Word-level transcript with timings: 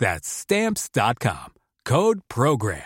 That's 0.00 0.26
stamps.com. 0.26 1.52
Code 1.84 2.20
program. 2.28 2.82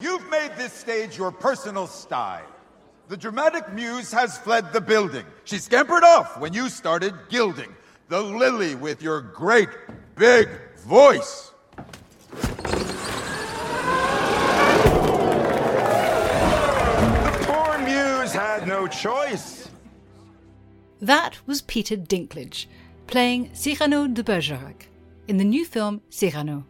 You've 0.00 0.30
made 0.30 0.52
this 0.56 0.72
stage 0.72 1.18
your 1.18 1.32
personal 1.32 1.88
sty. 1.88 2.42
The 3.08 3.16
dramatic 3.16 3.72
muse 3.72 4.12
has 4.12 4.38
fled 4.38 4.72
the 4.72 4.80
building. 4.80 5.24
She 5.44 5.58
scampered 5.58 6.04
off 6.04 6.38
when 6.38 6.52
you 6.52 6.68
started 6.68 7.14
gilding 7.28 7.74
the 8.08 8.20
lily 8.22 8.76
with 8.76 9.02
your 9.02 9.20
great 9.20 9.68
big 10.14 10.48
voice. 10.78 11.50
The 11.72 11.96
poor 17.42 17.78
muse 17.78 18.32
had 18.32 18.68
no 18.68 18.86
choice. 18.86 19.68
That 21.00 21.38
was 21.46 21.62
Peter 21.62 21.96
Dinklage 21.96 22.66
playing 23.06 23.50
Cyrano 23.52 24.06
de 24.06 24.22
Bergerac 24.22 24.88
in 25.28 25.36
the 25.36 25.44
new 25.44 25.64
film 25.64 26.00
Cyrano. 26.10 26.64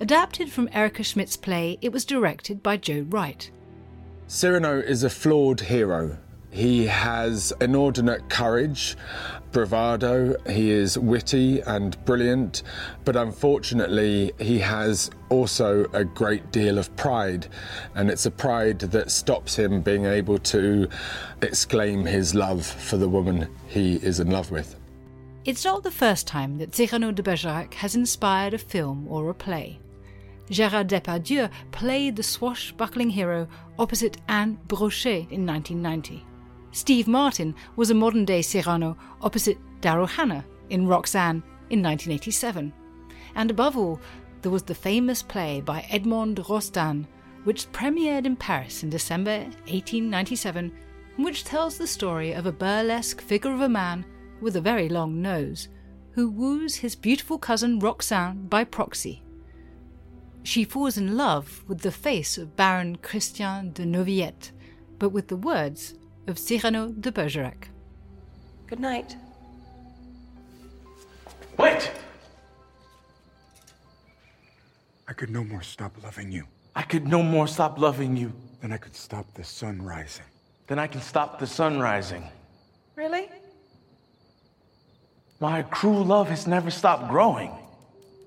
Adapted 0.00 0.50
from 0.50 0.68
Erica 0.72 1.02
Schmidt's 1.02 1.36
play, 1.36 1.78
it 1.80 1.92
was 1.92 2.04
directed 2.04 2.62
by 2.62 2.76
Joe 2.76 3.06
Wright. 3.08 3.50
Cyrano 4.26 4.78
is 4.78 5.04
a 5.04 5.10
flawed 5.10 5.60
hero. 5.60 6.18
He 6.50 6.86
has 6.86 7.52
inordinate 7.60 8.28
courage, 8.28 8.96
bravado, 9.52 10.36
he 10.48 10.70
is 10.70 10.98
witty 10.98 11.60
and 11.60 12.02
brilliant, 12.04 12.62
but 13.04 13.16
unfortunately, 13.16 14.32
he 14.38 14.58
has 14.58 15.10
also 15.30 15.86
a 15.92 16.04
great 16.04 16.50
deal 16.50 16.78
of 16.78 16.94
pride, 16.96 17.46
and 17.94 18.10
it's 18.10 18.26
a 18.26 18.30
pride 18.30 18.80
that 18.80 19.10
stops 19.10 19.56
him 19.56 19.80
being 19.80 20.04
able 20.04 20.38
to 20.38 20.88
exclaim 21.40 22.04
his 22.04 22.34
love 22.34 22.66
for 22.66 22.96
the 22.96 23.08
woman 23.08 23.48
he 23.68 23.96
is 23.96 24.20
in 24.20 24.30
love 24.30 24.50
with. 24.50 24.76
It's 25.44 25.64
not 25.64 25.82
the 25.82 25.90
first 25.90 26.28
time 26.28 26.58
that 26.58 26.72
Cyrano 26.72 27.10
de 27.10 27.20
Bergerac 27.20 27.74
has 27.74 27.96
inspired 27.96 28.54
a 28.54 28.58
film 28.58 29.08
or 29.08 29.28
a 29.28 29.34
play. 29.34 29.80
Gérard 30.48 30.86
Depardieu 30.86 31.50
played 31.72 32.14
the 32.14 32.22
swashbuckling 32.22 33.10
hero 33.10 33.48
opposite 33.76 34.18
Anne 34.28 34.60
Brochet 34.68 35.26
in 35.32 35.44
1990. 35.44 36.24
Steve 36.70 37.08
Martin 37.08 37.56
was 37.74 37.90
a 37.90 37.94
modern 37.94 38.24
day 38.24 38.40
Cyrano 38.40 38.96
opposite 39.20 39.58
Daryl 39.80 40.08
Hannah 40.08 40.44
in 40.70 40.86
Roxanne 40.86 41.42
in 41.70 41.82
1987. 41.82 42.72
And 43.34 43.50
above 43.50 43.76
all, 43.76 44.00
there 44.42 44.52
was 44.52 44.62
the 44.62 44.76
famous 44.76 45.24
play 45.24 45.60
by 45.60 45.84
Edmond 45.90 46.36
Rostand, 46.48 47.08
which 47.42 47.70
premiered 47.72 48.26
in 48.26 48.36
Paris 48.36 48.84
in 48.84 48.90
December 48.90 49.38
1897, 49.66 50.72
and 51.16 51.24
which 51.24 51.42
tells 51.42 51.78
the 51.78 51.86
story 51.88 52.30
of 52.30 52.46
a 52.46 52.52
burlesque 52.52 53.20
figure 53.20 53.52
of 53.52 53.62
a 53.62 53.68
man 53.68 54.04
with 54.42 54.56
a 54.56 54.60
very 54.60 54.88
long 54.88 55.22
nose 55.22 55.68
who 56.12 56.28
woos 56.28 56.76
his 56.76 56.94
beautiful 56.94 57.38
cousin 57.38 57.78
Roxane 57.78 58.48
by 58.48 58.64
proxy. 58.64 59.22
She 60.42 60.64
falls 60.64 60.98
in 60.98 61.16
love 61.16 61.62
with 61.68 61.80
the 61.80 61.92
face 61.92 62.36
of 62.36 62.56
Baron 62.56 62.96
Christian 62.96 63.72
de 63.72 63.84
Neuvillette, 63.84 64.50
but 64.98 65.10
with 65.10 65.28
the 65.28 65.36
words 65.36 65.94
of 66.26 66.38
Cyrano 66.38 66.88
de 66.88 67.10
Bergerac. 67.10 67.68
Good 68.66 68.80
night. 68.80 69.16
Wait! 71.56 71.90
I 75.08 75.12
could 75.12 75.30
no 75.30 75.44
more 75.44 75.62
stop 75.62 76.02
loving 76.02 76.32
you 76.32 76.46
I 76.74 76.82
could 76.82 77.06
no 77.06 77.22
more 77.22 77.46
stop 77.46 77.78
loving 77.78 78.16
you 78.16 78.32
than 78.60 78.72
I 78.72 78.78
could 78.78 78.96
stop 78.96 79.26
the 79.34 79.44
sun 79.44 79.82
rising. 79.82 80.24
than 80.68 80.78
I 80.78 80.86
can 80.86 81.02
stop 81.02 81.38
the 81.38 81.46
sun 81.46 81.78
rising. 81.80 82.24
Really? 82.96 83.28
My 85.42 85.62
cruel 85.62 86.04
love 86.04 86.28
has 86.28 86.46
never 86.46 86.70
stopped 86.70 87.08
growing 87.08 87.50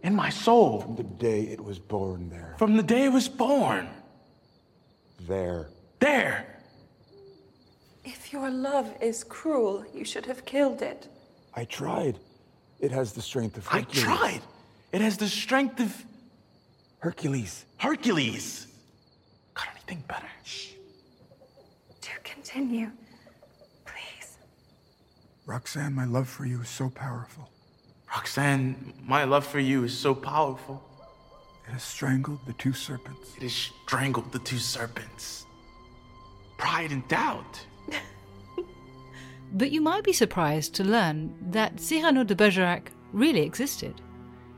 in 0.04 0.14
my 0.14 0.30
soul 0.30 0.82
From 0.82 0.98
the 0.98 1.04
day 1.04 1.44
it 1.44 1.64
was 1.64 1.80
born 1.80 2.30
there. 2.30 2.56
from 2.58 2.76
the 2.76 2.84
day 2.84 3.06
it 3.06 3.14
was 3.14 3.30
born. 3.30 3.88
There. 5.22 5.70
There! 6.02 6.60
If 8.04 8.34
your 8.34 8.50
love 8.52 8.94
is 9.00 9.24
cruel, 9.24 9.86
you 9.94 10.04
should 10.04 10.26
have 10.26 10.44
killed 10.44 10.82
it. 10.82 11.08
I 11.54 11.64
tried. 11.64 12.20
It 12.82 12.92
has 12.92 13.14
the 13.14 13.22
strength 13.22 13.56
of 13.56 13.66
I 13.72 13.84
tried. 13.84 14.42
It 14.92 15.00
has 15.00 15.16
the 15.16 15.30
strength 15.30 15.80
of 15.80 16.06
Hercules. 17.00 17.66
Hercules. 17.78 18.68
Got 19.54 19.70
anything 19.72 20.04
better? 20.06 20.28
Do 22.02 22.10
continue. 22.26 22.92
Please. 25.46 25.52
Roxanne, 25.52 25.94
my 25.94 26.06
love 26.06 26.28
for 26.28 26.46
you 26.46 26.62
is 26.62 26.70
so 26.70 26.90
powerful. 26.90 27.50
Roxanne, 28.10 28.94
my 29.04 29.24
love 29.24 29.46
for 29.46 29.60
you 29.60 29.84
is 29.84 29.98
so 29.98 30.16
powerful. 30.16 30.82
It 31.68 31.72
has 31.72 31.84
strangled 31.84 32.40
the 32.46 32.54
two 32.54 32.74
serpents. 32.74 33.36
It 33.38 33.44
has 33.44 33.54
strangled 33.54 34.32
the 34.32 34.40
two 34.40 34.58
serpents. 34.58 35.46
Pride 36.58 36.92
and 36.92 37.08
doubt. 37.08 37.66
But 39.54 39.72
you 39.72 39.80
might 39.80 40.04
be 40.04 40.12
surprised 40.12 40.74
to 40.74 40.84
learn 40.84 41.34
that 41.52 41.80
Cyrano 41.80 42.26
de 42.26 42.36
Bergerac 42.36 42.92
really 43.14 43.42
existed. 43.42 44.02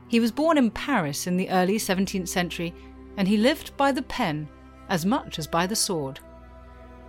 He 0.08 0.18
was 0.18 0.32
born 0.32 0.58
in 0.58 0.72
Paris 0.72 1.26
in 1.26 1.36
the 1.36 1.50
early 1.50 1.76
17th 1.76 2.26
century, 2.26 2.74
and 3.16 3.28
he 3.28 3.36
lived 3.36 3.76
by 3.76 3.92
the 3.92 4.02
pen 4.02 4.48
as 4.88 5.06
much 5.06 5.38
as 5.38 5.46
by 5.46 5.66
the 5.68 5.76
sword. 5.76 6.18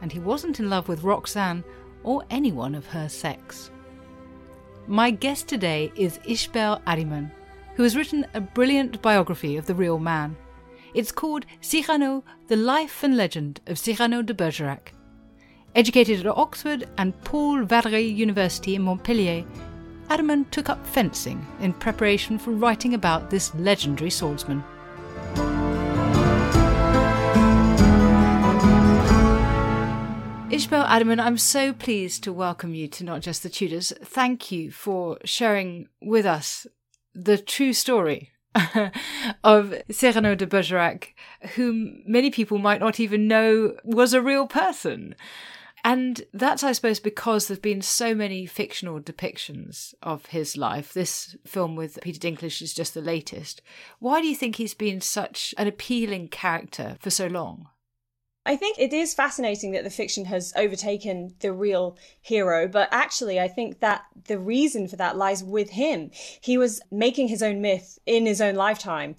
And 0.02 0.12
he 0.12 0.20
wasn't 0.20 0.60
in 0.60 0.70
love 0.70 0.88
with 0.88 1.04
Roxanne 1.04 1.64
or 2.04 2.24
anyone 2.30 2.76
of 2.76 2.86
her 2.88 3.10
sex. 3.10 3.72
My 4.92 5.12
guest 5.12 5.48
today 5.48 5.92
is 5.96 6.18
Ishbel 6.26 6.82
Addyman, 6.86 7.30
who 7.76 7.84
has 7.84 7.96
written 7.96 8.26
a 8.34 8.42
brilliant 8.42 9.04
biography 9.04 9.56
of 9.56 9.68
the 9.68 9.76
real 9.76 10.00
man. 10.00 10.36
It's 10.96 11.12
called 11.12 11.46
Cyrano, 11.62 12.24
the 12.48 12.56
Life 12.56 13.04
and 13.04 13.16
Legend 13.16 13.62
of 13.68 13.78
Cyrano 13.78 14.24
de 14.24 14.34
Bergerac. 14.34 14.96
Educated 15.76 16.26
at 16.26 16.36
Oxford 16.36 16.90
and 16.98 17.14
Paul 17.24 17.66
Valéry 17.66 18.16
University 18.16 18.74
in 18.74 18.82
Montpellier, 18.82 19.46
Addyman 20.08 20.50
took 20.50 20.70
up 20.70 20.84
fencing 20.88 21.46
in 21.60 21.72
preparation 21.74 22.40
for 22.40 22.50
writing 22.50 22.96
about 22.96 23.30
this 23.30 23.54
legendary 23.54 24.10
swordsman. 24.10 24.64
Ishbel 30.60 30.86
Addyman, 30.88 31.22
I'm 31.22 31.38
so 31.38 31.72
pleased 31.72 32.22
to 32.26 32.34
welcome 32.34 32.76
you 32.76 32.90
to 32.90 33.06
Not 33.06 33.22
Just 33.22 33.44
the 33.44 33.50
Tudors. 33.50 33.94
Thank 34.04 34.52
you 34.52 34.72
for 34.72 35.18
sharing 35.24 35.88
with 36.02 36.26
us 36.26 36.68
the 37.16 37.38
true 37.38 37.72
story 37.72 38.32
of 39.46 39.74
Cyrano 39.90 40.36
de 40.36 40.46
Bergerac, 40.46 41.16
whom 41.56 42.04
many 42.06 42.30
people 42.30 42.58
might 42.58 42.82
not 42.82 43.00
even 43.00 43.26
know 43.26 43.78
was 43.86 44.14
a 44.14 44.22
real 44.22 44.48
person. 44.48 45.16
And 45.86 46.24
that's, 46.34 46.62
I 46.62 46.74
suppose, 46.74 47.00
because 47.00 47.48
there've 47.48 47.62
been 47.62 47.82
so 47.82 48.14
many 48.14 48.46
fictional 48.46 49.00
depictions 49.00 49.94
of 50.04 50.26
his 50.26 50.58
life. 50.58 50.92
This 50.92 51.38
film 51.46 51.78
with 51.78 52.00
Peter 52.02 52.20
Dinklage 52.20 52.62
is 52.62 52.74
just 52.74 52.94
the 52.94 53.02
latest. 53.02 53.62
Why 54.00 54.20
do 54.20 54.28
you 54.28 54.36
think 54.36 54.58
he's 54.58 54.74
been 54.74 55.00
such 55.00 55.56
an 55.58 55.68
appealing 55.68 56.28
character 56.28 56.98
for 57.00 57.12
so 57.12 57.28
long? 57.28 57.70
I 58.50 58.56
think 58.56 58.80
it 58.80 58.94
is 58.94 59.14
fascinating 59.14 59.74
that 59.74 59.84
the 59.84 59.92
fiction 59.92 60.26
has 60.26 60.54
overtaken 60.56 61.36
the 61.40 61.54
real 61.54 61.96
hero, 62.20 62.68
but 62.68 62.90
actually, 62.92 63.40
I 63.40 63.48
think 63.48 63.80
that 63.82 64.06
the 64.26 64.40
reason 64.40 64.88
for 64.88 64.96
that 64.96 65.16
lies 65.16 65.44
with 65.44 65.70
him. 65.70 66.10
He 66.42 66.58
was 66.58 66.82
making 66.90 67.28
his 67.28 67.44
own 67.44 67.62
myth 67.62 68.00
in 68.08 68.26
his 68.26 68.42
own 68.42 68.56
lifetime. 68.56 69.18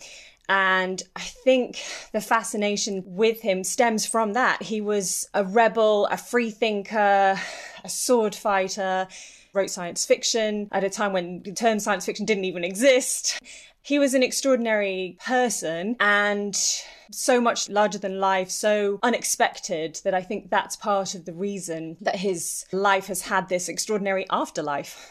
And 0.48 1.00
I 1.14 1.20
think 1.20 1.80
the 2.10 2.20
fascination 2.20 3.04
with 3.06 3.40
him 3.40 3.62
stems 3.62 4.04
from 4.04 4.32
that. 4.32 4.64
He 4.64 4.80
was 4.80 5.28
a 5.32 5.44
rebel, 5.44 6.06
a 6.06 6.16
free 6.16 6.50
thinker, 6.50 7.38
a 7.84 7.88
sword 7.88 8.34
fighter, 8.34 9.06
wrote 9.52 9.70
science 9.70 10.04
fiction 10.04 10.68
at 10.72 10.82
a 10.82 10.90
time 10.90 11.12
when 11.12 11.42
the 11.44 11.52
term 11.52 11.78
science 11.78 12.04
fiction 12.04 12.26
didn't 12.26 12.46
even 12.46 12.64
exist. 12.64 13.40
He 13.82 13.98
was 13.98 14.14
an 14.14 14.22
extraordinary 14.22 15.16
person 15.24 15.96
and 16.00 16.54
so 17.10 17.40
much 17.40 17.68
larger 17.68 17.98
than 17.98 18.20
life, 18.20 18.50
so 18.50 18.98
unexpected 19.02 20.00
that 20.04 20.14
I 20.14 20.22
think 20.22 20.50
that's 20.50 20.76
part 20.76 21.14
of 21.14 21.24
the 21.24 21.32
reason 21.32 21.96
that 22.00 22.16
his 22.16 22.64
life 22.72 23.06
has 23.06 23.22
had 23.22 23.48
this 23.48 23.68
extraordinary 23.68 24.26
afterlife. 24.30 25.10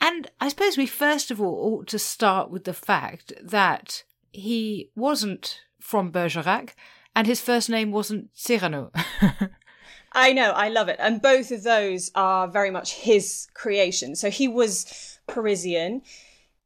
And 0.00 0.30
I 0.40 0.48
suppose 0.48 0.76
we 0.76 0.86
first 0.86 1.30
of 1.30 1.40
all 1.40 1.74
ought 1.74 1.86
to 1.88 1.98
start 1.98 2.50
with 2.50 2.64
the 2.64 2.74
fact 2.74 3.32
that 3.42 4.04
he 4.32 4.90
wasn't 4.94 5.60
from 5.80 6.10
Bergerac 6.10 6.76
and 7.14 7.26
his 7.26 7.40
first 7.40 7.68
name 7.68 7.90
wasn't 7.90 8.30
Cyrano. 8.34 8.92
I 10.12 10.32
know, 10.32 10.50
I 10.52 10.68
love 10.68 10.88
it. 10.88 10.96
And 10.98 11.20
both 11.20 11.50
of 11.50 11.62
those 11.62 12.10
are 12.14 12.48
very 12.48 12.70
much 12.70 12.94
his 12.94 13.48
creation. 13.54 14.16
So 14.16 14.30
he 14.30 14.48
was 14.48 15.18
Parisian. 15.26 16.02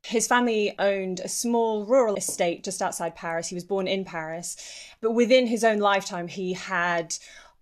His 0.05 0.27
family 0.27 0.75
owned 0.79 1.21
a 1.21 1.29
small 1.29 1.85
rural 1.87 2.17
estate 2.17 2.65
just 2.65 2.83
outside 2.83 3.15
Paris. 3.15 3.49
He 3.49 3.55
was 3.55 3.65
born 3.65 3.87
in 3.87 4.05
Paris. 4.05 4.57
But 5.01 5.13
within 5.13 5.47
his 5.47 5.65
own 5.65 5.79
lifetime, 5.79 6.29
he 6.29 6.55
had 6.55 7.15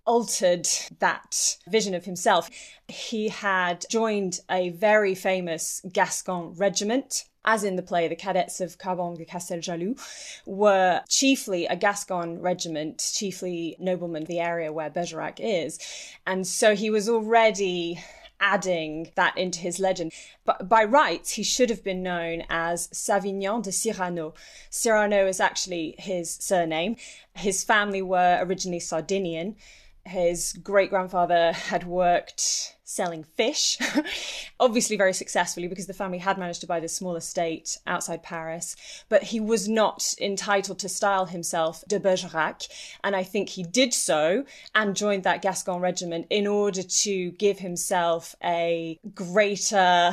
altered 0.06 0.66
that 0.98 1.58
vision 1.68 1.94
of 1.94 2.04
himself. 2.04 2.50
He 2.88 3.28
had 3.28 3.84
joined 3.90 4.40
a 4.50 4.70
very 4.70 5.14
famous 5.14 5.82
Gascon 5.92 6.54
regiment. 6.54 7.24
As 7.44 7.64
in 7.64 7.76
the 7.76 7.82
play, 7.82 8.08
the 8.08 8.16
cadets 8.16 8.60
of 8.60 8.76
Carbon 8.76 9.14
de 9.14 9.24
Casteljaloux 9.24 9.98
were 10.44 11.02
chiefly 11.08 11.66
a 11.66 11.76
Gascon 11.76 12.40
regiment, 12.40 13.12
chiefly 13.14 13.76
noblemen, 13.78 14.24
the 14.24 14.40
area 14.40 14.72
where 14.72 14.90
Bergerac 14.90 15.38
is. 15.40 15.78
And 16.26 16.46
so 16.46 16.74
he 16.74 16.90
was 16.90 17.08
already 17.08 18.02
adding 18.40 19.12
that 19.14 19.36
into 19.36 19.60
his 19.60 19.78
legend. 19.78 20.12
But 20.44 20.68
by 20.68 20.84
rights, 20.84 21.32
he 21.32 21.42
should 21.42 21.70
have 21.70 21.84
been 21.84 22.02
known 22.02 22.44
as 22.48 22.88
Savinien 22.88 23.62
de 23.62 23.72
Cyrano. 23.72 24.34
Cyrano 24.70 25.26
is 25.26 25.40
actually 25.40 25.94
his 25.98 26.34
surname. 26.40 26.96
His 27.34 27.62
family 27.62 28.02
were 28.02 28.38
originally 28.40 28.80
Sardinian. 28.80 29.56
His 30.04 30.54
great 30.54 30.90
grandfather 30.90 31.52
had 31.52 31.86
worked 31.86 32.76
selling 32.90 33.22
fish, 33.22 33.78
obviously 34.60 34.96
very 34.96 35.12
successfully 35.12 35.68
because 35.68 35.86
the 35.86 35.94
family 35.94 36.18
had 36.18 36.36
managed 36.36 36.60
to 36.60 36.66
buy 36.66 36.80
this 36.80 36.94
small 36.94 37.14
estate 37.14 37.78
outside 37.86 38.20
Paris. 38.22 38.74
But 39.08 39.22
he 39.22 39.38
was 39.38 39.68
not 39.68 40.12
entitled 40.20 40.80
to 40.80 40.88
style 40.88 41.26
himself 41.26 41.84
de 41.86 42.00
Bergerac. 42.00 42.66
And 43.04 43.14
I 43.14 43.22
think 43.22 43.50
he 43.50 43.62
did 43.62 43.94
so 43.94 44.44
and 44.74 44.96
joined 44.96 45.22
that 45.22 45.40
Gascon 45.40 45.80
regiment 45.80 46.26
in 46.30 46.48
order 46.48 46.82
to 46.82 47.30
give 47.32 47.60
himself 47.60 48.34
a 48.42 48.98
greater 49.14 50.10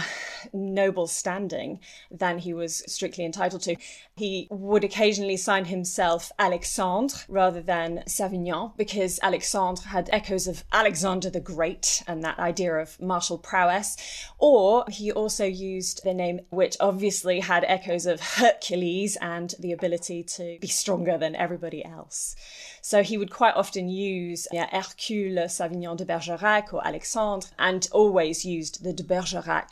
noble 0.53 1.07
standing 1.07 1.80
than 2.12 2.38
he 2.38 2.53
was 2.53 2.83
strictly 2.88 3.25
entitled 3.25 3.63
to. 3.63 3.75
He 4.15 4.47
would 4.51 4.83
occasionally 4.83 5.38
sign 5.38 5.65
himself 5.65 6.31
Alexandre 6.38 7.18
rather 7.27 7.62
than 7.62 8.03
Savinien 8.07 8.77
because 8.77 9.19
Alexandre 9.23 9.88
had 9.88 10.09
echoes 10.13 10.47
of 10.47 10.63
Alexander 10.71 11.31
the 11.31 11.39
Great 11.39 12.03
and 12.07 12.23
that 12.23 12.38
idea 12.38 12.67
of 12.75 13.00
martial 13.02 13.38
prowess. 13.38 13.96
Or 14.38 14.86
he 14.90 15.12
also 15.12 15.46
used 15.46 16.04
the 16.04 16.14
name, 16.14 16.42
which 16.50 16.75
obviously 16.80 17.40
had 17.40 17.64
echoes 17.68 18.06
of 18.06 18.19
Hercules 18.19 19.18
and 19.22 19.54
the 19.60 19.72
ability 19.72 20.24
to 20.24 20.58
be 20.60 20.68
stronger 20.68 21.18
than 21.18 21.36
everybody 21.36 21.84
else. 21.86 22.36
So 22.81 23.04
he 23.04 23.18
would 23.18 23.31
quite 23.31 23.56
often 23.56 23.90
use 23.90 24.48
yeah, 24.52 24.69
Hercule 24.72 25.48
Savinien 25.50 25.98
de 25.98 26.06
Bergerac 26.06 26.74
or 26.74 26.86
Alexandre 26.88 27.50
and 27.60 27.88
always 27.92 28.46
used 28.46 28.84
the 28.84 28.94
de 28.94 29.04
Bergerac. 29.04 29.72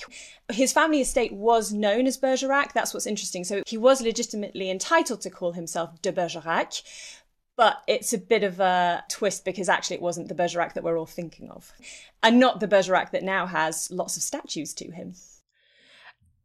His 0.51 0.73
family 0.73 1.01
estate 1.01 1.33
was 1.33 1.71
known 1.71 2.07
as 2.07 2.17
Bergerac. 2.17 2.73
That's 2.73 2.93
what's 2.93 3.07
interesting. 3.07 3.43
So 3.43 3.63
he 3.65 3.77
was 3.77 4.01
legitimately 4.01 4.69
entitled 4.69 5.21
to 5.21 5.29
call 5.29 5.53
himself 5.53 6.01
de 6.01 6.11
Bergerac. 6.11 6.81
But 7.57 7.81
it's 7.87 8.11
a 8.11 8.17
bit 8.17 8.43
of 8.43 8.59
a 8.59 9.03
twist 9.09 9.45
because 9.45 9.69
actually 9.69 9.95
it 9.95 10.01
wasn't 10.01 10.27
the 10.27 10.35
Bergerac 10.35 10.73
that 10.73 10.83
we're 10.83 10.99
all 10.99 11.05
thinking 11.05 11.49
of. 11.49 11.71
And 12.21 12.39
not 12.39 12.59
the 12.59 12.67
Bergerac 12.67 13.11
that 13.11 13.23
now 13.23 13.45
has 13.45 13.89
lots 13.91 14.17
of 14.17 14.23
statues 14.23 14.73
to 14.75 14.91
him. 14.91 15.13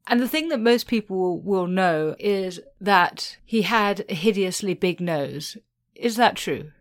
And 0.07 0.21
the 0.21 0.29
thing 0.29 0.49
that 0.49 0.61
most 0.61 0.87
people 0.87 1.41
will 1.41 1.67
know 1.67 2.17
is 2.19 2.61
that 2.81 3.39
he 3.45 3.63
had 3.63 4.05
a 4.09 4.15
hideously 4.15 4.75
big 4.75 5.01
nose. 5.01 5.57
Is 5.95 6.17
that 6.17 6.37
true? 6.37 6.73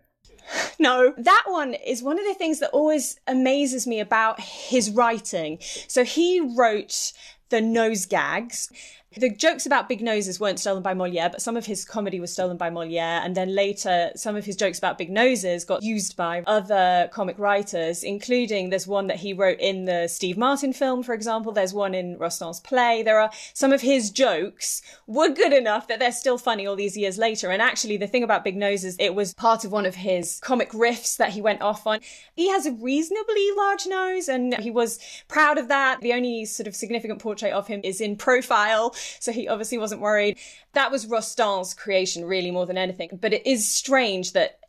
No, 0.80 1.14
that 1.18 1.44
one 1.46 1.74
is 1.74 2.02
one 2.02 2.18
of 2.18 2.26
the 2.26 2.34
things 2.34 2.60
that 2.60 2.70
always 2.72 3.20
amazes 3.28 3.86
me 3.86 4.00
about 4.00 4.40
his 4.40 4.90
writing. 4.90 5.60
So 5.88 6.04
he 6.04 6.40
wrote 6.40 7.12
the 7.50 7.62
nose 7.62 8.06
gags 8.06 8.72
the 9.18 9.30
jokes 9.30 9.66
about 9.66 9.90
big 9.90 10.02
noses 10.02 10.40
weren't 10.40 10.60
stolen 10.60 10.84
by 10.84 10.94
Moliere, 10.94 11.30
but 11.32 11.42
some 11.42 11.58
of 11.58 11.66
his 11.66 11.84
comedy 11.84 12.20
was 12.20 12.32
stolen 12.32 12.58
by 12.58 12.70
Moliere. 12.70 13.22
And 13.24 13.36
then 13.36 13.56
later, 13.56 14.12
some 14.16 14.36
of 14.36 14.46
his 14.46 14.56
jokes 14.56 14.78
about 14.78 15.00
big 15.00 15.10
noses 15.10 15.66
got 15.66 15.82
used 15.82 16.16
by 16.16 16.44
other 16.46 17.10
comic 17.12 17.40
writers, 17.40 18.04
including 18.04 18.70
there's 18.70 18.86
one 18.86 19.08
that 19.08 19.18
he 19.18 19.34
wrote 19.34 19.60
in 19.60 19.86
the 19.86 20.08
Steve 20.08 20.38
Martin 20.38 20.74
film, 20.74 21.02
for 21.02 21.14
example. 21.14 21.52
There's 21.52 21.74
one 21.74 21.96
in 21.96 22.20
Rostand's 22.20 22.60
play. 22.60 23.02
There 23.02 23.20
are 23.20 23.32
some 23.54 23.74
of 23.74 23.82
his 23.82 24.12
jokes 24.12 24.84
were 25.08 25.30
good 25.30 25.54
enough 25.54 25.88
that 25.88 25.98
they're 25.98 26.12
still 26.12 26.38
funny 26.38 26.68
all 26.68 26.76
these 26.76 26.96
years 26.96 27.18
later. 27.18 27.50
And 27.50 27.64
actually, 27.64 27.98
the 27.98 28.08
thing 28.08 28.24
about 28.24 28.44
big 28.44 28.58
noses, 28.58 28.96
it 29.00 29.16
was 29.16 29.34
part 29.34 29.66
of 29.66 29.72
one 29.72 29.88
of 29.88 29.96
his 29.96 30.40
comic 30.44 30.70
riffs 30.72 31.18
that 31.18 31.32
he 31.32 31.42
went 31.42 31.64
off 31.64 31.88
on. 31.88 32.00
He 32.36 32.50
has 32.50 32.68
a 32.68 32.74
reasonably 32.74 33.50
large 33.58 33.88
nose 33.88 34.30
and 34.30 34.54
he 34.60 34.70
was 34.70 35.00
proud 35.28 35.58
of 35.58 35.68
that. 35.70 36.02
The 36.02 36.14
only 36.14 36.46
sort 36.46 36.68
of 36.68 36.76
significant 36.76 37.20
portrait 37.20 37.54
of 37.54 37.66
him 37.66 37.82
is 37.84 38.02
in 38.02 38.16
profile 38.16 38.94
so 39.20 39.32
he 39.32 39.48
obviously 39.48 39.78
wasn't 39.78 40.02
worried. 40.02 40.38
That 40.74 40.92
was 40.92 41.06
Rostand's 41.06 41.74
creation, 41.74 42.26
really, 42.26 42.52
more 42.52 42.66
than 42.66 42.78
anything. 42.78 43.18
But 43.20 43.34
it 43.34 43.46
is 43.46 43.68
strange 43.68 44.34
that 44.34 44.60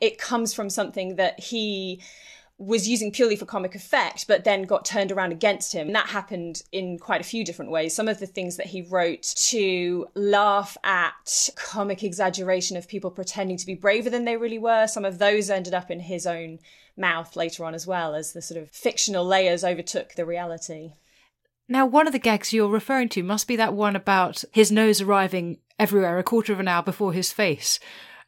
it 0.00 0.18
comes 0.18 0.54
from 0.54 0.70
something 0.70 1.16
that 1.16 1.40
he 1.40 2.00
was 2.60 2.88
using 2.88 3.12
purely 3.12 3.36
for 3.36 3.46
comic 3.46 3.76
effect, 3.76 4.26
but 4.26 4.42
then 4.42 4.64
got 4.64 4.84
turned 4.84 5.12
around 5.12 5.30
against 5.30 5.72
him. 5.72 5.86
And 5.86 5.94
that 5.94 6.08
happened 6.08 6.62
in 6.72 6.98
quite 6.98 7.20
a 7.20 7.24
few 7.24 7.44
different 7.44 7.70
ways. 7.70 7.94
Some 7.94 8.08
of 8.08 8.18
the 8.18 8.26
things 8.26 8.56
that 8.56 8.66
he 8.66 8.82
wrote 8.82 9.22
to 9.22 10.08
laugh 10.14 10.76
at 10.82 11.48
comic 11.54 12.02
exaggeration 12.02 12.76
of 12.76 12.88
people 12.88 13.12
pretending 13.12 13.56
to 13.58 13.66
be 13.66 13.74
braver 13.74 14.10
than 14.10 14.24
they 14.24 14.36
really 14.36 14.58
were, 14.58 14.88
some 14.88 15.04
of 15.04 15.18
those 15.18 15.50
ended 15.50 15.72
up 15.72 15.88
in 15.88 16.00
his 16.00 16.26
own 16.26 16.58
mouth 16.96 17.36
later 17.36 17.64
on 17.64 17.74
as 17.74 17.86
well 17.86 18.12
as 18.16 18.32
the 18.32 18.42
sort 18.42 18.60
of 18.60 18.68
fictional 18.70 19.24
layers 19.24 19.62
overtook 19.62 20.14
the 20.14 20.26
reality. 20.26 20.94
Now, 21.68 21.84
one 21.84 22.06
of 22.06 22.12
the 22.12 22.18
gags 22.18 22.52
you're 22.52 22.68
referring 22.68 23.10
to 23.10 23.22
must 23.22 23.46
be 23.46 23.56
that 23.56 23.74
one 23.74 23.94
about 23.94 24.42
his 24.52 24.72
nose 24.72 25.00
arriving 25.00 25.58
everywhere 25.78 26.18
a 26.18 26.22
quarter 26.22 26.52
of 26.52 26.60
an 26.60 26.68
hour 26.68 26.82
before 26.82 27.12
his 27.12 27.32
face. 27.32 27.78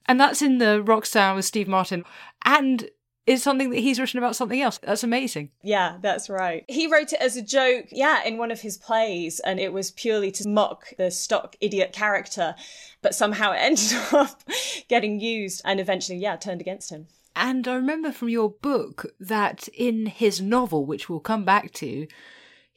And 0.06 0.20
that's 0.20 0.42
in 0.42 0.58
the 0.58 0.82
Roxanne 0.82 1.36
with 1.36 1.46
Steve 1.46 1.68
Martin. 1.68 2.04
And 2.44 2.90
it's 3.26 3.42
something 3.42 3.70
that 3.70 3.78
he's 3.78 4.00
written 4.00 4.18
about 4.18 4.36
something 4.36 4.60
else. 4.60 4.78
That's 4.78 5.04
amazing. 5.04 5.50
Yeah, 5.62 5.98
that's 6.00 6.28
right. 6.28 6.64
He 6.68 6.86
wrote 6.86 7.12
it 7.12 7.20
as 7.20 7.36
a 7.36 7.42
joke, 7.42 7.86
yeah, 7.90 8.22
in 8.24 8.38
one 8.38 8.50
of 8.50 8.60
his 8.60 8.76
plays, 8.76 9.40
and 9.40 9.60
it 9.60 9.72
was 9.72 9.90
purely 9.90 10.30
to 10.32 10.48
mock 10.48 10.88
the 10.98 11.10
stock 11.10 11.56
idiot 11.60 11.92
character, 11.92 12.54
but 13.02 13.14
somehow 13.14 13.52
it 13.52 13.56
ended 13.60 13.92
up 14.12 14.42
getting 14.88 15.20
used 15.20 15.62
and 15.64 15.80
eventually, 15.80 16.18
yeah, 16.18 16.36
turned 16.36 16.60
against 16.60 16.90
him. 16.90 17.06
And 17.36 17.66
I 17.68 17.74
remember 17.74 18.10
from 18.10 18.28
your 18.28 18.50
book 18.50 19.06
that 19.20 19.68
in 19.68 20.06
his 20.06 20.40
novel, 20.40 20.84
which 20.84 21.08
we'll 21.08 21.20
come 21.20 21.44
back 21.44 21.72
to, 21.74 22.06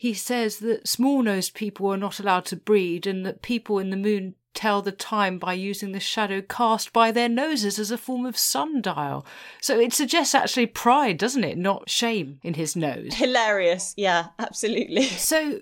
he 0.03 0.13
says 0.13 0.57
that 0.57 0.85
small 0.85 1.23
nosed 1.23 1.53
people 1.53 1.89
are 1.89 1.95
not 1.95 2.19
allowed 2.19 2.43
to 2.43 2.57
breed 2.57 3.07
and 3.07 3.25
that 3.25 3.41
people 3.41 3.79
in 3.79 3.89
the 3.89 3.95
moon 3.95 4.35
tell 4.53 4.81
the 4.81 4.91
time 4.91 5.39
by 5.39 5.53
using 5.53 5.93
the 5.93 5.99
shadow 6.01 6.41
cast 6.41 6.91
by 6.91 7.09
their 7.09 7.29
noses 7.29 7.79
as 7.79 7.89
a 7.89 7.97
form 7.97 8.25
of 8.25 8.37
sundial. 8.37 9.25
So 9.61 9.79
it 9.79 9.93
suggests 9.93 10.35
actually 10.35 10.65
pride, 10.65 11.17
doesn't 11.17 11.45
it? 11.45 11.57
Not 11.57 11.89
shame 11.89 12.41
in 12.43 12.55
his 12.55 12.75
nose. 12.75 13.13
Hilarious. 13.13 13.93
Yeah, 13.95 14.27
absolutely. 14.39 15.03
So 15.07 15.61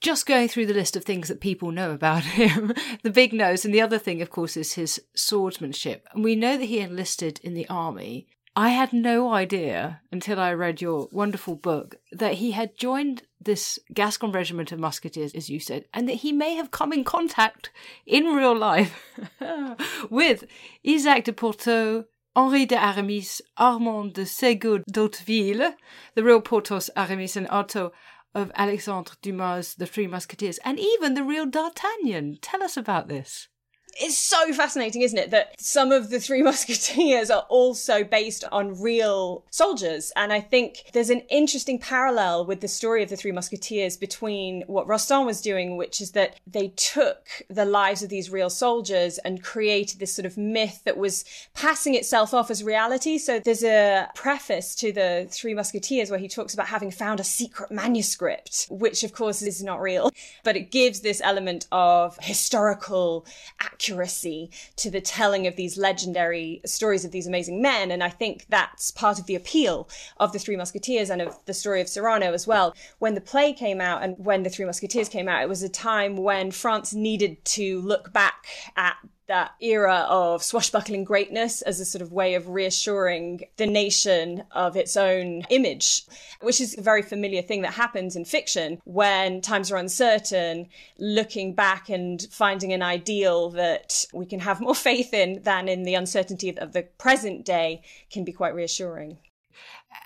just 0.00 0.24
going 0.24 0.48
through 0.48 0.66
the 0.66 0.72
list 0.72 0.96
of 0.96 1.04
things 1.04 1.28
that 1.28 1.42
people 1.42 1.70
know 1.70 1.90
about 1.90 2.22
him, 2.40 2.72
the 3.02 3.10
big 3.10 3.34
nose, 3.34 3.66
and 3.66 3.74
the 3.74 3.82
other 3.82 3.98
thing, 3.98 4.22
of 4.22 4.30
course, 4.30 4.56
is 4.56 4.72
his 4.72 5.02
swordsmanship. 5.14 6.08
And 6.14 6.24
we 6.24 6.34
know 6.34 6.56
that 6.56 6.64
he 6.64 6.78
enlisted 6.78 7.40
in 7.42 7.52
the 7.52 7.68
army. 7.68 8.26
I 8.58 8.70
had 8.70 8.94
no 8.94 9.34
idea 9.34 10.00
until 10.10 10.40
I 10.40 10.54
read 10.54 10.80
your 10.80 11.10
wonderful 11.12 11.56
book 11.56 11.96
that 12.10 12.34
he 12.34 12.52
had 12.52 12.78
joined 12.78 13.24
this 13.46 13.78
Gascon 13.94 14.32
regiment 14.32 14.70
of 14.72 14.78
musketeers, 14.78 15.32
as 15.32 15.48
you 15.48 15.58
said, 15.58 15.86
and 15.94 16.06
that 16.08 16.16
he 16.16 16.32
may 16.32 16.54
have 16.54 16.70
come 16.70 16.92
in 16.92 17.04
contact 17.04 17.70
in 18.04 18.26
real 18.26 18.56
life 18.56 19.02
with 20.10 20.44
Isaac 20.86 21.24
de 21.24 21.32
Porto, 21.32 22.04
Henri 22.34 22.66
de 22.66 22.76
Aramis, 22.76 23.40
Armand 23.56 24.12
de 24.12 24.26
Segur 24.26 24.84
d'Hauteville, 24.90 25.74
the 26.14 26.22
real 26.22 26.42
Porthos, 26.42 26.90
Aramis, 26.94 27.36
and 27.36 27.48
Athos 27.50 27.92
of 28.34 28.52
Alexandre 28.54 29.12
Dumas' 29.22 29.74
The 29.74 29.86
Three 29.86 30.06
Musketeers, 30.06 30.58
and 30.62 30.78
even 30.78 31.14
the 31.14 31.24
real 31.24 31.46
D'Artagnan. 31.46 32.38
Tell 32.42 32.62
us 32.62 32.76
about 32.76 33.08
this 33.08 33.48
it's 33.98 34.16
so 34.16 34.52
fascinating, 34.52 35.02
isn't 35.02 35.18
it, 35.18 35.30
that 35.30 35.60
some 35.60 35.92
of 35.92 36.10
the 36.10 36.20
Three 36.20 36.42
Musketeers 36.46 37.30
are 37.30 37.46
also 37.48 38.04
based 38.04 38.44
on 38.52 38.80
real 38.80 39.44
soldiers. 39.50 40.12
And 40.16 40.32
I 40.32 40.40
think 40.40 40.90
there's 40.92 41.10
an 41.10 41.20
interesting 41.30 41.78
parallel 41.78 42.46
with 42.46 42.60
the 42.60 42.68
story 42.68 43.02
of 43.02 43.08
the 43.08 43.16
Three 43.16 43.32
Musketeers 43.32 43.96
between 43.96 44.62
what 44.66 44.86
Rostand 44.86 45.26
was 45.26 45.40
doing, 45.40 45.76
which 45.76 46.00
is 46.00 46.12
that 46.12 46.38
they 46.46 46.68
took 46.68 47.26
the 47.48 47.64
lives 47.64 48.02
of 48.02 48.10
these 48.10 48.30
real 48.30 48.50
soldiers 48.50 49.18
and 49.18 49.42
created 49.42 49.98
this 49.98 50.14
sort 50.14 50.26
of 50.26 50.36
myth 50.36 50.82
that 50.84 50.96
was 50.96 51.24
passing 51.54 51.94
itself 51.94 52.34
off 52.34 52.50
as 52.50 52.62
reality. 52.62 53.18
So 53.18 53.40
there's 53.40 53.64
a 53.64 54.08
preface 54.14 54.74
to 54.76 54.92
the 54.92 55.26
Three 55.30 55.54
Musketeers 55.54 56.10
where 56.10 56.18
he 56.18 56.28
talks 56.28 56.54
about 56.54 56.68
having 56.68 56.90
found 56.90 57.20
a 57.20 57.24
secret 57.24 57.70
manuscript, 57.70 58.66
which 58.70 59.04
of 59.04 59.12
course 59.12 59.42
is 59.42 59.62
not 59.62 59.80
real, 59.80 60.10
but 60.44 60.56
it 60.56 60.70
gives 60.70 61.00
this 61.00 61.20
element 61.24 61.66
of 61.72 62.18
historical 62.20 63.24
accuracy 63.60 63.85
accuracy 63.86 64.50
to 64.76 64.90
the 64.90 65.00
telling 65.00 65.46
of 65.46 65.56
these 65.56 65.78
legendary 65.78 66.60
stories 66.64 67.04
of 67.04 67.12
these 67.12 67.26
amazing 67.26 67.62
men. 67.62 67.90
And 67.90 68.02
I 68.02 68.08
think 68.08 68.46
that's 68.48 68.90
part 68.90 69.18
of 69.18 69.26
the 69.26 69.34
appeal 69.34 69.88
of 70.18 70.32
the 70.32 70.38
Three 70.38 70.56
Musketeers 70.56 71.10
and 71.10 71.22
of 71.22 71.38
the 71.46 71.54
story 71.54 71.80
of 71.80 71.88
Cyrano 71.88 72.32
as 72.32 72.46
well. 72.46 72.74
When 72.98 73.14
the 73.14 73.20
play 73.20 73.52
came 73.52 73.80
out 73.80 74.02
and 74.02 74.16
when 74.18 74.42
the 74.42 74.50
Three 74.50 74.64
Musketeers 74.64 75.08
came 75.08 75.28
out, 75.28 75.42
it 75.42 75.48
was 75.48 75.62
a 75.62 75.68
time 75.68 76.16
when 76.16 76.50
France 76.50 76.94
needed 76.94 77.44
to 77.44 77.80
look 77.80 78.12
back 78.12 78.46
at 78.76 78.96
that 79.28 79.52
era 79.60 80.06
of 80.08 80.42
swashbuckling 80.42 81.04
greatness 81.04 81.62
as 81.62 81.80
a 81.80 81.84
sort 81.84 82.02
of 82.02 82.12
way 82.12 82.34
of 82.34 82.48
reassuring 82.48 83.44
the 83.56 83.66
nation 83.66 84.44
of 84.52 84.76
its 84.76 84.96
own 84.96 85.42
image, 85.50 86.04
which 86.40 86.60
is 86.60 86.78
a 86.78 86.82
very 86.82 87.02
familiar 87.02 87.42
thing 87.42 87.62
that 87.62 87.74
happens 87.74 88.16
in 88.16 88.24
fiction 88.24 88.80
when 88.84 89.40
times 89.40 89.72
are 89.72 89.76
uncertain, 89.76 90.68
looking 90.98 91.54
back 91.54 91.88
and 91.88 92.28
finding 92.30 92.72
an 92.72 92.82
ideal 92.82 93.50
that 93.50 94.04
we 94.12 94.26
can 94.26 94.40
have 94.40 94.60
more 94.60 94.74
faith 94.74 95.12
in 95.12 95.42
than 95.42 95.68
in 95.68 95.82
the 95.82 95.94
uncertainty 95.94 96.56
of 96.56 96.72
the 96.72 96.82
present 96.82 97.44
day 97.44 97.82
can 98.10 98.24
be 98.24 98.32
quite 98.32 98.54
reassuring. 98.54 99.18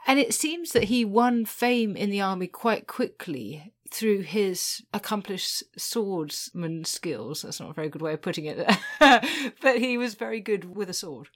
And 0.06 0.18
it 0.18 0.34
seems 0.34 0.72
that 0.72 0.84
he 0.84 1.04
won 1.04 1.44
fame 1.44 1.96
in 1.96 2.10
the 2.10 2.20
army 2.20 2.46
quite 2.46 2.86
quickly 2.86 3.72
through 3.90 4.20
his 4.20 4.82
accomplished 4.94 5.64
swordsman 5.76 6.84
skills. 6.84 7.42
That's 7.42 7.60
not 7.60 7.70
a 7.70 7.74
very 7.74 7.88
good 7.88 8.02
way 8.02 8.12
of 8.12 8.22
putting 8.22 8.46
it, 8.46 8.68
but 9.00 9.78
he 9.78 9.98
was 9.98 10.14
very 10.14 10.40
good 10.40 10.76
with 10.76 10.88
a 10.88 10.94
sword. 10.94 11.28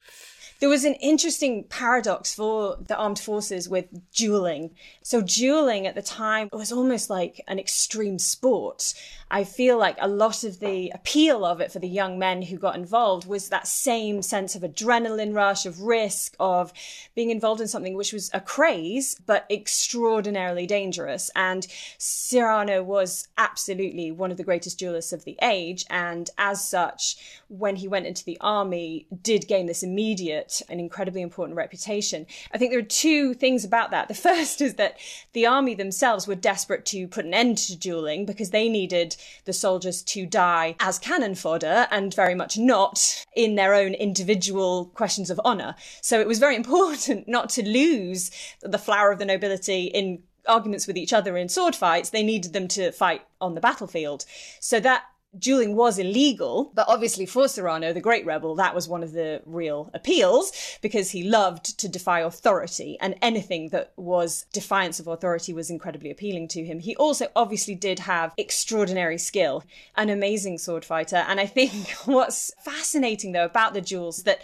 There 0.61 0.68
was 0.68 0.84
an 0.84 0.94
interesting 0.94 1.64
paradox 1.64 2.32
for 2.32 2.78
the 2.80 2.96
armed 2.96 3.18
forces 3.18 3.68
with 3.68 3.87
dueling. 4.12 4.70
So, 5.02 5.20
dueling 5.20 5.87
at 5.87 5.94
the 5.94 6.02
time 6.02 6.49
was 6.52 6.70
almost 6.70 7.11
like 7.11 7.40
an 7.49 7.58
extreme 7.58 8.18
sport. 8.18 8.94
I 9.30 9.42
feel 9.42 9.76
like 9.76 9.96
a 10.00 10.06
lot 10.06 10.44
of 10.44 10.61
the 10.61 10.90
appeal 10.94 11.44
of 11.44 11.61
it 11.61 11.73
for 11.73 11.80
the 11.80 11.88
young 11.88 12.18
men 12.20 12.42
who 12.42 12.56
got 12.56 12.76
involved 12.76 13.26
was 13.26 13.49
that 13.49 13.66
same 13.66 14.23
sense 14.23 14.54
of 14.54 14.62
adrenaline 14.62 15.34
rush, 15.34 15.66
of 15.66 15.80
risk, 15.80 16.37
of 16.38 16.73
being 17.16 17.30
involved 17.30 17.61
in 17.61 17.66
something 17.66 17.96
which 17.96 18.12
was 18.12 18.30
a 18.32 18.40
craze, 18.40 19.16
but 19.26 19.46
extraordinarily 19.50 20.66
dangerous. 20.66 21.30
And 21.34 21.66
Cyrano 21.99 22.82
was 22.82 23.26
absolutely 23.37 24.12
one 24.12 24.30
of 24.30 24.37
the 24.37 24.44
greatest 24.44 24.78
duelists 24.78 25.12
of 25.12 25.25
the 25.25 25.37
age. 25.42 25.84
And 25.90 26.30
as 26.38 26.66
such, 26.66 27.16
when 27.49 27.76
he 27.76 27.88
went 27.88 28.06
into 28.06 28.25
the 28.25 28.38
army, 28.40 29.08
did 29.23 29.49
gain 29.49 29.66
this 29.66 29.82
immediate 29.82 30.43
and 30.68 30.80
incredibly 30.80 31.22
important 31.22 31.56
reputation. 31.56 32.26
I 32.52 32.58
think 32.58 32.70
there 32.70 32.80
are 32.80 32.82
two 32.82 33.34
things 33.34 33.64
about 33.64 33.90
that. 33.90 34.08
The 34.08 34.14
first 34.28 34.60
is 34.60 34.74
that 34.74 34.98
the 35.32 35.46
army 35.46 35.74
themselves 35.74 36.26
were 36.26 36.34
desperate 36.34 36.84
to 36.86 37.08
put 37.08 37.24
an 37.24 37.34
end 37.34 37.58
to 37.58 37.76
dueling 37.76 38.26
because 38.26 38.50
they 38.50 38.68
needed 38.68 39.16
the 39.44 39.52
soldiers 39.52 40.02
to 40.02 40.26
die 40.26 40.76
as 40.80 40.98
cannon 40.98 41.34
fodder 41.34 41.86
and 41.90 42.14
very 42.14 42.34
much 42.34 42.58
not 42.58 43.24
in 43.34 43.54
their 43.54 43.74
own 43.74 43.94
individual 43.94 44.86
questions 44.94 45.30
of 45.30 45.40
honour. 45.40 45.74
So 46.00 46.20
it 46.20 46.26
was 46.26 46.38
very 46.38 46.56
important 46.62 47.28
not 47.28 47.48
to 47.50 47.66
lose 47.66 48.30
the 48.60 48.78
flower 48.78 49.10
of 49.12 49.18
the 49.18 49.24
nobility 49.24 49.84
in 49.84 50.22
arguments 50.46 50.86
with 50.86 50.96
each 50.96 51.12
other 51.12 51.36
in 51.36 51.48
sword 51.48 51.74
fights, 51.74 52.10
they 52.10 52.22
needed 52.22 52.52
them 52.52 52.68
to 52.68 52.92
fight 52.92 53.22
on 53.40 53.54
the 53.54 53.60
battlefield. 53.60 54.24
So 54.60 54.80
that 54.80 55.04
dueling 55.38 55.75
was 55.75 55.99
illegal, 55.99 56.71
but 56.75 56.87
obviously 56.88 57.26
for 57.26 57.49
Cyrano, 57.49 57.93
the 57.93 58.00
great 58.00 58.26
rebel, 58.26 58.55
that 58.57 58.75
was 58.75 58.88
one 58.88 59.03
of 59.03 59.12
the 59.12 59.43
real 59.45 59.91
appeals 59.95 60.53
because 60.81 61.11
he 61.11 61.23
loved 61.23 61.79
to 61.79 61.88
defy 61.88 62.21
authority 62.21 62.97
and 63.00 63.14
anything 63.23 63.71
that 63.71 63.93
was 63.97 64.47
defiance 64.53 65.00
of 65.00 65.07
authority 65.07 65.53
was 65.53 65.71
incredibly 65.71 66.11
appealing 66.11 66.49
to 66.49 66.64
him. 66.64 66.79
He 66.79 66.97
also 66.97 67.29
obviously 67.35 67.75
did 67.75 68.00
have 68.00 68.35
extraordinary 68.37 69.19
skill, 69.19 69.64
an 69.97 70.11
amazing 70.11 70.59
sword 70.59 70.85
fighter. 70.85 71.25
And 71.29 71.41
I 71.41 71.47
think 71.47 71.91
what's 72.05 72.53
fascinating 72.64 73.33
though 73.33 73.45
about 73.45 73.75
the 73.75 73.81
duels 73.81 74.25
that 74.25 74.43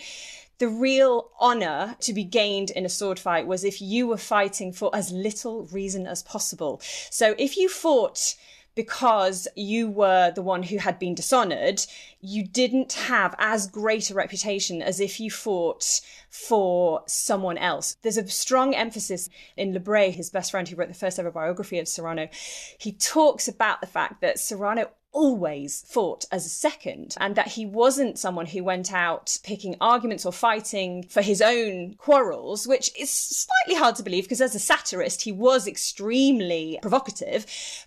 the 0.60 0.68
real 0.68 1.30
honor 1.40 1.96
to 2.00 2.12
be 2.12 2.22
gained 2.22 2.70
in 2.70 2.84
a 2.84 2.88
sword 2.88 3.18
fight 3.18 3.46
was 3.46 3.64
if 3.64 3.80
you 3.80 4.06
were 4.06 4.18
fighting 4.18 4.72
for 4.72 4.94
as 4.94 5.10
little 5.10 5.64
reason 5.66 6.06
as 6.06 6.22
possible. 6.22 6.80
So 7.10 7.34
if 7.38 7.56
you 7.56 7.68
fought 7.68 8.36
because 8.74 9.48
you 9.56 9.88
were 9.88 10.30
the 10.30 10.42
one 10.42 10.62
who 10.62 10.78
had 10.78 10.98
been 10.98 11.14
dishonored, 11.14 11.84
you 12.20 12.46
didn't 12.46 12.92
have 12.92 13.34
as 13.38 13.66
great 13.66 14.10
a 14.10 14.14
reputation 14.14 14.82
as 14.82 15.00
if 15.00 15.20
you 15.20 15.30
fought 15.30 16.00
for 16.28 17.02
someone 17.06 17.58
else. 17.58 17.96
There's 18.02 18.16
a 18.16 18.28
strong 18.28 18.74
emphasis 18.74 19.28
in 19.56 19.72
Lebret, 19.72 20.14
his 20.14 20.30
best 20.30 20.50
friend 20.50 20.68
who 20.68 20.76
wrote 20.76 20.88
the 20.88 20.94
first 20.94 21.18
ever 21.18 21.30
biography 21.30 21.78
of 21.78 21.88
Cyrano. 21.88 22.28
He 22.78 22.92
talks 22.92 23.48
about 23.48 23.80
the 23.80 23.86
fact 23.86 24.20
that 24.20 24.38
Cyrano 24.38 24.90
always 25.12 25.84
fought 25.86 26.24
as 26.30 26.46
a 26.46 26.50
second 26.50 27.14
and 27.18 27.34
that 27.34 27.48
he 27.48 27.66
wasn't 27.66 28.18
someone 28.18 28.46
who 28.46 28.62
went 28.62 28.92
out 28.92 29.38
picking 29.42 29.76
arguments 29.80 30.24
or 30.24 30.32
fighting 30.32 31.02
for 31.04 31.22
his 31.22 31.42
own 31.42 31.94
quarrels, 31.94 32.66
which 32.66 32.90
is 32.98 33.10
slightly 33.10 33.78
hard 33.78 33.96
to 33.96 34.02
believe 34.02 34.24
because 34.24 34.40
as 34.40 34.54
a 34.54 34.58
satirist, 34.58 35.22
he 35.22 35.32
was 35.32 35.66
extremely 35.66 36.78
provocative. 36.82 37.46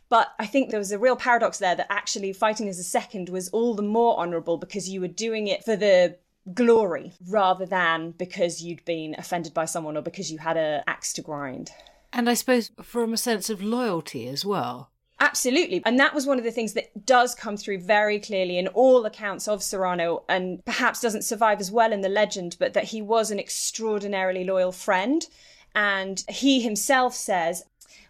But 0.09 0.33
I 0.39 0.45
think 0.45 0.69
there 0.69 0.79
was 0.79 0.91
a 0.91 0.99
real 0.99 1.15
paradox 1.15 1.59
there 1.59 1.75
that 1.75 1.91
actually 1.91 2.33
fighting 2.33 2.67
as 2.67 2.79
a 2.79 2.83
second 2.83 3.29
was 3.29 3.49
all 3.49 3.73
the 3.73 3.81
more 3.81 4.17
honourable 4.17 4.57
because 4.57 4.89
you 4.89 5.01
were 5.01 5.07
doing 5.07 5.47
it 5.47 5.63
for 5.63 5.75
the 5.75 6.17
glory 6.53 7.13
rather 7.29 7.65
than 7.65 8.11
because 8.11 8.61
you'd 8.61 8.83
been 8.85 9.15
offended 9.17 9.53
by 9.53 9.65
someone 9.65 9.95
or 9.95 10.01
because 10.01 10.31
you 10.31 10.39
had 10.39 10.57
an 10.57 10.83
axe 10.87 11.13
to 11.13 11.21
grind. 11.21 11.71
And 12.11 12.29
I 12.29 12.33
suppose 12.33 12.71
from 12.81 13.13
a 13.13 13.17
sense 13.17 13.49
of 13.49 13.61
loyalty 13.61 14.27
as 14.27 14.45
well. 14.45 14.91
Absolutely. 15.23 15.81
And 15.85 15.97
that 15.99 16.13
was 16.13 16.27
one 16.27 16.37
of 16.37 16.43
the 16.43 16.51
things 16.51 16.73
that 16.73 17.05
does 17.05 17.33
come 17.33 17.55
through 17.55 17.79
very 17.79 18.19
clearly 18.19 18.57
in 18.57 18.67
all 18.67 19.05
accounts 19.05 19.47
of 19.47 19.63
Cyrano 19.63 20.25
and 20.27 20.63
perhaps 20.65 20.99
doesn't 20.99 21.23
survive 21.23 21.61
as 21.61 21.71
well 21.71 21.93
in 21.93 22.01
the 22.01 22.09
legend, 22.09 22.57
but 22.59 22.73
that 22.73 22.83
he 22.85 23.01
was 23.01 23.31
an 23.31 23.39
extraordinarily 23.39 24.43
loyal 24.43 24.73
friend. 24.73 25.25
And 25.73 26.23
he 26.27 26.61
himself 26.61 27.15
says, 27.15 27.63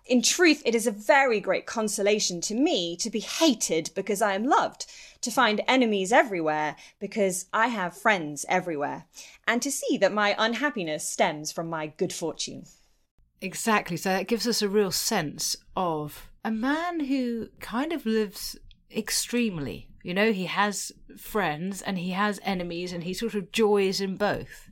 in 0.08 0.24
truth, 0.24 0.63
it 0.65 0.74
is 0.74 0.88
a 0.88 0.91
very 0.91 1.39
great 1.39 1.67
consolation 1.67 2.41
to 2.41 2.55
me 2.55 2.98
to 2.98 3.12
be 3.12 3.20
hated 3.20 3.91
because 3.93 4.22
I 4.22 4.34
am 4.34 4.46
loved, 4.46 4.88
to 5.22 5.29
find 5.29 5.62
enemies 5.67 6.12
everywhere 6.12 6.75
because 7.00 7.46
I 7.53 7.67
have 7.67 7.96
friends 7.96 8.43
everywhere, 8.50 9.05
and 9.48 9.62
to 9.62 9.72
see 9.72 9.98
that 10.00 10.12
my 10.12 10.36
unhappiness 10.38 11.08
stems 11.08 11.51
from 11.51 11.70
my 11.70 11.88
good 11.88 12.12
fortune. 12.12 12.65
Exactly. 13.39 13.98
So 13.98 14.10
that 14.10 14.27
gives 14.27 14.48
us 14.48 14.62
a 14.63 14.67
real 14.67 14.91
sense 14.91 15.55
of 15.77 16.27
a 16.44 16.52
man 16.52 17.02
who 17.02 17.50
kind 17.60 17.94
of 17.94 18.06
lives 18.06 18.58
extremely. 18.96 19.88
You 20.04 20.14
know, 20.14 20.32
he 20.32 20.46
has 20.46 20.92
friends 21.18 21.82
and 21.82 21.98
he 21.98 22.12
has 22.12 22.40
enemies 22.44 22.92
and 22.92 23.04
he 23.04 23.14
sort 23.14 23.36
of 23.36 23.52
joys 23.52 24.02
in 24.02 24.18
both. 24.18 24.70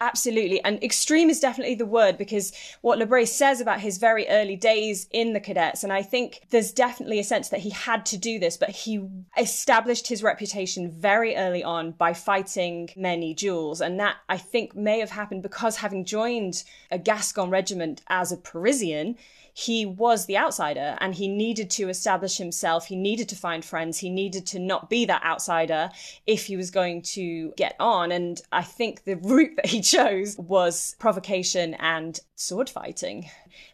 Absolutely. 0.00 0.62
And 0.62 0.82
extreme 0.82 1.30
is 1.30 1.40
definitely 1.40 1.76
the 1.76 1.86
word 1.86 2.18
because 2.18 2.52
what 2.82 2.98
Lebret 2.98 3.28
says 3.28 3.60
about 3.62 3.80
his 3.80 3.96
very 3.96 4.28
early 4.28 4.56
days 4.56 5.06
in 5.12 5.32
the 5.32 5.40
cadets, 5.40 5.82
and 5.82 5.92
I 5.92 6.02
think 6.02 6.42
there's 6.50 6.72
definitely 6.72 7.18
a 7.20 7.24
sense 7.24 7.48
that 7.48 7.60
he 7.60 7.70
had 7.70 8.04
to 8.06 8.18
do 8.18 8.38
this, 8.38 8.58
but 8.58 8.68
he 8.68 9.08
established 9.38 10.08
his 10.08 10.22
reputation 10.22 10.90
very 10.90 11.36
early 11.36 11.64
on 11.64 11.92
by 11.92 12.12
fighting 12.12 12.90
many 12.96 13.32
duels. 13.32 13.80
And 13.80 13.98
that 13.98 14.16
I 14.28 14.36
think 14.36 14.76
may 14.76 14.98
have 14.98 15.10
happened 15.10 15.42
because 15.42 15.76
having 15.76 16.04
joined 16.04 16.64
a 16.90 16.98
Gascon 16.98 17.48
regiment 17.48 18.02
as 18.08 18.30
a 18.30 18.36
Parisian, 18.36 19.16
he 19.56 19.86
was 19.86 20.26
the 20.26 20.36
outsider 20.36 20.98
and 21.00 21.14
he 21.14 21.28
needed 21.28 21.70
to 21.70 21.88
establish 21.88 22.36
himself. 22.36 22.86
He 22.86 22.96
needed 22.96 23.28
to 23.28 23.36
find 23.36 23.64
friends. 23.64 23.98
He 23.98 24.10
needed 24.10 24.46
to 24.48 24.58
not 24.58 24.90
be 24.90 25.04
that 25.04 25.24
outsider 25.24 25.90
if 26.26 26.46
he 26.46 26.56
was 26.56 26.72
going 26.72 27.02
to 27.02 27.52
get 27.56 27.76
on. 27.78 28.10
And 28.10 28.42
I 28.50 28.62
think 28.62 29.04
the 29.04 29.14
route 29.14 29.54
that 29.56 29.66
he 29.66 29.80
chose 29.94 30.36
was 30.38 30.96
provocation 30.98 31.74
and 31.74 32.18
sword 32.34 32.68
fighting 32.68 33.30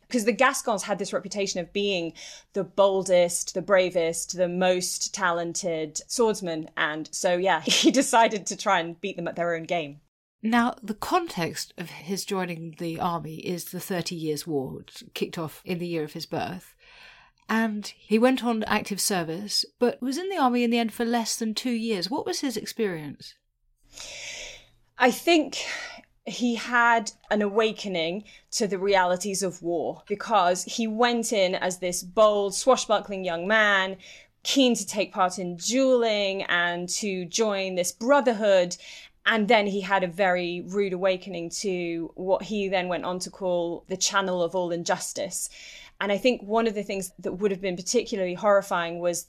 because 0.06 0.26
the 0.26 0.32
Gascons 0.32 0.82
had 0.82 0.98
this 0.98 1.14
reputation 1.14 1.60
of 1.60 1.72
being 1.72 2.12
the 2.52 2.64
boldest, 2.64 3.54
the 3.54 3.62
bravest, 3.62 4.36
the 4.36 4.48
most 4.48 5.14
talented 5.14 6.02
swordsman. 6.08 6.68
And 6.76 7.08
so, 7.10 7.38
yeah, 7.38 7.60
he 7.64 7.90
decided 7.90 8.44
to 8.46 8.56
try 8.56 8.80
and 8.80 9.00
beat 9.00 9.16
them 9.16 9.28
at 9.28 9.36
their 9.36 9.54
own 9.54 9.62
game. 9.62 10.00
Now, 10.42 10.74
the 10.82 10.94
context 10.94 11.74
of 11.76 11.90
his 11.90 12.24
joining 12.24 12.76
the 12.78 12.98
army 12.98 13.36
is 13.36 13.66
the 13.66 13.80
Thirty 13.80 14.14
Years' 14.14 14.46
War, 14.46 14.68
which 14.70 15.04
kicked 15.12 15.36
off 15.36 15.60
in 15.64 15.78
the 15.78 15.86
year 15.86 16.02
of 16.02 16.14
his 16.14 16.26
birth. 16.26 16.74
And 17.48 17.86
he 17.86 18.18
went 18.18 18.44
on 18.44 18.62
active 18.64 19.00
service, 19.00 19.64
but 19.78 20.00
was 20.00 20.16
in 20.16 20.28
the 20.30 20.38
army 20.38 20.62
in 20.64 20.70
the 20.70 20.78
end 20.78 20.92
for 20.92 21.04
less 21.04 21.36
than 21.36 21.54
two 21.54 21.72
years. 21.72 22.08
What 22.08 22.24
was 22.24 22.40
his 22.40 22.56
experience? 22.56 23.34
I 24.98 25.10
think 25.10 25.58
he 26.24 26.54
had 26.54 27.10
an 27.30 27.42
awakening 27.42 28.24
to 28.52 28.66
the 28.66 28.78
realities 28.78 29.42
of 29.42 29.62
war 29.62 30.02
because 30.06 30.64
he 30.64 30.86
went 30.86 31.32
in 31.32 31.54
as 31.54 31.78
this 31.78 32.02
bold, 32.02 32.54
swashbuckling 32.54 33.24
young 33.24 33.48
man, 33.48 33.96
keen 34.42 34.74
to 34.74 34.86
take 34.86 35.12
part 35.12 35.38
in 35.38 35.56
dueling 35.56 36.44
and 36.44 36.88
to 36.88 37.24
join 37.26 37.74
this 37.74 37.92
brotherhood. 37.92 38.76
And 39.30 39.46
then 39.46 39.68
he 39.68 39.80
had 39.80 40.02
a 40.02 40.08
very 40.08 40.64
rude 40.66 40.92
awakening 40.92 41.50
to 41.60 42.10
what 42.16 42.42
he 42.42 42.68
then 42.68 42.88
went 42.88 43.04
on 43.04 43.20
to 43.20 43.30
call 43.30 43.84
the 43.86 43.96
channel 43.96 44.42
of 44.42 44.56
all 44.56 44.72
injustice. 44.72 45.48
And 46.00 46.10
I 46.10 46.18
think 46.18 46.42
one 46.42 46.66
of 46.66 46.74
the 46.74 46.82
things 46.82 47.12
that 47.20 47.34
would 47.34 47.52
have 47.52 47.60
been 47.60 47.76
particularly 47.76 48.34
horrifying 48.34 48.98
was 48.98 49.28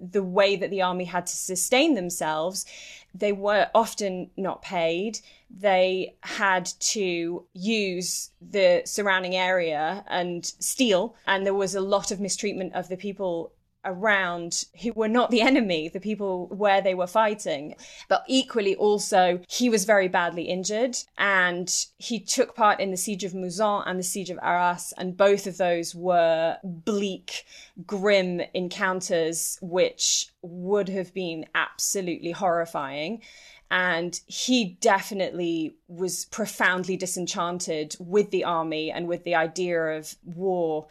the 0.00 0.22
way 0.22 0.56
that 0.56 0.70
the 0.70 0.82
army 0.82 1.04
had 1.04 1.26
to 1.28 1.36
sustain 1.36 1.94
themselves. 1.94 2.66
They 3.14 3.30
were 3.30 3.70
often 3.72 4.30
not 4.36 4.62
paid. 4.62 5.20
They 5.48 6.16
had 6.22 6.66
to 6.80 7.44
use 7.52 8.30
the 8.42 8.82
surrounding 8.84 9.36
area 9.36 10.04
and 10.08 10.44
steal. 10.44 11.14
And 11.24 11.46
there 11.46 11.54
was 11.54 11.76
a 11.76 11.80
lot 11.80 12.10
of 12.10 12.18
mistreatment 12.18 12.74
of 12.74 12.88
the 12.88 12.96
people 12.96 13.52
around 13.86 14.64
who 14.82 14.92
were 14.92 15.08
not 15.08 15.30
the 15.30 15.40
enemy, 15.40 15.88
the 15.88 16.00
people 16.00 16.48
where 16.48 16.82
they 16.82 16.94
were 16.94 17.06
fighting. 17.06 17.74
But 18.08 18.24
equally, 18.26 18.74
also, 18.74 19.40
he 19.48 19.70
was 19.70 19.84
very 19.84 20.08
badly 20.08 20.42
injured 20.42 20.98
and 21.16 21.72
he 21.96 22.20
took 22.20 22.54
part 22.54 22.80
in 22.80 22.90
the 22.90 22.96
siege 22.96 23.24
of 23.24 23.32
Mouzon 23.32 23.84
and 23.86 23.98
the 23.98 24.04
siege 24.04 24.30
of 24.30 24.38
Arras. 24.42 24.92
And 24.98 25.16
both 25.16 25.46
of 25.46 25.56
those 25.56 25.94
were 25.94 26.58
bleak, 26.62 27.44
grim 27.86 28.42
encounters, 28.52 29.58
which 29.62 30.26
would 30.42 30.88
have 30.88 31.14
been 31.14 31.46
absolutely 31.54 32.32
horrifying. 32.32 33.22
And 33.70 34.20
he 34.26 34.76
definitely 34.80 35.76
was 35.88 36.26
profoundly 36.26 36.96
disenchanted 36.96 37.96
with 37.98 38.30
the 38.30 38.44
army 38.44 38.92
and 38.92 39.08
with 39.08 39.24
the 39.24 39.34
idea 39.34 39.80
of 39.96 40.14
war 40.24 40.86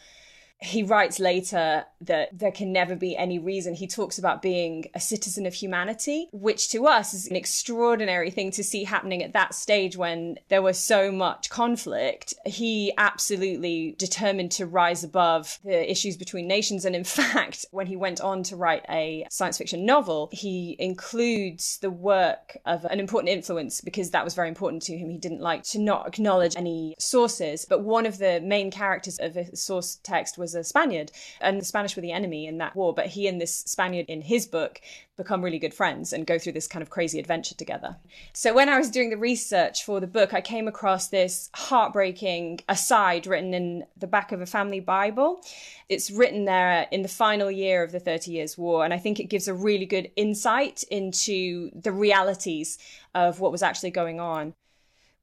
he 0.66 0.84
writes 0.84 1.20
later 1.20 1.86
that 2.02 2.38
there 2.38 2.52
can 2.52 2.72
never 2.72 2.96
be 2.96 3.16
any 3.16 3.40
reason. 3.40 3.74
He 3.74 3.88
talks 3.88 4.18
about 4.18 4.42
being 4.42 4.86
a 4.94 5.00
citizen 5.00 5.46
of 5.46 5.54
humanity, 5.54 6.28
which 6.32 6.70
to 6.70 6.88
us 6.88 7.14
is 7.14 7.28
an 7.28 7.36
extraordinary 7.36 8.32
thing 8.32 8.52
to 8.52 8.64
see 8.64 8.84
happening 8.84 9.24
at 9.24 9.34
that 9.34 9.54
stage 9.54 9.96
when 9.96 10.38
there 10.50 10.62
was 10.62 10.78
so 10.78 11.12
much 11.12 11.50
conflict. 11.50 12.34
He 12.46 12.92
absolutely 12.98 13.96
determined 13.98 14.52
to 14.54 14.66
rise 14.66 15.04
above 15.04 15.60
the 15.64 15.90
issues 15.90 16.18
between 16.18 16.48
nations. 16.48 16.86
And 16.86 16.96
in 16.96 17.04
fact, 17.16 17.66
when 17.72 17.88
he 17.88 17.96
went 17.96 18.22
on 18.22 18.44
to 18.44 18.56
write 18.56 18.86
a 18.90 19.26
science 19.30 19.58
fiction 19.58 19.86
novel, 19.86 20.30
he 20.32 20.76
includes 20.80 21.78
the 21.80 21.92
work 21.92 22.58
of 22.66 22.86
an 22.86 23.00
important 23.00 23.30
influence 23.30 23.82
because 23.82 24.12
that 24.12 24.24
was 24.24 24.34
very 24.34 24.50
important 24.50 24.82
to 24.84 24.98
him. 24.98 25.10
He 25.10 25.18
didn't 25.18 25.42
like 25.42 25.64
to 25.64 25.80
not 25.80 26.08
acknowledge 26.08 26.56
any 26.56 26.96
sources, 27.00 27.66
but 27.68 27.84
one 27.84 28.06
of 28.06 28.18
the 28.18 28.42
main 28.42 28.72
characters 28.72 29.20
of 29.20 29.38
a 29.38 29.56
source 29.56 30.00
text 30.04 30.38
was 30.38 30.55
a 30.56 30.64
Spaniard, 30.64 31.12
and 31.42 31.60
the 31.60 31.66
Spanish 31.66 31.96
were 31.96 32.02
the 32.02 32.12
enemy 32.12 32.48
in 32.48 32.58
that 32.60 32.76
war. 32.76 32.94
But 32.94 33.08
he 33.08 33.28
and 33.28 33.40
this 33.40 33.54
Spaniard 33.54 34.06
in 34.08 34.22
his 34.22 34.46
book 34.46 34.82
become 35.18 35.42
really 35.42 35.60
good 35.60 35.74
friends 35.74 36.12
and 36.12 36.28
go 36.28 36.38
through 36.38 36.52
this 36.52 36.68
kind 36.68 36.84
of 36.84 36.90
crazy 36.90 37.20
adventure 37.20 37.56
together. 37.56 37.96
So 38.34 38.54
when 38.54 38.68
I 38.68 38.78
was 38.78 38.90
doing 38.90 39.10
the 39.10 39.18
research 39.18 39.86
for 39.86 40.02
the 40.02 40.08
book, 40.08 40.34
I 40.34 40.42
came 40.42 40.68
across 40.68 41.08
this 41.08 41.50
heartbreaking 41.56 42.60
aside 42.68 43.26
written 43.26 43.54
in 43.54 43.86
the 43.98 44.08
back 44.08 44.32
of 44.32 44.42
a 44.42 44.46
family 44.46 44.82
Bible. 44.82 45.42
It's 45.88 46.12
written 46.12 46.46
there 46.46 46.88
in 46.92 47.02
the 47.02 47.08
final 47.08 47.50
year 47.50 47.84
of 47.84 47.92
the 47.92 48.00
Thirty 48.00 48.32
Years' 48.32 48.58
War, 48.58 48.84
and 48.84 48.94
I 48.94 48.98
think 48.98 49.20
it 49.20 49.30
gives 49.30 49.48
a 49.48 49.54
really 49.54 49.86
good 49.86 50.12
insight 50.16 50.84
into 50.92 51.72
the 51.74 51.92
realities 51.92 52.78
of 53.14 53.40
what 53.40 53.52
was 53.52 53.64
actually 53.64 53.92
going 53.92 54.20
on. 54.20 54.54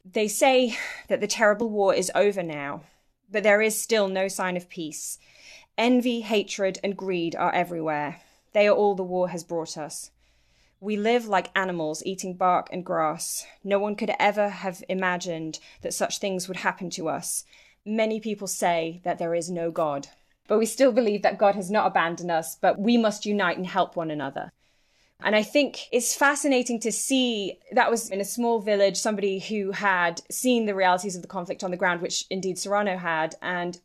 They 0.05 0.29
say 0.29 0.77
that 1.09 1.21
the 1.21 1.27
terrible 1.27 1.68
war 1.68 1.95
is 1.95 2.11
over 2.14 2.42
now, 2.42 2.83
but 3.33 3.42
there 3.42 3.62
is 3.62 3.81
still 3.81 4.09
no 4.09 4.29
sign 4.29 4.57
of 4.57 4.68
peace. 4.68 5.18
Envy, 5.79 6.21
hatred, 6.21 6.79
and 6.85 6.97
greed 6.97 7.35
are 7.35 7.55
everywhere. 7.55 8.21
They 8.53 8.68
are 8.68 8.77
all 8.77 8.95
the 8.95 9.03
war 9.03 9.31
has 9.31 9.42
brought 9.42 9.79
us. 9.79 10.11
We 10.81 10.97
live 10.97 11.27
like 11.27 11.57
animals 11.57 12.03
eating 12.05 12.35
bark 12.35 12.68
and 12.73 12.85
grass. 12.85 13.47
No 13.64 13.79
one 13.79 13.95
could 13.95 14.12
ever 14.18 14.49
have 14.49 14.83
imagined 14.88 15.61
that 15.81 15.95
such 15.95 16.18
things 16.18 16.49
would 16.49 16.59
happen 16.59 16.90
to 16.90 17.09
us. 17.09 17.45
Many 17.87 18.21
people 18.21 18.47
say 18.47 19.01
that 19.05 19.18
there 19.18 19.35
is 19.35 19.51
no 19.51 19.71
God. 19.71 20.09
But 20.49 20.59
we 20.59 20.66
still 20.66 20.92
believe 20.92 21.23
that 21.23 21.38
God 21.38 21.55
has 21.55 21.71
not 21.71 21.87
abandoned 21.87 22.31
us, 22.31 22.57
but 22.57 22.79
we 22.79 22.99
must 22.99 23.25
unite 23.25 23.57
and 23.57 23.66
help 23.66 23.97
one 23.97 24.11
another. 24.11 24.53
And 25.25 25.37
I 25.37 25.43
think 25.43 25.89
it's 25.93 26.15
fascinating 26.15 26.81
to 26.81 26.93
see 26.93 27.59
that 27.73 27.91
was 27.91 28.11
in 28.11 28.21
a 28.21 28.25
small 28.25 28.61
village, 28.61 28.97
somebody 28.97 29.39
who 29.39 29.73
had 29.73 30.23
seen 30.31 30.67
the 30.67 30.75
realities 30.75 31.17
of 31.17 31.23
the 31.23 31.29
conflict 31.29 31.63
on 31.63 31.71
the 31.71 31.77
ground, 31.77 32.03
which 32.03 32.25
indeed 32.31 32.59
Cyrano 32.59 32.97
had, 32.97 33.35
and 33.41 33.81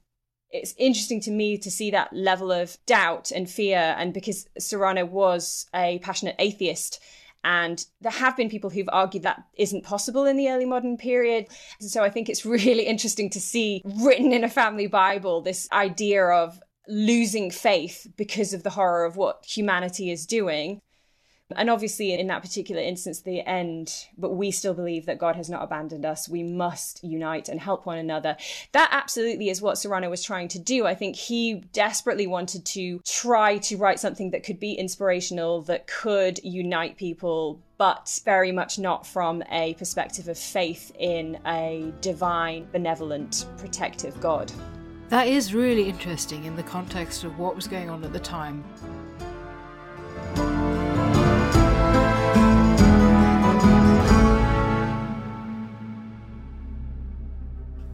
it's 0.50 0.74
interesting 0.78 1.20
to 1.22 1.32
me 1.32 1.58
to 1.58 1.70
see 1.70 1.92
that 1.92 2.14
level 2.14 2.52
of 2.52 2.78
doubt 2.86 3.32
and 3.32 3.50
fear. 3.50 3.96
And 3.98 4.14
because 4.14 4.48
Cyrano 4.58 5.06
was 5.06 5.68
a 5.76 6.00
passionate 6.00 6.36
atheist, 6.40 7.02
and 7.44 7.86
there 8.02 8.12
have 8.12 8.36
been 8.36 8.50
people 8.50 8.70
who've 8.70 8.90
argued 8.92 9.24
that 9.24 9.44
isn't 9.58 9.84
possible 9.84 10.26
in 10.26 10.38
the 10.38 10.50
early 10.50 10.66
modern 10.66 10.98
period. 10.98 11.48
So 11.80 12.04
I 12.04 12.10
think 12.10 12.30
it's 12.30 12.46
really 12.58 12.84
interesting 12.84 13.30
to 13.32 13.40
see 13.40 13.82
written 13.86 14.34
in 14.34 14.44
a 14.44 14.50
family 14.50 14.88
Bible 14.88 15.42
this 15.42 15.68
idea 15.72 16.26
of 16.26 16.60
losing 16.88 17.52
faith 17.52 18.08
because 18.18 18.54
of 18.54 18.64
the 18.64 18.70
horror 18.72 19.06
of 19.06 19.18
what 19.18 19.46
humanity 19.46 20.12
is 20.12 20.26
doing. 20.26 20.82
And 21.56 21.70
obviously, 21.70 22.14
in 22.14 22.28
that 22.28 22.42
particular 22.42 22.82
instance, 22.82 23.22
the 23.22 23.40
end, 23.40 24.08
but 24.18 24.32
we 24.32 24.52
still 24.52 24.74
believe 24.74 25.06
that 25.06 25.18
God 25.18 25.38
has 25.38 25.50
not 25.50 25.64
abandoned 25.64 26.06
us. 26.06 26.28
We 26.28 26.44
must 26.44 27.02
unite 27.04 27.48
and 27.48 27.60
help 27.60 27.86
one 27.86 27.98
another. 27.98 28.36
That 28.74 28.90
absolutely 28.92 29.50
is 29.50 29.62
what 29.62 29.78
Cyrano 29.78 30.10
was 30.10 30.24
trying 30.24 30.50
to 30.50 30.60
do. 30.60 30.86
I 30.86 30.94
think 30.94 31.16
he 31.16 31.64
desperately 31.72 32.28
wanted 32.28 32.66
to 32.66 33.00
try 33.06 33.60
to 33.60 33.78
write 33.78 34.00
something 34.00 34.32
that 34.32 34.44
could 34.44 34.60
be 34.60 34.74
inspirational, 34.74 35.62
that 35.64 35.88
could 35.88 36.40
unite 36.44 36.98
people, 36.98 37.62
but 37.78 38.20
very 38.26 38.52
much 38.52 38.78
not 38.78 39.08
from 39.08 39.42
a 39.50 39.74
perspective 39.76 40.28
of 40.28 40.38
faith 40.38 40.92
in 41.00 41.40
a 41.46 41.94
divine, 42.02 42.68
benevolent, 42.74 43.46
protective 43.58 44.20
God. 44.20 44.52
That 45.08 45.28
is 45.28 45.54
really 45.54 45.88
interesting 45.88 46.44
in 46.44 46.58
the 46.58 46.64
context 46.64 47.24
of 47.24 47.40
what 47.40 47.56
was 47.56 47.70
going 47.70 47.90
on 47.90 48.04
at 48.04 48.12
the 48.12 48.20
time. 48.20 48.66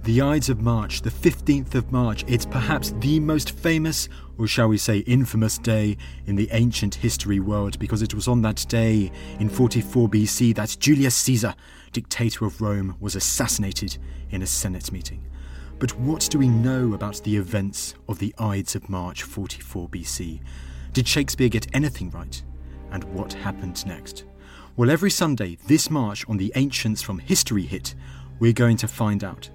The 0.04 0.20
Ides 0.20 0.50
of 0.50 0.60
March, 0.60 1.02
the 1.02 1.10
15th 1.10 1.76
of 1.76 1.90
March, 1.94 2.26
it's 2.28 2.46
perhaps 2.46 2.94
the 3.00 3.22
most 3.22 3.52
famous, 3.52 4.10
or 4.38 4.48
shall 4.48 4.68
we 4.68 4.78
say 4.78 4.98
infamous 4.98 5.58
day 5.58 5.96
in 6.26 6.36
the 6.36 6.50
ancient 6.52 6.96
history 6.96 7.40
world 7.40 7.80
because 7.80 8.02
it 8.02 8.14
was 8.14 8.28
on 8.28 8.42
that 8.42 8.66
day 8.68 9.14
in 9.40 9.48
44 9.48 10.10
BC 10.10 10.56
that 10.56 10.76
Julius 10.78 11.16
Caesar, 11.16 11.56
dictator 11.94 12.44
of 12.44 12.60
Rome, 12.60 12.98
was 13.00 13.16
assassinated 13.16 13.98
in 14.30 14.42
a 14.42 14.46
Senate 14.46 14.92
meeting. 14.92 15.26
But 15.80 15.98
what 15.98 16.28
do 16.30 16.38
we 16.38 16.50
know 16.50 16.94
about 16.96 17.24
the 17.24 17.38
events 17.38 17.96
of 18.10 18.20
the 18.20 18.36
Ides 18.38 18.76
of 18.76 18.90
March 18.90 19.24
44 19.24 19.88
BC? 19.88 20.42
Did 20.92 21.08
Shakespeare 21.08 21.48
get 21.48 21.74
anything 21.74 22.10
right? 22.10 22.44
And 22.92 23.06
what 23.06 23.32
happened 23.32 23.86
next? 23.86 24.26
Well, 24.76 24.92
every 24.92 25.12
Sunday, 25.12 25.58
this 25.68 25.90
March 25.90 26.28
on 26.28 26.36
the 26.36 26.52
Ancients 26.56 27.02
from 27.02 27.20
History 27.20 27.64
Hit, 27.64 27.96
we're 28.40 28.52
going 28.52 28.76
to 28.76 28.88
find 28.90 29.24
out. 29.24 29.50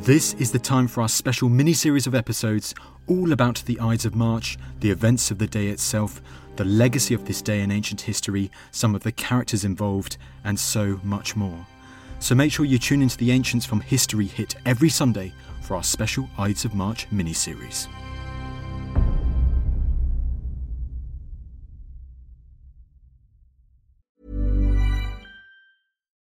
This 0.00 0.34
is 0.34 0.50
the 0.50 0.58
time 0.58 0.88
for 0.88 1.02
our 1.02 1.08
special 1.08 1.48
mini 1.48 1.72
series 1.72 2.08
of 2.08 2.14
episodes 2.14 2.74
all 3.06 3.32
about 3.32 3.62
the 3.66 3.78
Ides 3.78 4.04
of 4.04 4.16
March, 4.16 4.58
the 4.80 4.90
events 4.90 5.30
of 5.30 5.38
the 5.38 5.46
day 5.46 5.68
itself, 5.68 6.20
the 6.56 6.64
legacy 6.64 7.14
of 7.14 7.24
this 7.24 7.40
day 7.40 7.60
in 7.60 7.70
ancient 7.70 8.00
history, 8.00 8.50
some 8.72 8.96
of 8.96 9.04
the 9.04 9.12
characters 9.12 9.64
involved, 9.64 10.16
and 10.42 10.58
so 10.58 11.00
much 11.04 11.36
more. 11.36 11.66
So 12.18 12.34
make 12.34 12.50
sure 12.50 12.66
you 12.66 12.78
tune 12.78 13.02
into 13.02 13.16
the 13.16 13.30
Ancients 13.30 13.64
from 13.64 13.80
History 13.80 14.26
Hit 14.26 14.56
every 14.66 14.88
Sunday 14.88 15.32
for 15.60 15.76
our 15.76 15.84
special 15.84 16.28
Ides 16.36 16.64
of 16.64 16.74
March 16.74 17.06
mini 17.12 17.32
series. 17.32 17.86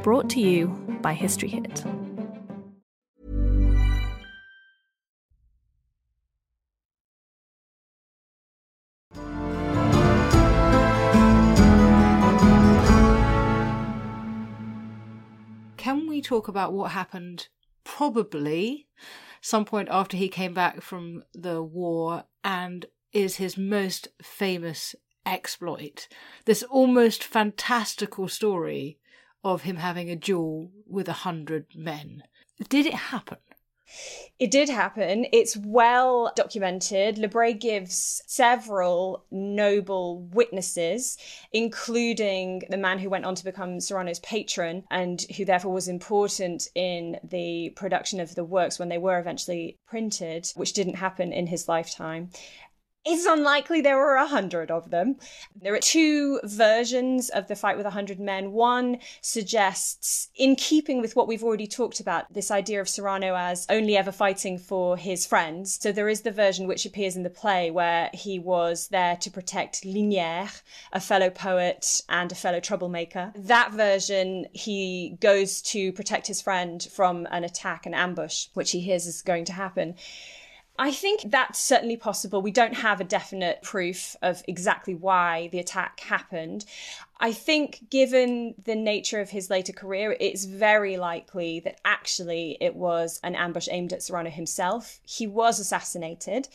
Brought 0.00 0.30
to 0.30 0.40
you 0.40 0.68
by 1.00 1.12
History 1.14 1.48
Hit. 1.48 1.84
Can 15.76 16.06
we 16.06 16.22
talk 16.22 16.48
about 16.48 16.72
what 16.72 16.92
happened 16.92 17.48
probably 17.84 18.86
some 19.40 19.64
point 19.64 19.88
after 19.90 20.16
he 20.16 20.28
came 20.28 20.54
back 20.54 20.80
from 20.80 21.24
the 21.34 21.62
war 21.62 22.24
and 22.44 22.86
is 23.12 23.36
his 23.36 23.56
most 23.58 24.08
famous 24.22 24.94
exploit? 25.26 26.08
This 26.44 26.62
almost 26.62 27.24
fantastical 27.24 28.28
story 28.28 28.98
of 29.44 29.62
him 29.62 29.76
having 29.76 30.10
a 30.10 30.16
duel 30.16 30.70
with 30.86 31.08
a 31.08 31.12
hundred 31.12 31.66
men. 31.74 32.22
Did 32.68 32.86
it 32.86 32.94
happen? 32.94 33.38
It 34.38 34.50
did 34.50 34.68
happen. 34.68 35.26
It's 35.32 35.56
well 35.56 36.32
documented. 36.34 37.16
Lebret 37.16 37.60
gives 37.60 38.22
several 38.26 39.24
noble 39.30 40.22
witnesses, 40.32 41.18
including 41.52 42.62
the 42.70 42.76
man 42.76 42.98
who 42.98 43.10
went 43.10 43.24
on 43.24 43.34
to 43.34 43.44
become 43.44 43.80
Cyrano's 43.80 44.20
patron 44.20 44.84
and 44.90 45.24
who 45.36 45.44
therefore 45.44 45.72
was 45.72 45.88
important 45.88 46.68
in 46.74 47.18
the 47.22 47.70
production 47.76 48.18
of 48.20 48.34
the 48.34 48.44
works 48.44 48.78
when 48.78 48.88
they 48.88 48.98
were 48.98 49.18
eventually 49.18 49.78
printed, 49.86 50.50
which 50.54 50.72
didn't 50.72 50.94
happen 50.94 51.32
in 51.32 51.46
his 51.46 51.68
lifetime. 51.68 52.30
It's 53.04 53.26
unlikely 53.26 53.80
there 53.80 53.96
were 53.96 54.14
a 54.14 54.28
hundred 54.28 54.70
of 54.70 54.90
them. 54.90 55.16
There 55.60 55.74
are 55.74 55.80
two 55.80 56.40
versions 56.44 57.30
of 57.30 57.48
the 57.48 57.56
fight 57.56 57.76
with 57.76 57.86
a 57.86 57.90
hundred 57.90 58.20
men. 58.20 58.52
One 58.52 58.98
suggests, 59.20 60.28
in 60.36 60.54
keeping 60.54 61.00
with 61.00 61.16
what 61.16 61.26
we've 61.26 61.42
already 61.42 61.66
talked 61.66 61.98
about, 61.98 62.32
this 62.32 62.52
idea 62.52 62.80
of 62.80 62.88
Cyrano 62.88 63.34
as 63.34 63.66
only 63.68 63.96
ever 63.96 64.12
fighting 64.12 64.56
for 64.56 64.96
his 64.96 65.26
friends. 65.26 65.80
So 65.82 65.90
there 65.90 66.08
is 66.08 66.20
the 66.20 66.30
version 66.30 66.68
which 66.68 66.86
appears 66.86 67.16
in 67.16 67.24
the 67.24 67.30
play 67.30 67.72
where 67.72 68.08
he 68.14 68.38
was 68.38 68.86
there 68.88 69.16
to 69.16 69.30
protect 69.30 69.82
Lignières, 69.82 70.62
a 70.92 71.00
fellow 71.00 71.28
poet 71.28 72.02
and 72.08 72.30
a 72.30 72.36
fellow 72.36 72.60
troublemaker. 72.60 73.32
That 73.34 73.72
version, 73.72 74.46
he 74.52 75.16
goes 75.20 75.60
to 75.62 75.92
protect 75.92 76.28
his 76.28 76.40
friend 76.40 76.80
from 76.92 77.26
an 77.32 77.42
attack, 77.42 77.84
an 77.84 77.94
ambush, 77.94 78.46
which 78.54 78.70
he 78.70 78.78
hears 78.78 79.06
is 79.06 79.22
going 79.22 79.44
to 79.46 79.52
happen. 79.52 79.96
I 80.82 80.90
think 80.90 81.30
that's 81.30 81.60
certainly 81.60 81.96
possible. 81.96 82.42
We 82.42 82.50
don't 82.50 82.74
have 82.74 83.00
a 83.00 83.04
definite 83.04 83.62
proof 83.62 84.16
of 84.20 84.42
exactly 84.48 84.96
why 84.96 85.46
the 85.52 85.60
attack 85.60 86.00
happened. 86.00 86.64
I 87.20 87.30
think, 87.30 87.88
given 87.88 88.56
the 88.64 88.74
nature 88.74 89.20
of 89.20 89.30
his 89.30 89.48
later 89.48 89.72
career, 89.72 90.16
it's 90.18 90.44
very 90.44 90.96
likely 90.96 91.60
that 91.60 91.80
actually 91.84 92.56
it 92.60 92.74
was 92.74 93.20
an 93.22 93.36
ambush 93.36 93.68
aimed 93.70 93.92
at 93.92 94.02
Cyrano 94.02 94.30
himself. 94.30 94.98
He 95.04 95.24
was 95.24 95.60
assassinated, 95.60 96.48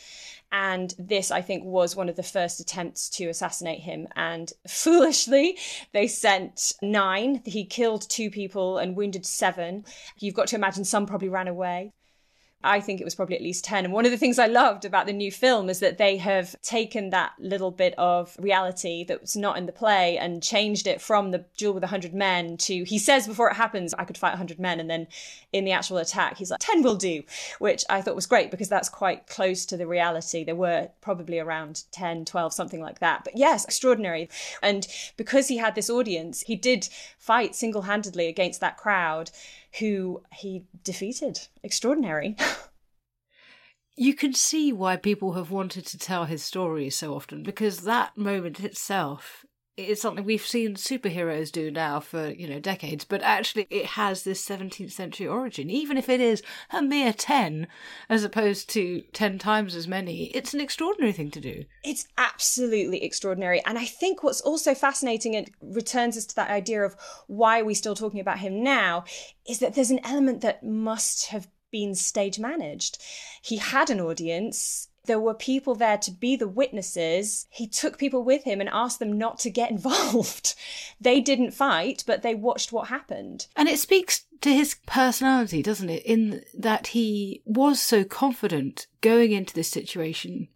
and 0.52 0.94
this, 1.00 1.32
I 1.32 1.40
think, 1.40 1.64
was 1.64 1.96
one 1.96 2.10
of 2.10 2.18
the 2.18 2.22
first 2.22 2.60
attempts 2.60 3.08
to 3.12 3.30
assassinate 3.30 3.80
him. 3.80 4.10
And 4.18 4.52
foolishly, 4.68 5.58
they 5.94 6.08
sent 6.08 6.74
nine. 6.82 7.44
He 7.46 7.64
killed 7.64 8.10
two 8.10 8.30
people 8.30 8.78
and 8.78 8.98
wounded 8.98 9.26
seven. 9.26 9.86
You've 10.20 10.36
got 10.36 10.48
to 10.48 10.58
imagine 10.58 10.84
some 10.84 11.06
probably 11.06 11.30
ran 11.30 11.48
away. 11.48 11.94
I 12.64 12.80
think 12.80 13.00
it 13.00 13.04
was 13.04 13.14
probably 13.14 13.36
at 13.36 13.44
least 13.44 13.64
10. 13.66 13.86
And 13.86 13.94
one 13.94 14.06
of 14.06 14.12
the 14.12 14.18
things 14.18 14.40
I 14.40 14.48
loved 14.48 14.84
about 14.84 15.06
the 15.06 15.14
new 15.14 15.32
film 15.32 15.70
is 15.70 15.80
that 15.80 16.00
they 16.00 16.18
have 16.18 16.60
taken 16.64 17.12
that 17.12 17.34
little 17.38 17.70
bit 17.70 17.94
of 18.00 18.36
reality 18.40 19.04
that 19.06 19.22
was 19.22 19.36
not 19.36 19.58
in 19.58 19.68
the 19.68 19.72
play 19.72 20.18
and 20.18 20.42
changed 20.42 20.88
it 20.88 21.00
from 21.00 21.30
the 21.30 21.46
duel 21.56 21.74
with 21.74 21.84
100 21.84 22.16
men 22.16 22.58
to, 22.58 22.84
he 22.84 22.98
says 22.98 23.28
before 23.28 23.50
it 23.50 23.56
happens, 23.56 23.94
I 23.94 24.06
could 24.06 24.18
fight 24.18 24.32
100 24.32 24.60
men. 24.60 24.80
And 24.80 24.90
then 24.90 25.08
in 25.54 25.66
the 25.66 25.72
actual 25.72 25.98
attack, 25.98 26.38
he's 26.38 26.50
like, 26.50 26.60
10 26.60 26.82
will 26.82 26.96
do, 26.96 27.22
which 27.60 27.86
I 27.90 28.02
thought 28.02 28.16
was 28.16 28.26
great 28.26 28.50
because 28.50 28.70
that's 28.70 28.90
quite 28.90 29.28
close 29.28 29.66
to 29.68 29.78
the 29.78 29.86
reality. 29.86 30.44
There 30.44 30.56
were 30.56 30.90
probably 31.00 31.38
around 31.38 31.84
10, 31.92 32.26
12, 32.26 32.54
something 32.54 32.82
like 32.82 33.00
that. 33.00 33.24
But 33.24 33.38
yes, 33.38 33.66
extraordinary. 33.66 34.30
And 34.64 34.88
because 35.16 35.48
he 35.48 35.58
had 35.58 35.76
this 35.76 35.92
audience, 35.92 36.42
he 36.42 36.56
did 36.56 36.90
fight 37.20 37.56
single 37.56 37.84
handedly 37.84 38.28
against 38.28 38.62
that 38.62 38.78
crowd 38.78 39.30
who 39.80 40.24
he 40.34 40.66
defeated. 40.84 41.40
Extraordinary. 41.64 42.36
you 43.98 44.14
can 44.14 44.34
see 44.34 44.72
why 44.72 44.96
people 44.96 45.34
have 45.34 45.52
wanted 45.52 45.86
to 45.88 45.98
tell 45.98 46.26
his 46.26 46.44
story 46.44 46.90
so 46.90 47.16
often 47.16 47.44
because 47.44 47.80
that 47.80 48.16
moment 48.16 48.60
itself 48.60 49.46
is 49.78 50.02
something 50.02 50.26
we've 50.26 50.42
seen 50.42 50.76
superheroes 50.76 51.52
do 51.52 51.70
now 51.70 52.00
for 52.00 52.30
you 52.30 52.48
know 52.48 52.60
decades 52.60 53.06
but 53.06 53.22
actually 53.22 53.68
it 53.70 53.86
has 53.86 54.24
this 54.24 54.44
17th 54.46 54.92
century 54.92 55.28
origin 55.28 55.70
even 55.70 55.98
if 55.98 56.10
it 56.10 56.20
is 56.20 56.42
a 56.72 56.82
mere 56.82 57.14
10 57.14 57.68
as 58.10 58.24
opposed 58.24 58.70
to 58.70 59.02
10 59.14 59.38
times 59.38 59.76
as 59.76 59.88
many. 59.88 60.26
It's 60.28 60.54
an 60.54 60.62
extraordinary 60.62 61.14
thing 61.14 61.32
to 61.32 61.40
do. 61.40 61.66
It's 61.84 62.08
absolutely 62.18 63.04
extraordinary. 63.04 63.64
And 63.66 63.78
i 63.78 63.86
think 63.86 64.24
what's 64.24 64.42
also 64.42 64.74
fascinating 64.74 65.36
and 65.36 65.50
returns 65.62 66.18
us 66.18 66.26
to 66.26 66.36
that 66.36 66.50
idea 66.50 66.84
of 66.84 66.96
why 67.28 67.60
are 67.60 67.66
we 67.66 67.74
still 67.74 67.96
talking 67.96 68.20
about 68.20 68.40
him 68.40 68.64
now 68.64 69.04
is 69.48 69.60
that 69.60 69.76
there's 69.76 69.92
an 69.92 70.04
element 70.04 70.42
that 70.42 70.64
must 70.64 71.28
have 71.28 71.48
been 71.72 71.96
stage 71.96 72.40
managed. 72.40 72.98
He 73.42 73.58
had 73.58 73.90
an 73.90 74.00
audience 74.00 74.87
there 75.08 75.20
were 75.20 75.34
people 75.34 75.76
there 75.76 75.98
to 75.98 76.12
be 76.12 76.36
the 76.36 76.48
witnesses. 76.48 77.48
He 77.50 77.68
took 77.68 77.98
people 77.98 78.24
with 78.24 78.44
him 78.44 78.62
and 78.62 78.70
asked 78.70 79.00
them 79.00 79.18
not 79.18 79.40
to 79.40 79.50
get 79.50 79.72
involved. 79.78 80.56
they 81.02 81.20
didn't 81.20 81.52
fight, 81.52 82.04
but 82.06 82.22
they 82.22 82.36
watched 82.36 82.72
what 82.72 82.90
happened. 82.90 83.48
And 83.56 83.68
it 83.68 83.80
speaks 83.80 84.26
to 84.42 84.54
his 84.54 84.76
personality, 84.86 85.64
doesn't 85.64 85.90
it? 85.90 86.04
In 86.04 86.44
that 86.54 86.88
he 86.88 87.42
was 87.46 87.82
so 87.82 88.04
confident 88.04 88.88
going 89.02 89.32
into 89.32 89.54
this 89.54 89.70
situation. 89.70 90.48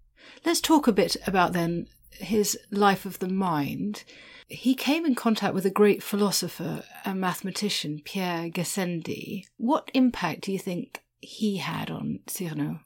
Let's 0.46 0.62
talk 0.62 0.88
a 0.88 0.94
bit 0.94 1.18
about 1.26 1.54
then 1.54 1.88
his 2.12 2.58
life 2.70 3.06
of 3.06 3.20
the 3.20 3.30
mind. 3.30 4.04
He 4.48 4.76
came 4.76 5.06
in 5.06 5.16
contact 5.16 5.54
with 5.54 5.66
a 5.66 5.72
great 5.72 6.04
philosopher 6.04 6.84
and 7.06 7.22
mathematician, 7.22 8.02
Pierre 8.04 8.50
Gassendi. 8.50 9.46
What 9.58 9.90
impact 9.94 10.42
do 10.42 10.52
you 10.52 10.60
think 10.60 11.04
he 11.22 11.58
had 11.58 11.90
on 11.90 12.20
Cyrano? 12.28 12.82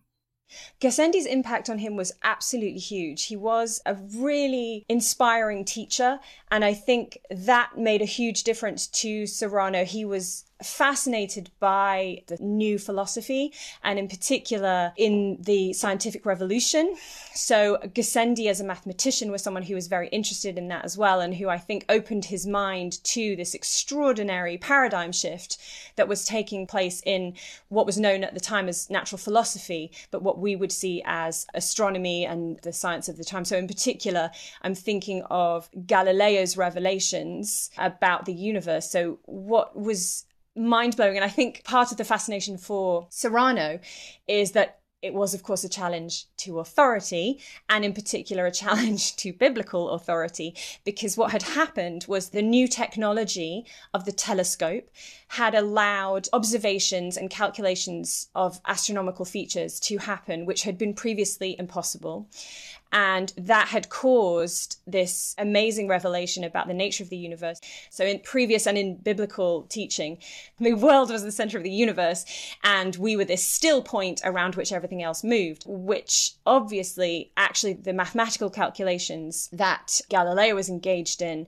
Gassendi's 0.79 1.25
impact 1.25 1.69
on 1.69 1.79
him 1.79 1.95
was 1.95 2.13
absolutely 2.23 2.79
huge. 2.79 3.25
He 3.25 3.36
was 3.36 3.81
a 3.86 3.95
really 3.95 4.86
inspiring 4.88 5.65
teacher, 5.65 6.19
and 6.51 6.63
I 6.63 6.73
think 6.73 7.17
that 7.29 7.77
made 7.77 8.01
a 8.01 8.05
huge 8.05 8.43
difference 8.43 8.88
to 8.88 9.25
Cyrano. 9.25 9.86
He 9.86 10.05
was 10.05 10.45
fascinated 10.63 11.51
by 11.59 12.23
the 12.27 12.37
new 12.39 12.79
philosophy 12.79 13.51
and 13.83 13.99
in 13.99 14.07
particular 14.07 14.93
in 14.95 15.37
the 15.41 15.73
scientific 15.73 16.25
revolution. 16.25 16.95
So 17.33 17.77
Gassendi 17.83 18.47
as 18.47 18.61
a 18.61 18.63
mathematician 18.63 19.31
was 19.31 19.41
someone 19.41 19.63
who 19.63 19.75
was 19.75 19.87
very 19.87 20.07
interested 20.09 20.57
in 20.57 20.69
that 20.69 20.85
as 20.85 20.97
well 20.97 21.19
and 21.19 21.35
who 21.35 21.49
I 21.49 21.57
think 21.57 21.85
opened 21.89 22.25
his 22.25 22.47
mind 22.47 23.03
to 23.03 23.35
this 23.35 23.53
extraordinary 23.53 24.57
paradigm 24.57 25.11
shift 25.11 25.57
that 25.97 26.07
was 26.07 26.25
taking 26.25 26.67
place 26.67 27.01
in 27.05 27.33
what 27.67 27.85
was 27.85 27.97
known 27.97 28.23
at 28.23 28.33
the 28.33 28.39
time 28.39 28.69
as 28.69 28.89
natural 28.89 29.19
philosophy, 29.19 29.91
but 30.11 30.23
what 30.23 30.39
we 30.39 30.55
would 30.55 30.71
see 30.71 31.03
as 31.05 31.45
astronomy 31.53 32.25
and 32.25 32.59
the 32.63 32.73
science 32.73 33.09
of 33.09 33.17
the 33.17 33.23
time. 33.23 33.43
So 33.43 33.57
in 33.57 33.67
particular, 33.67 34.31
I'm 34.61 34.75
thinking 34.75 35.23
of 35.29 35.69
Galileo's 35.85 36.55
revelations 36.55 37.69
about 37.77 38.25
the 38.25 38.33
universe. 38.33 38.89
So 38.89 39.19
what 39.25 39.77
was 39.77 40.24
mind 40.55 40.95
blowing. 40.95 41.15
And 41.15 41.25
I 41.25 41.29
think 41.29 41.63
part 41.63 41.91
of 41.91 41.97
the 41.97 42.03
fascination 42.03 42.57
for 42.57 43.07
Cyrano 43.09 43.79
is 44.27 44.51
that 44.51 44.79
it 45.05 45.13
was, 45.13 45.35
of 45.35 45.43
course, 45.43 45.63
a 45.63 45.69
challenge 45.69 46.25
to 46.37 46.59
authority, 46.59 47.39
and 47.69 47.85
in 47.85 47.93
particular, 47.93 48.47
a 48.47 48.51
challenge 48.51 49.15
to 49.17 49.33
biblical 49.33 49.91
authority, 49.91 50.55
because 50.83 51.15
what 51.15 51.31
had 51.31 51.43
happened 51.43 52.05
was 52.07 52.29
the 52.29 52.41
new 52.41 52.67
technology 52.67 53.65
of 53.93 54.05
the 54.05 54.11
telescope 54.11 54.89
had 55.27 55.53
allowed 55.53 56.27
observations 56.33 57.17
and 57.17 57.29
calculations 57.29 58.29
of 58.33 58.59
astronomical 58.65 59.25
features 59.25 59.79
to 59.81 59.99
happen, 59.99 60.43
which 60.43 60.63
had 60.63 60.75
been 60.75 60.95
previously 60.95 61.55
impossible. 61.59 62.27
And 62.91 63.33
that 63.37 63.67
had 63.67 63.89
caused 63.89 64.79
this 64.87 65.35
amazing 65.37 65.87
revelation 65.87 66.43
about 66.43 66.67
the 66.67 66.73
nature 66.73 67.03
of 67.03 67.09
the 67.09 67.17
universe. 67.17 67.59
So, 67.89 68.05
in 68.05 68.19
previous 68.19 68.65
and 68.65 68.77
in 68.77 68.97
biblical 68.97 69.63
teaching, 69.63 70.17
the 70.59 70.73
world 70.73 71.09
was 71.09 71.23
the 71.23 71.31
center 71.31 71.57
of 71.57 71.63
the 71.63 71.71
universe, 71.71 72.25
and 72.63 72.95
we 72.95 73.17
were 73.17 73.25
this 73.25 73.43
still 73.43 73.81
point 73.81 74.21
around 74.23 74.55
which 74.55 74.71
everything 74.71 75.03
else 75.03 75.23
moved, 75.23 75.63
which 75.65 76.31
obviously, 76.45 77.31
actually, 77.35 77.73
the 77.73 77.93
mathematical 77.93 78.49
calculations 78.49 79.49
that 79.51 79.99
Galileo 80.09 80.55
was 80.55 80.69
engaged 80.69 81.21
in 81.21 81.47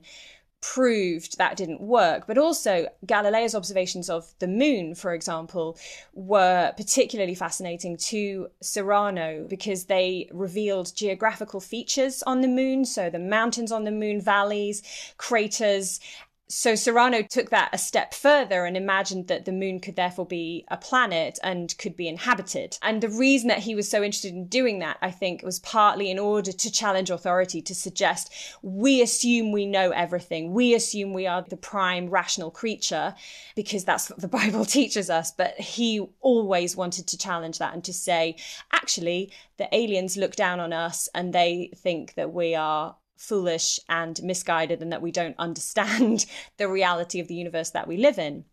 proved 0.60 1.38
that 1.38 1.56
didn't 1.56 1.80
work. 1.80 2.26
But 2.26 2.38
also, 2.38 2.88
Galileo's 3.06 3.54
observations 3.54 4.10
of 4.10 4.32
the 4.38 4.48
moon, 4.48 4.94
for 4.94 5.14
example, 5.14 5.78
were 6.14 6.72
particularly 6.76 7.34
fascinating 7.34 7.96
to 7.96 8.48
Cyrano 8.60 9.46
because 9.48 9.84
they 9.84 10.28
revealed 10.32 10.94
geographical 10.94 11.60
features 11.60 12.22
on 12.24 12.40
the 12.40 12.48
moon. 12.48 12.84
So, 12.84 13.08
the 13.10 13.18
mountains 13.18 13.70
on 13.70 13.84
the 13.84 13.92
moon, 13.92 14.20
valleys, 14.20 14.82
craters, 15.16 16.00
so 16.50 16.74
Cyrano 16.74 17.22
took 17.22 17.50
that 17.50 17.68
a 17.74 17.78
step 17.78 18.14
further 18.14 18.64
and 18.64 18.74
imagined 18.74 19.28
that 19.28 19.44
the 19.44 19.52
moon 19.52 19.80
could 19.80 19.96
therefore 19.96 20.24
be 20.24 20.64
a 20.68 20.78
planet 20.78 21.38
and 21.42 21.76
could 21.76 21.94
be 21.94 22.08
inhabited. 22.08 22.78
And 22.80 23.02
the 23.02 23.10
reason 23.10 23.48
that 23.48 23.58
he 23.58 23.74
was 23.74 23.88
so 23.88 24.02
interested 24.02 24.32
in 24.32 24.46
doing 24.46 24.78
that, 24.78 24.96
I 25.02 25.10
think, 25.10 25.42
was 25.42 25.60
partly 25.60 26.10
in 26.10 26.18
order 26.18 26.50
to 26.50 26.72
challenge 26.72 27.10
authority, 27.10 27.60
to 27.62 27.74
suggest 27.74 28.32
we 28.62 29.02
assume 29.02 29.52
we 29.52 29.66
know 29.66 29.90
everything. 29.90 30.54
We 30.54 30.74
assume 30.74 31.12
we 31.12 31.26
are 31.26 31.42
the 31.42 31.58
prime 31.58 32.08
rational 32.08 32.50
creature 32.50 33.14
because 33.54 33.84
that's 33.84 34.08
what 34.08 34.20
the 34.20 34.28
Bible 34.38 34.64
teaches 34.64 35.10
us. 35.10 35.30
But 35.30 35.54
he 35.58 36.06
always 36.22 36.74
wanted 36.74 37.06
to 37.08 37.18
challenge 37.18 37.58
that 37.58 37.74
and 37.74 37.84
to 37.84 37.92
say, 37.92 38.36
actually, 38.72 39.32
the 39.58 39.68
aliens 39.74 40.16
look 40.16 40.34
down 40.34 40.60
on 40.60 40.72
us 40.72 41.10
and 41.14 41.34
they 41.34 41.72
think 41.76 42.14
that 42.14 42.32
we 42.32 42.54
are 42.54 42.96
foolish 43.18 43.78
and 43.88 44.22
misguided 44.22 44.80
and 44.80 44.92
that 44.92 45.02
we 45.02 45.10
don't 45.10 45.36
understand 45.38 46.24
the 46.56 46.68
reality 46.68 47.20
of 47.20 47.28
the 47.28 47.34
universe 47.34 47.70
that 47.70 47.88
we 47.88 47.98
live 47.98 48.18
in, 48.18 48.44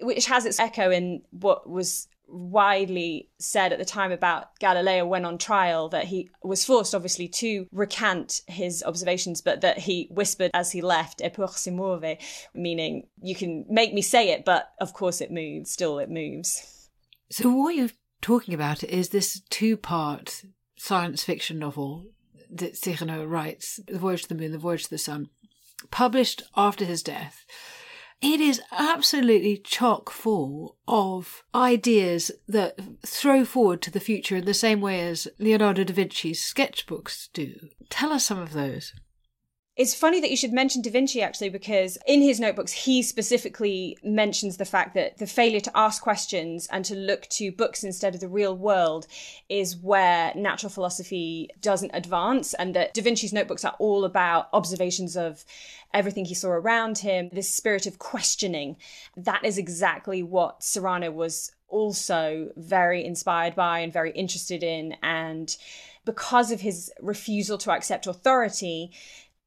which 0.00 0.26
has 0.26 0.46
its 0.46 0.60
echo 0.60 0.90
in 0.90 1.22
what 1.30 1.68
was 1.68 2.08
widely 2.28 3.28
said 3.38 3.72
at 3.72 3.78
the 3.78 3.84
time 3.84 4.10
about 4.10 4.58
Galileo 4.58 5.06
when 5.06 5.24
on 5.24 5.38
trial 5.38 5.88
that 5.90 6.06
he 6.06 6.28
was 6.42 6.64
forced 6.64 6.94
obviously 6.94 7.28
to 7.28 7.68
recant 7.70 8.42
his 8.48 8.82
observations 8.84 9.40
but 9.40 9.60
that 9.60 9.78
he 9.78 10.08
whispered 10.10 10.50
as 10.52 10.72
he 10.72 10.80
left 10.80 11.20
e 11.20 11.28
pur 11.28 11.46
si 11.46 11.70
muove 11.70 12.18
meaning 12.52 13.06
you 13.22 13.36
can 13.36 13.64
make 13.68 13.94
me 13.94 14.02
say 14.02 14.30
it 14.30 14.44
but 14.44 14.72
of 14.80 14.92
course 14.92 15.20
it 15.20 15.30
moves 15.30 15.70
still 15.70 16.00
it 16.00 16.10
moves. 16.10 16.88
So 17.30 17.50
what 17.50 17.76
you're 17.76 17.90
talking 18.20 18.54
about 18.54 18.82
is 18.82 19.10
this 19.10 19.40
two 19.48 19.76
part 19.76 20.42
science 20.76 21.22
fiction 21.22 21.58
novel 21.60 22.06
that 22.50 22.76
Cyrano 22.76 23.24
writes, 23.24 23.80
The 23.86 23.98
Voyage 23.98 24.22
to 24.22 24.28
the 24.28 24.34
Moon, 24.34 24.52
The 24.52 24.58
Voyage 24.58 24.84
to 24.84 24.90
the 24.90 24.98
Sun, 24.98 25.28
published 25.90 26.42
after 26.56 26.84
his 26.84 27.02
death. 27.02 27.44
It 28.22 28.40
is 28.40 28.62
absolutely 28.72 29.58
chock 29.58 30.10
full 30.10 30.76
of 30.88 31.42
ideas 31.54 32.30
that 32.48 32.78
throw 33.04 33.44
forward 33.44 33.82
to 33.82 33.90
the 33.90 34.00
future 34.00 34.36
in 34.36 34.46
the 34.46 34.54
same 34.54 34.80
way 34.80 35.00
as 35.00 35.28
Leonardo 35.38 35.84
da 35.84 35.92
Vinci's 35.92 36.40
sketchbooks 36.40 37.28
do. 37.34 37.68
Tell 37.90 38.12
us 38.12 38.24
some 38.24 38.38
of 38.38 38.54
those. 38.54 38.94
It's 39.76 39.94
funny 39.94 40.22
that 40.22 40.30
you 40.30 40.38
should 40.38 40.54
mention 40.54 40.80
Da 40.80 40.90
Vinci 40.90 41.20
actually, 41.20 41.50
because 41.50 41.98
in 42.06 42.22
his 42.22 42.40
notebooks, 42.40 42.72
he 42.72 43.02
specifically 43.02 43.98
mentions 44.02 44.56
the 44.56 44.64
fact 44.64 44.94
that 44.94 45.18
the 45.18 45.26
failure 45.26 45.60
to 45.60 45.76
ask 45.76 46.02
questions 46.02 46.66
and 46.72 46.82
to 46.86 46.94
look 46.94 47.26
to 47.32 47.52
books 47.52 47.84
instead 47.84 48.14
of 48.14 48.22
the 48.22 48.28
real 48.28 48.56
world 48.56 49.06
is 49.50 49.76
where 49.76 50.32
natural 50.34 50.70
philosophy 50.70 51.50
doesn't 51.60 51.90
advance, 51.92 52.54
and 52.54 52.74
that 52.74 52.94
Da 52.94 53.02
Vinci's 53.02 53.34
notebooks 53.34 53.66
are 53.66 53.76
all 53.78 54.06
about 54.06 54.48
observations 54.54 55.14
of 55.14 55.44
everything 55.92 56.24
he 56.24 56.34
saw 56.34 56.48
around 56.48 56.96
him, 56.98 57.28
this 57.30 57.52
spirit 57.52 57.86
of 57.86 57.98
questioning. 57.98 58.76
That 59.14 59.44
is 59.44 59.58
exactly 59.58 60.22
what 60.22 60.62
Cyrano 60.62 61.10
was 61.10 61.52
also 61.68 62.50
very 62.56 63.04
inspired 63.04 63.54
by 63.54 63.80
and 63.80 63.92
very 63.92 64.12
interested 64.12 64.62
in. 64.62 64.96
And 65.02 65.54
because 66.06 66.50
of 66.50 66.60
his 66.60 66.90
refusal 67.00 67.58
to 67.58 67.72
accept 67.72 68.06
authority, 68.06 68.92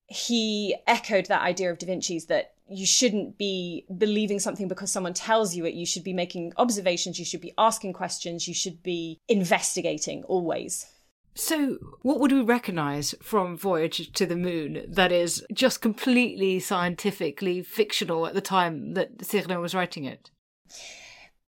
he 0.09 0.75
echoed 0.87 1.27
that 1.27 1.41
idea 1.41 1.71
of 1.71 1.77
Da 1.77 1.85
Vinci's 1.85 2.25
that 2.25 2.53
you 2.67 2.85
shouldn't 2.85 3.37
be 3.37 3.85
believing 3.95 4.39
something 4.39 4.67
because 4.67 4.91
someone 4.91 5.13
tells 5.13 5.55
you 5.55 5.65
it. 5.65 5.75
You 5.75 5.85
should 5.85 6.03
be 6.03 6.13
making 6.13 6.53
observations, 6.57 7.19
you 7.19 7.25
should 7.25 7.41
be 7.41 7.53
asking 7.57 7.93
questions, 7.93 8.47
you 8.47 8.53
should 8.53 8.81
be 8.83 9.19
investigating 9.27 10.23
always. 10.23 10.85
So, 11.35 11.77
what 12.01 12.19
would 12.19 12.31
we 12.31 12.41
recognize 12.41 13.15
from 13.21 13.57
Voyage 13.57 14.11
to 14.13 14.25
the 14.25 14.35
Moon 14.35 14.83
that 14.87 15.11
is 15.11 15.45
just 15.53 15.81
completely 15.81 16.59
scientifically 16.59 17.61
fictional 17.61 18.25
at 18.27 18.33
the 18.33 18.41
time 18.41 18.93
that 18.95 19.23
Cyrano 19.23 19.61
was 19.61 19.75
writing 19.75 20.05
it? 20.05 20.31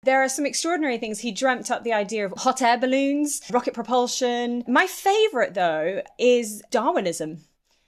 There 0.03 0.23
are 0.23 0.29
some 0.29 0.47
extraordinary 0.47 0.99
things. 0.99 1.21
He 1.21 1.33
dreamt 1.33 1.71
up 1.71 1.85
the 1.85 1.93
idea 1.93 2.27
of 2.27 2.33
hot 2.37 2.63
air 2.63 2.79
balloons, 2.79 3.43
rocket 3.51 3.75
propulsion. 3.75 4.65
My 4.67 4.87
favorite, 4.87 5.55
though, 5.55 6.03
is 6.19 6.63
Darwinism. 6.71 7.43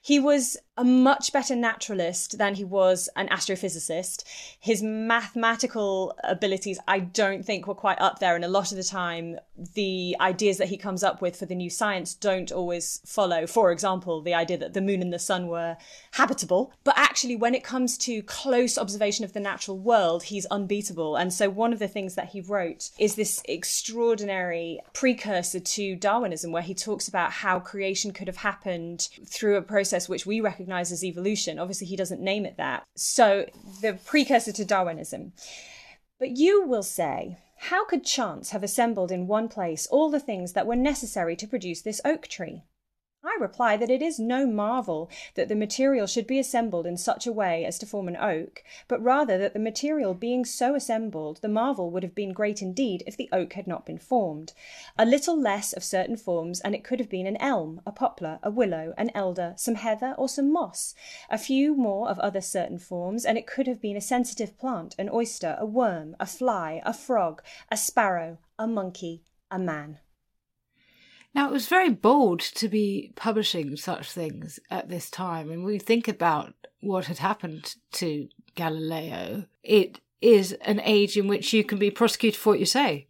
He 0.08 0.18
was 0.18 0.56
a 0.78 0.84
much 0.84 1.32
better 1.32 1.56
naturalist 1.56 2.38
than 2.38 2.54
he 2.54 2.62
was 2.62 3.08
an 3.16 3.28
astrophysicist. 3.28 4.22
His 4.60 4.80
mathematical 4.80 6.16
abilities, 6.22 6.78
I 6.86 7.00
don't 7.00 7.44
think, 7.44 7.66
were 7.66 7.74
quite 7.74 8.00
up 8.00 8.20
there. 8.20 8.36
And 8.36 8.44
a 8.44 8.48
lot 8.48 8.70
of 8.70 8.76
the 8.76 8.84
time, 8.84 9.40
the 9.74 10.16
ideas 10.20 10.56
that 10.58 10.68
he 10.68 10.76
comes 10.76 11.02
up 11.02 11.20
with 11.20 11.36
for 11.36 11.46
the 11.46 11.56
new 11.56 11.68
science 11.68 12.14
don't 12.14 12.52
always 12.52 13.00
follow. 13.04 13.44
For 13.46 13.72
example, 13.72 14.22
the 14.22 14.34
idea 14.34 14.56
that 14.58 14.72
the 14.72 14.80
moon 14.80 15.02
and 15.02 15.12
the 15.12 15.18
sun 15.18 15.48
were 15.48 15.76
habitable. 16.12 16.72
But 16.84 16.96
actually, 16.96 17.34
when 17.34 17.56
it 17.56 17.64
comes 17.64 17.98
to 17.98 18.22
close 18.22 18.78
observation 18.78 19.24
of 19.24 19.32
the 19.32 19.40
natural 19.40 19.78
world, 19.78 20.22
he's 20.24 20.46
unbeatable. 20.46 21.16
And 21.16 21.32
so, 21.32 21.50
one 21.50 21.72
of 21.72 21.80
the 21.80 21.88
things 21.88 22.14
that 22.14 22.28
he 22.28 22.40
wrote 22.40 22.90
is 22.98 23.16
this 23.16 23.42
extraordinary 23.46 24.78
precursor 24.92 25.58
to 25.58 25.96
Darwinism, 25.96 26.52
where 26.52 26.62
he 26.62 26.74
talks 26.74 27.08
about 27.08 27.32
how 27.32 27.58
creation 27.58 28.12
could 28.12 28.28
have 28.28 28.36
happened 28.36 29.08
through 29.26 29.56
a 29.56 29.62
process 29.62 30.08
which 30.08 30.24
we 30.24 30.40
recognize 30.40 30.67
as 30.72 31.04
evolution. 31.04 31.58
Obviously, 31.58 31.86
he 31.86 31.96
doesn't 31.96 32.20
name 32.20 32.46
it 32.46 32.56
that. 32.56 32.84
So, 32.96 33.46
the 33.82 33.98
precursor 34.04 34.52
to 34.52 34.64
Darwinism. 34.64 35.32
But 36.18 36.36
you 36.36 36.66
will 36.66 36.82
say, 36.82 37.38
how 37.58 37.84
could 37.84 38.04
chance 38.04 38.50
have 38.50 38.62
assembled 38.62 39.10
in 39.10 39.26
one 39.26 39.48
place 39.48 39.86
all 39.86 40.10
the 40.10 40.20
things 40.20 40.52
that 40.52 40.66
were 40.66 40.76
necessary 40.76 41.34
to 41.36 41.46
produce 41.46 41.82
this 41.82 42.00
oak 42.04 42.28
tree? 42.28 42.62
I 43.24 43.36
reply 43.40 43.76
that 43.76 43.90
it 43.90 44.00
is 44.00 44.20
no 44.20 44.46
marvel 44.46 45.10
that 45.34 45.48
the 45.48 45.56
material 45.56 46.06
should 46.06 46.26
be 46.26 46.38
assembled 46.38 46.86
in 46.86 46.96
such 46.96 47.26
a 47.26 47.32
way 47.32 47.64
as 47.64 47.76
to 47.80 47.86
form 47.86 48.06
an 48.06 48.16
oak, 48.16 48.62
but 48.86 49.02
rather 49.02 49.36
that 49.38 49.54
the 49.54 49.58
material 49.58 50.14
being 50.14 50.44
so 50.44 50.76
assembled, 50.76 51.40
the 51.42 51.48
marvel 51.48 51.90
would 51.90 52.04
have 52.04 52.14
been 52.14 52.32
great 52.32 52.62
indeed 52.62 53.02
if 53.08 53.16
the 53.16 53.28
oak 53.32 53.54
had 53.54 53.66
not 53.66 53.84
been 53.84 53.98
formed. 53.98 54.52
A 54.96 55.04
little 55.04 55.36
less 55.36 55.72
of 55.72 55.82
certain 55.82 56.16
forms, 56.16 56.60
and 56.60 56.76
it 56.76 56.84
could 56.84 57.00
have 57.00 57.08
been 57.08 57.26
an 57.26 57.36
elm, 57.38 57.80
a 57.84 57.90
poplar, 57.90 58.38
a 58.40 58.52
willow, 58.52 58.94
an 58.96 59.10
elder, 59.16 59.52
some 59.56 59.74
heather, 59.74 60.14
or 60.16 60.28
some 60.28 60.52
moss. 60.52 60.94
A 61.28 61.38
few 61.38 61.74
more 61.74 62.08
of 62.08 62.20
other 62.20 62.40
certain 62.40 62.78
forms, 62.78 63.24
and 63.24 63.36
it 63.36 63.48
could 63.48 63.66
have 63.66 63.80
been 63.80 63.96
a 63.96 64.00
sensitive 64.00 64.56
plant, 64.56 64.94
an 64.96 65.10
oyster, 65.10 65.56
a 65.58 65.66
worm, 65.66 66.14
a 66.20 66.26
fly, 66.26 66.80
a 66.84 66.94
frog, 66.94 67.42
a 67.68 67.76
sparrow, 67.76 68.38
a 68.60 68.68
monkey, 68.68 69.24
a 69.50 69.58
man. 69.58 69.98
Now, 71.38 71.46
it 71.46 71.52
was 71.52 71.68
very 71.68 71.90
bold 71.90 72.40
to 72.40 72.68
be 72.68 73.12
publishing 73.14 73.76
such 73.76 74.10
things 74.10 74.58
at 74.72 74.88
this 74.88 75.08
time. 75.08 75.52
And 75.52 75.64
we 75.64 75.78
think 75.78 76.08
about 76.08 76.52
what 76.80 77.04
had 77.04 77.18
happened 77.18 77.76
to 77.92 78.26
Galileo. 78.56 79.44
It 79.62 80.00
is 80.20 80.54
an 80.62 80.80
age 80.82 81.16
in 81.16 81.28
which 81.28 81.52
you 81.52 81.62
can 81.62 81.78
be 81.78 81.92
prosecuted 81.92 82.40
for 82.40 82.50
what 82.50 82.58
you 82.58 82.66
say. 82.66 83.06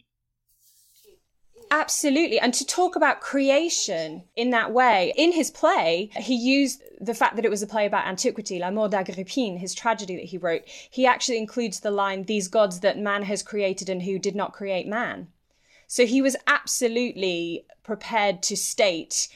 Absolutely. 1.71 2.39
And 2.39 2.53
to 2.53 2.67
talk 2.67 2.97
about 2.97 3.23
creation 3.23 4.25
in 4.37 4.51
that 4.51 4.75
way, 4.75 5.15
in 5.17 5.33
his 5.33 5.51
play, 5.51 6.11
he 6.15 6.35
used 6.35 6.83
the 7.01 7.15
fact 7.15 7.35
that 7.37 7.47
it 7.47 7.51
was 7.51 7.63
a 7.63 7.67
play 7.67 7.87
about 7.87 8.07
antiquity, 8.07 8.59
La 8.59 8.71
Mort 8.71 8.91
d'Agrippine, 8.91 9.57
his 9.57 9.75
tragedy 9.75 10.17
that 10.17 10.27
he 10.27 10.37
wrote. 10.37 10.65
He 10.67 11.07
actually 11.07 11.39
includes 11.39 11.81
the 11.81 11.91
line, 11.91 12.25
These 12.25 12.49
gods 12.49 12.81
that 12.81 12.99
man 12.99 13.23
has 13.23 13.43
created 13.43 13.89
and 13.89 14.03
who 14.03 14.19
did 14.19 14.37
not 14.37 14.53
create 14.53 14.87
man. 14.87 15.29
So 15.89 16.05
he 16.07 16.23
was 16.23 16.37
absolutely 16.47 17.65
prepared 17.83 18.43
to 18.45 18.57
state 18.57 19.29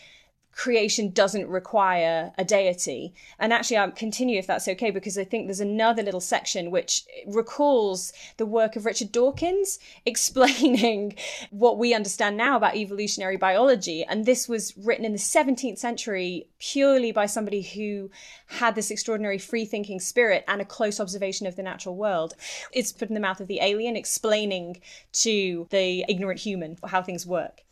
creation 0.52 1.10
doesn't 1.10 1.48
require 1.48 2.32
a 2.36 2.44
deity. 2.44 3.14
And 3.38 3.52
actually, 3.52 3.78
I'll 3.78 3.90
continue 3.90 4.38
if 4.38 4.46
that's 4.46 4.68
okay, 4.68 4.90
because 4.90 5.16
I 5.16 5.24
think 5.24 5.46
there's 5.46 5.60
another 5.60 6.02
little 6.02 6.20
section 6.20 6.70
which 6.70 7.04
recalls 7.26 8.12
the 8.36 8.46
work 8.46 8.76
of 8.76 8.84
Richard 8.84 9.12
Dawkins 9.12 9.78
explaining 10.06 11.16
what 11.50 11.78
we 11.78 11.94
understand 11.94 12.36
now 12.36 12.56
about 12.56 12.76
evolutionary 12.76 13.36
biology. 13.36 14.04
And 14.04 14.26
this 14.26 14.48
was 14.48 14.76
written 14.76 15.04
in 15.04 15.12
the 15.12 15.18
17th 15.18 15.78
century 15.78 16.46
purely 16.58 17.12
by 17.12 17.26
somebody 17.26 17.62
who 17.62 18.10
had 18.46 18.74
this 18.74 18.90
extraordinary 18.90 19.38
free 19.38 19.64
thinking 19.64 20.00
spirit 20.00 20.44
and 20.46 20.60
a 20.60 20.66
close 20.66 21.00
observation 21.00 21.46
of 21.46 21.56
the 21.56 21.62
natural 21.62 21.96
world. 21.96 22.34
It's 22.72 22.92
put 22.92 23.08
in 23.08 23.14
the 23.14 23.20
mouth 23.20 23.40
of 23.40 23.48
the 23.48 23.60
alien, 23.60 23.96
explaining 23.96 24.80
to 25.12 25.66
the 25.70 26.04
ignorant 26.08 26.40
human 26.40 26.76
how 26.84 27.02
things 27.02 27.26
work. 27.26 27.62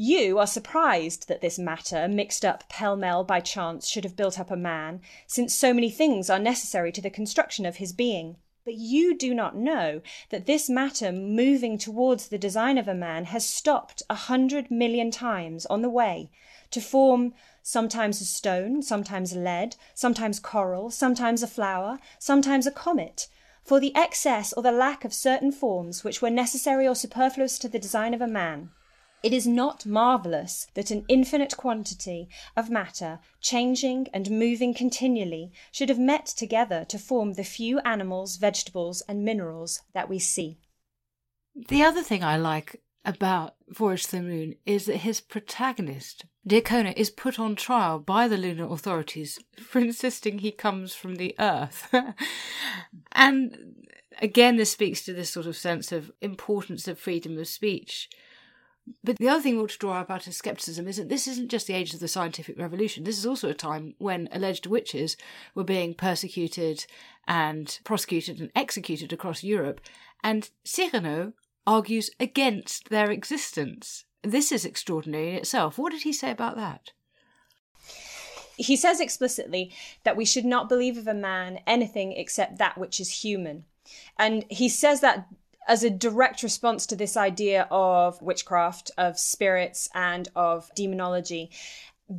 You 0.00 0.38
are 0.38 0.46
surprised 0.46 1.26
that 1.26 1.40
this 1.40 1.58
matter, 1.58 2.06
mixed 2.06 2.44
up 2.44 2.68
pell 2.68 2.94
mell 2.94 3.24
by 3.24 3.40
chance, 3.40 3.88
should 3.88 4.04
have 4.04 4.14
built 4.14 4.38
up 4.38 4.48
a 4.48 4.56
man, 4.56 5.00
since 5.26 5.52
so 5.52 5.74
many 5.74 5.90
things 5.90 6.30
are 6.30 6.38
necessary 6.38 6.92
to 6.92 7.00
the 7.00 7.10
construction 7.10 7.66
of 7.66 7.78
his 7.78 7.92
being. 7.92 8.36
But 8.64 8.74
you 8.74 9.18
do 9.18 9.34
not 9.34 9.56
know 9.56 10.00
that 10.30 10.46
this 10.46 10.70
matter 10.70 11.10
moving 11.10 11.78
towards 11.78 12.28
the 12.28 12.38
design 12.38 12.78
of 12.78 12.86
a 12.86 12.94
man 12.94 13.24
has 13.24 13.44
stopped 13.44 14.04
a 14.08 14.14
hundred 14.14 14.70
million 14.70 15.10
times 15.10 15.66
on 15.66 15.82
the 15.82 15.90
way 15.90 16.30
to 16.70 16.80
form 16.80 17.34
sometimes 17.60 18.20
a 18.20 18.24
stone, 18.24 18.82
sometimes 18.82 19.34
lead, 19.34 19.74
sometimes 19.94 20.38
coral, 20.38 20.92
sometimes 20.92 21.42
a 21.42 21.48
flower, 21.48 21.98
sometimes 22.20 22.68
a 22.68 22.70
comet. 22.70 23.26
For 23.64 23.80
the 23.80 23.96
excess 23.96 24.52
or 24.52 24.62
the 24.62 24.70
lack 24.70 25.04
of 25.04 25.12
certain 25.12 25.50
forms 25.50 26.04
which 26.04 26.22
were 26.22 26.30
necessary 26.30 26.86
or 26.86 26.94
superfluous 26.94 27.58
to 27.58 27.68
the 27.68 27.80
design 27.80 28.14
of 28.14 28.20
a 28.20 28.28
man, 28.28 28.70
it 29.22 29.32
is 29.32 29.46
not 29.46 29.84
marvellous 29.84 30.66
that 30.74 30.90
an 30.90 31.04
infinite 31.08 31.56
quantity 31.56 32.28
of 32.56 32.70
matter, 32.70 33.18
changing 33.40 34.08
and 34.12 34.30
moving 34.30 34.74
continually, 34.74 35.52
should 35.72 35.88
have 35.88 35.98
met 35.98 36.26
together 36.26 36.84
to 36.88 36.98
form 36.98 37.32
the 37.32 37.44
few 37.44 37.80
animals, 37.80 38.36
vegetables, 38.36 39.02
and 39.08 39.24
minerals 39.24 39.80
that 39.92 40.08
we 40.08 40.18
see. 40.18 40.58
The 41.68 41.82
other 41.82 42.02
thing 42.02 42.22
I 42.22 42.36
like 42.36 42.80
about 43.04 43.54
Voyage 43.68 44.04
to 44.04 44.16
the 44.16 44.22
Moon 44.22 44.54
is 44.66 44.86
that 44.86 44.98
his 44.98 45.20
protagonist, 45.20 46.24
Dyrcona, 46.46 46.92
is 46.96 47.10
put 47.10 47.38
on 47.38 47.56
trial 47.56 47.98
by 47.98 48.28
the 48.28 48.36
lunar 48.36 48.70
authorities 48.70 49.38
for 49.56 49.80
insisting 49.80 50.38
he 50.38 50.52
comes 50.52 50.94
from 50.94 51.16
the 51.16 51.34
Earth. 51.38 51.92
and 53.12 53.86
again, 54.20 54.56
this 54.56 54.70
speaks 54.70 55.04
to 55.04 55.12
this 55.12 55.30
sort 55.30 55.46
of 55.46 55.56
sense 55.56 55.90
of 55.90 56.12
importance 56.20 56.86
of 56.86 56.98
freedom 56.98 57.38
of 57.38 57.48
speech 57.48 58.08
but 59.04 59.16
the 59.16 59.28
other 59.28 59.42
thing 59.42 59.56
we 59.56 59.62
ought 59.62 59.70
to 59.70 59.78
draw 59.78 60.00
about 60.00 60.26
is 60.26 60.36
skepticism 60.36 60.86
is 60.88 60.96
that 60.96 61.08
this 61.08 61.26
isn't 61.26 61.50
just 61.50 61.66
the 61.66 61.74
age 61.74 61.94
of 61.94 62.00
the 62.00 62.08
scientific 62.08 62.58
revolution. 62.58 63.04
This 63.04 63.18
is 63.18 63.26
also 63.26 63.48
a 63.48 63.54
time 63.54 63.94
when 63.98 64.28
alleged 64.32 64.66
witches 64.66 65.16
were 65.54 65.64
being 65.64 65.94
persecuted 65.94 66.86
and 67.26 67.78
prosecuted 67.84 68.40
and 68.40 68.50
executed 68.54 69.12
across 69.12 69.42
Europe. 69.42 69.80
And 70.22 70.50
Cyrano 70.64 71.32
argues 71.66 72.10
against 72.18 72.88
their 72.88 73.10
existence. 73.10 74.04
This 74.22 74.50
is 74.50 74.64
extraordinary 74.64 75.30
in 75.30 75.36
itself. 75.36 75.78
What 75.78 75.92
did 75.92 76.02
he 76.02 76.12
say 76.12 76.30
about 76.30 76.56
that? 76.56 76.92
He 78.56 78.76
says 78.76 79.00
explicitly 79.00 79.72
that 80.02 80.16
we 80.16 80.24
should 80.24 80.44
not 80.44 80.68
believe 80.68 80.98
of 80.98 81.06
a 81.06 81.14
man 81.14 81.60
anything 81.66 82.12
except 82.12 82.58
that 82.58 82.76
which 82.76 82.98
is 82.98 83.22
human. 83.22 83.64
And 84.18 84.44
he 84.50 84.68
says 84.68 85.00
that 85.00 85.28
as 85.68 85.84
a 85.84 85.90
direct 85.90 86.42
response 86.42 86.86
to 86.86 86.96
this 86.96 87.16
idea 87.16 87.68
of 87.70 88.20
witchcraft, 88.22 88.90
of 88.98 89.18
spirits, 89.18 89.88
and 89.94 90.28
of 90.34 90.70
demonology 90.74 91.50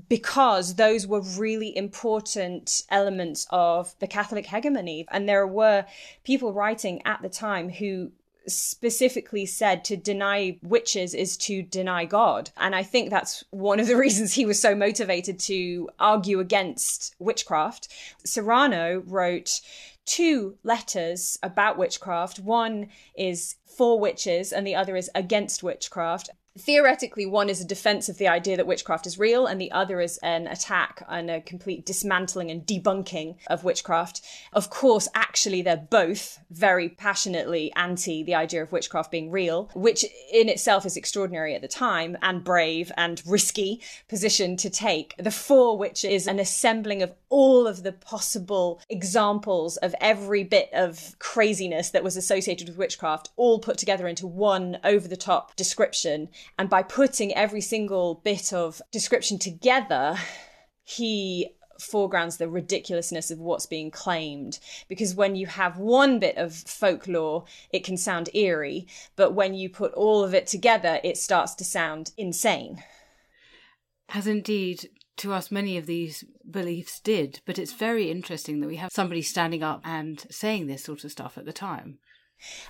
because 0.08 0.76
those 0.76 1.08
were 1.08 1.22
really 1.22 1.76
important 1.76 2.84
elements 2.90 3.48
of 3.50 3.96
the 4.00 4.08
Catholic 4.08 4.46
hegemony. 4.46 5.08
And 5.10 5.28
there 5.28 5.48
were 5.48 5.86
people 6.24 6.54
writing 6.54 7.02
at 7.06 7.22
the 7.24 7.30
time 7.30 7.70
who 7.70 8.12
specifically 8.48 9.46
said 9.46 9.84
to 9.86 9.98
deny 9.98 10.58
witches 10.64 11.14
is 11.14 11.38
to 11.38 11.62
deny 11.62 12.06
God. 12.06 12.52
And 12.58 12.76
I 12.76 12.84
think 12.84 13.10
that's 13.10 13.44
one 13.52 13.80
of 13.80 13.88
the 13.88 13.98
reasons 13.98 14.34
he 14.34 14.46
was 14.46 14.62
so 14.62 14.76
motivated 14.76 15.40
to 15.42 15.90
argue 16.00 16.40
against 16.40 17.16
witchcraft. 17.20 17.88
Cyrano 18.24 19.04
wrote 19.06 19.62
two 20.10 20.58
letters 20.64 21.38
about 21.44 21.78
witchcraft. 21.78 22.40
One 22.40 22.88
is 23.16 23.56
for 23.78 24.00
witches 24.00 24.52
and 24.52 24.66
the 24.66 24.74
other 24.74 24.96
is 24.96 25.10
against 25.14 25.62
witchcraft 25.62 26.32
theoretically 26.60 27.26
one 27.26 27.50
is 27.50 27.62
a 27.62 27.66
defense 27.66 28.10
of 28.10 28.18
the 28.18 28.28
idea 28.28 28.58
that 28.58 28.68
witchcraft 28.68 29.08
is 29.08 29.18
real 29.18 29.46
and 29.46 29.60
the 29.60 29.72
other 29.72 30.02
is 30.02 30.18
an 30.20 30.48
attack 30.48 31.04
and 31.08 31.30
a 31.30 31.42
complete 31.42 31.86
dismantling 31.86 32.52
and 32.52 32.66
debunking 32.66 33.36
of 33.48 33.64
witchcraft. 33.64 34.22
Of 34.54 34.70
course 34.70 35.08
actually 35.16 35.62
they're 35.62 35.78
both 35.78 36.40
very 36.52 36.90
passionately 36.90 37.72
anti 37.76 38.24
the 38.24 38.36
idea 38.36 38.62
of 38.62 38.72
witchcraft 38.72 39.12
being 39.12 39.32
real 39.32 39.70
which 39.74 40.06
in 40.32 40.50
itself 40.50 40.86
is 40.86 40.98
extraordinary 40.98 41.56
at 41.56 41.62
the 41.62 41.68
time 41.68 42.18
and 42.22 42.44
brave 42.44 42.92
and 42.98 43.22
risky 43.26 43.82
position 44.08 44.58
to 44.58 44.70
take. 44.70 45.16
The 45.18 45.32
four 45.32 45.78
which 45.78 46.04
is 46.04 46.28
an 46.28 46.40
assembling 46.40 47.02
of 47.02 47.14
all 47.30 47.68
of 47.68 47.84
the 47.84 47.92
possible 47.94 48.82
examples 48.90 49.78
of 49.78 49.96
every 50.02 50.44
bit 50.44 50.70
of 50.74 51.16
craziness 51.20 51.92
that 51.92 52.04
was 52.04 52.18
associated 52.18 52.68
with 52.68 52.78
witchcraft 52.78 53.30
all 53.36 53.60
put 53.60 53.78
together 53.78 54.08
into 54.08 54.28
one 54.28 54.78
over 54.84 55.08
the 55.08 55.18
top 55.18 55.56
description 55.56 56.30
and 56.58 56.70
by 56.70 56.84
putting 56.84 57.34
every 57.34 57.62
single 57.62 58.16
bit 58.24 58.54
of 58.54 58.82
description 58.92 59.40
together, 59.40 60.16
he 60.84 61.52
foregrounds 61.80 62.38
the 62.38 62.50
ridiculousness 62.50 63.32
of 63.32 63.40
what's 63.40 63.66
being 63.66 63.92
claimed. 63.92 64.60
Because 64.88 65.16
when 65.16 65.36
you 65.36 65.48
have 65.48 65.78
one 65.78 66.20
bit 66.20 66.38
of 66.38 66.54
folklore, 66.54 67.46
it 67.72 67.84
can 67.84 67.98
sound 67.98 68.30
eerie, 68.34 68.88
but 69.16 69.34
when 69.34 69.54
you 69.54 69.70
put 69.70 69.94
all 69.94 70.24
of 70.24 70.34
it 70.34 70.48
together, 70.48 71.00
it 71.04 71.18
starts 71.18 71.56
to 71.56 71.64
sound 71.64 72.12
insane. 72.18 72.84
As 74.10 74.28
indeed 74.28 74.90
to 75.18 75.34
us 75.34 75.52
many 75.52 75.78
of 75.78 75.86
these 75.86 76.24
beliefs 76.50 77.00
did, 77.00 77.42
but 77.46 77.60
it's 77.60 77.74
very 77.74 78.10
interesting 78.10 78.60
that 78.60 78.68
we 78.68 78.78
have 78.78 78.92
somebody 78.92 79.22
standing 79.22 79.64
up 79.64 79.82
and 79.84 80.26
saying 80.32 80.68
this 80.68 80.84
sort 80.84 81.04
of 81.04 81.12
stuff 81.12 81.38
at 81.38 81.46
the 81.46 81.54
time. 81.54 82.00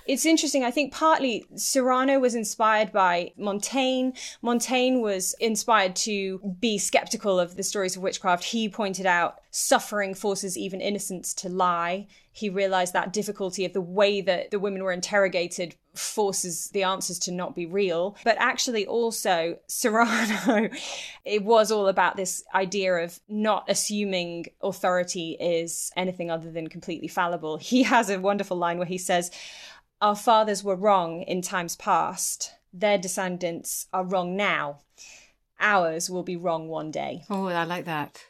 It's 0.06 0.26
interesting. 0.26 0.64
I 0.64 0.70
think 0.70 0.92
partly 0.92 1.46
Cyrano 1.54 2.18
was 2.18 2.34
inspired 2.34 2.92
by 2.92 3.32
Montaigne. 3.36 4.10
Montaigne 4.42 4.98
was 4.98 5.34
inspired 5.40 5.96
to 5.96 6.38
be 6.60 6.78
skeptical 6.78 7.38
of 7.38 7.56
the 7.56 7.62
stories 7.62 7.96
of 7.96 8.02
witchcraft. 8.02 8.44
He 8.44 8.68
pointed 8.68 9.06
out 9.06 9.40
suffering 9.50 10.14
forces 10.14 10.56
even 10.56 10.80
innocence 10.80 11.34
to 11.34 11.48
lie. 11.48 12.06
He 12.32 12.48
realized 12.48 12.92
that 12.92 13.12
difficulty 13.12 13.64
of 13.64 13.72
the 13.72 13.80
way 13.80 14.20
that 14.20 14.50
the 14.50 14.58
women 14.58 14.82
were 14.82 14.92
interrogated 14.92 15.74
forces 15.94 16.68
the 16.70 16.84
answers 16.84 17.18
to 17.18 17.32
not 17.32 17.54
be 17.54 17.66
real. 17.66 18.16
But 18.24 18.36
actually, 18.38 18.86
also, 18.86 19.58
Cyrano, 19.66 20.70
it 21.24 21.44
was 21.44 21.72
all 21.72 21.88
about 21.88 22.16
this 22.16 22.44
idea 22.54 22.94
of 22.94 23.18
not 23.28 23.64
assuming 23.68 24.46
authority 24.62 25.36
is 25.40 25.90
anything 25.96 26.30
other 26.30 26.50
than 26.50 26.68
completely 26.68 27.08
fallible. 27.08 27.56
He 27.56 27.82
has 27.82 28.08
a 28.08 28.20
wonderful 28.20 28.56
line 28.56 28.78
where 28.78 28.86
he 28.86 28.98
says, 28.98 29.30
Our 30.00 30.16
fathers 30.16 30.62
were 30.62 30.76
wrong 30.76 31.22
in 31.22 31.42
times 31.42 31.76
past, 31.76 32.52
their 32.72 32.98
descendants 32.98 33.88
are 33.92 34.04
wrong 34.04 34.36
now. 34.36 34.80
Ours 35.58 36.08
will 36.08 36.22
be 36.22 36.36
wrong 36.36 36.68
one 36.68 36.90
day. 36.90 37.24
Oh, 37.28 37.46
I 37.46 37.64
like 37.64 37.84
that. 37.84 38.22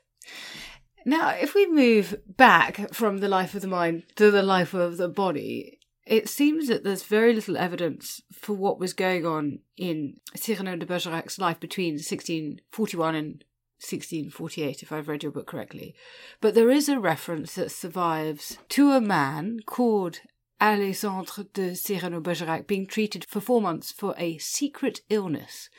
Now, 1.04 1.30
if 1.30 1.54
we 1.54 1.66
move 1.66 2.16
back 2.26 2.92
from 2.92 3.18
the 3.18 3.28
life 3.28 3.54
of 3.54 3.62
the 3.62 3.68
mind 3.68 4.04
to 4.16 4.30
the 4.30 4.42
life 4.42 4.74
of 4.74 4.96
the 4.96 5.08
body, 5.08 5.78
it 6.06 6.28
seems 6.28 6.68
that 6.68 6.84
there's 6.84 7.04
very 7.04 7.32
little 7.32 7.56
evidence 7.56 8.20
for 8.32 8.52
what 8.52 8.78
was 8.78 8.92
going 8.92 9.24
on 9.24 9.60
in 9.76 10.16
Cyrano 10.34 10.76
de 10.76 10.86
Bergerac's 10.86 11.38
life 11.38 11.60
between 11.60 11.94
1641 11.94 13.14
and 13.14 13.44
1648, 13.78 14.82
if 14.82 14.92
I've 14.92 15.08
read 15.08 15.22
your 15.22 15.32
book 15.32 15.46
correctly. 15.46 15.94
But 16.40 16.54
there 16.54 16.70
is 16.70 16.88
a 16.88 17.00
reference 17.00 17.54
that 17.54 17.70
survives 17.70 18.58
to 18.70 18.90
a 18.90 19.00
man 19.00 19.60
called 19.64 20.20
Alexandre 20.60 21.44
de 21.54 21.74
Cyrano 21.74 22.20
Bergerac 22.20 22.66
being 22.66 22.86
treated 22.86 23.24
for 23.24 23.40
four 23.40 23.62
months 23.62 23.90
for 23.90 24.14
a 24.18 24.36
secret 24.38 25.00
illness. 25.08 25.70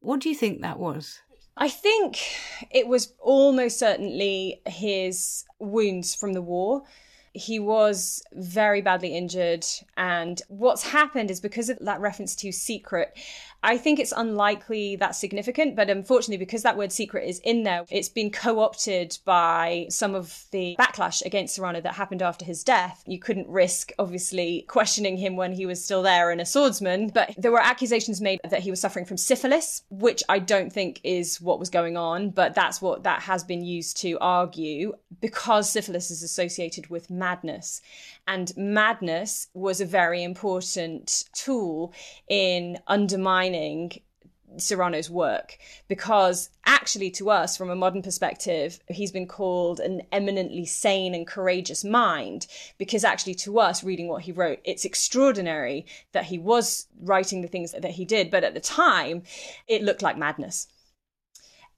What 0.00 0.20
do 0.20 0.28
you 0.28 0.34
think 0.34 0.60
that 0.60 0.78
was? 0.78 1.20
I 1.56 1.68
think 1.68 2.18
it 2.70 2.86
was 2.86 3.14
almost 3.18 3.78
certainly 3.78 4.60
his 4.66 5.44
wounds 5.58 6.14
from 6.14 6.34
the 6.34 6.42
war. 6.42 6.82
he 7.36 7.58
was 7.58 8.22
very 8.32 8.80
badly 8.80 9.14
injured. 9.14 9.66
And 9.96 10.40
what's 10.48 10.82
happened 10.82 11.30
is 11.30 11.40
because 11.40 11.68
of 11.68 11.78
that 11.80 12.00
reference 12.00 12.34
to 12.36 12.50
secret, 12.50 13.16
I 13.66 13.78
think 13.78 13.98
it's 13.98 14.12
unlikely 14.16 14.94
that's 14.94 15.18
significant, 15.18 15.74
but 15.74 15.90
unfortunately, 15.90 16.36
because 16.36 16.62
that 16.62 16.76
word 16.76 16.92
secret 16.92 17.28
is 17.28 17.40
in 17.40 17.64
there, 17.64 17.84
it's 17.90 18.08
been 18.08 18.30
co 18.30 18.60
opted 18.60 19.18
by 19.24 19.88
some 19.90 20.14
of 20.14 20.44
the 20.52 20.76
backlash 20.78 21.24
against 21.24 21.56
Cyrano 21.56 21.80
that 21.80 21.94
happened 21.94 22.22
after 22.22 22.44
his 22.44 22.62
death. 22.62 23.02
You 23.08 23.18
couldn't 23.18 23.48
risk, 23.48 23.90
obviously, 23.98 24.64
questioning 24.68 25.16
him 25.16 25.34
when 25.34 25.52
he 25.52 25.66
was 25.66 25.84
still 25.84 26.02
there 26.02 26.30
and 26.30 26.40
a 26.40 26.46
swordsman, 26.46 27.08
but 27.08 27.34
there 27.36 27.50
were 27.50 27.60
accusations 27.60 28.20
made 28.20 28.40
that 28.48 28.60
he 28.60 28.70
was 28.70 28.80
suffering 28.80 29.04
from 29.04 29.16
syphilis, 29.16 29.82
which 29.90 30.22
I 30.28 30.38
don't 30.38 30.72
think 30.72 31.00
is 31.02 31.40
what 31.40 31.58
was 31.58 31.68
going 31.68 31.96
on, 31.96 32.30
but 32.30 32.54
that's 32.54 32.80
what 32.80 33.02
that 33.02 33.22
has 33.22 33.42
been 33.42 33.64
used 33.64 33.96
to 34.02 34.16
argue 34.20 34.92
because 35.20 35.68
syphilis 35.68 36.12
is 36.12 36.22
associated 36.22 36.88
with 36.88 37.10
madness. 37.10 37.80
And 38.26 38.52
madness 38.56 39.48
was 39.54 39.80
a 39.80 39.86
very 39.86 40.22
important 40.22 41.24
tool 41.32 41.92
in 42.28 42.78
undermining 42.86 44.00
Cyrano's 44.58 45.10
work 45.10 45.58
because 45.88 46.50
actually 46.64 47.10
to 47.10 47.30
us 47.30 47.56
from 47.56 47.70
a 47.70 47.76
modern 47.76 48.02
perspective 48.02 48.80
he's 48.88 49.12
been 49.12 49.26
called 49.26 49.80
an 49.80 50.02
eminently 50.12 50.64
sane 50.64 51.14
and 51.14 51.26
courageous 51.26 51.84
mind 51.84 52.46
because 52.78 53.04
actually 53.04 53.34
to 53.34 53.58
us 53.58 53.84
reading 53.84 54.08
what 54.08 54.22
he 54.22 54.32
wrote 54.32 54.60
it's 54.64 54.84
extraordinary 54.84 55.84
that 56.12 56.24
he 56.24 56.38
was 56.38 56.86
writing 57.00 57.42
the 57.42 57.48
things 57.48 57.72
that 57.72 57.84
he 57.84 58.04
did. 58.04 58.30
But 58.30 58.44
at 58.44 58.54
the 58.54 58.60
time 58.60 59.22
it 59.68 59.82
looked 59.82 60.02
like 60.02 60.16
madness 60.16 60.68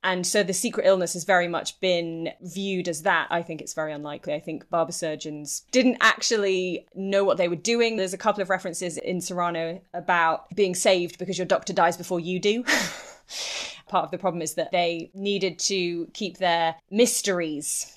and 0.09 0.27
so 0.27 0.43
the 0.43 0.55
secret 0.55 0.87
illness 0.87 1.13
has 1.13 1.25
very 1.25 1.49
much 1.49 1.79
been 1.81 2.31
viewed 2.41 2.89
as 2.89 3.03
that. 3.03 3.27
I 3.29 3.43
think 3.43 3.61
it's 3.61 3.75
very 3.75 3.93
unlikely. 3.93 4.33
I 4.33 4.41
think 4.41 4.71
barber 4.71 4.91
surgeons 4.91 5.65
didn't 5.71 5.99
actually 6.01 6.87
know 6.95 7.25
what 7.25 7.37
they 7.37 7.47
were 7.47 7.57
doing. 7.57 7.97
There's 7.97 8.15
a 8.15 8.19
couple 8.19 8.41
of 8.41 8.49
references 8.49 8.97
in 8.97 9.21
Cyrano 9.21 9.83
about 9.93 10.49
being 10.57 10.75
saved 10.75 11.19
because 11.19 11.37
your 11.37 11.47
doctor 11.47 11.75
dies 11.75 11.99
before 11.99 12.21
you 12.21 12.41
do. 12.41 12.65
Part 13.89 14.07
of 14.07 14.11
the 14.11 14.17
problem 14.17 14.41
is 14.41 14.55
that 14.55 14.73
they 14.73 15.11
needed 15.13 15.59
to 15.61 16.07
keep 16.15 16.39
their 16.39 16.77
mysteries 16.91 17.95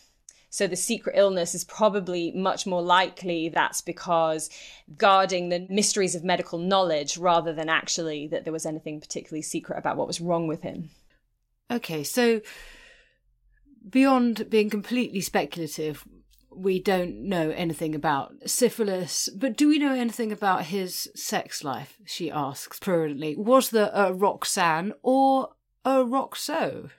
so 0.54 0.68
the 0.68 0.76
secret 0.76 1.16
illness 1.18 1.56
is 1.56 1.64
probably 1.64 2.34
much 2.34 2.68
more 2.68 2.82
likely 2.82 3.48
that's 3.48 3.80
because 3.80 4.50
guarding 4.98 5.48
the 5.48 5.66
mysteries 5.70 6.14
of 6.14 6.26
medical 6.26 6.60
knowledge 6.60 7.18
rather 7.18 7.54
than 7.54 7.70
actually 7.70 8.28
that 8.28 8.44
there 8.44 8.52
was 8.52 8.66
anything 8.66 9.00
particularly 9.00 9.44
secret 9.44 9.78
about 9.78 9.96
what 9.96 10.08
was 10.08 10.20
wrong 10.20 10.48
with 10.48 10.62
him. 10.62 10.90
Okay, 11.72 12.04
so 12.04 12.42
beyond 13.90 14.50
being 14.50 14.70
completely 14.70 15.22
speculative, 15.22 16.06
we 16.54 16.82
don't 16.82 17.16
know 17.22 17.52
anything 17.52 17.96
about 17.96 18.34
syphilis, 18.46 19.30
but 19.34 19.56
do 19.56 19.70
we 19.70 19.80
know 19.80 19.94
anything 19.94 20.34
about 20.34 20.66
his 20.66 21.10
sex 21.16 21.64
life? 21.64 21.98
She 22.06 22.30
asks 22.30 22.78
prudently. 22.80 23.38
Was 23.38 23.70
there 23.70 23.90
a 23.94 24.14
Roxanne 24.14 24.94
or 25.02 25.54
a 25.86 26.04
Roxo? 26.04 26.90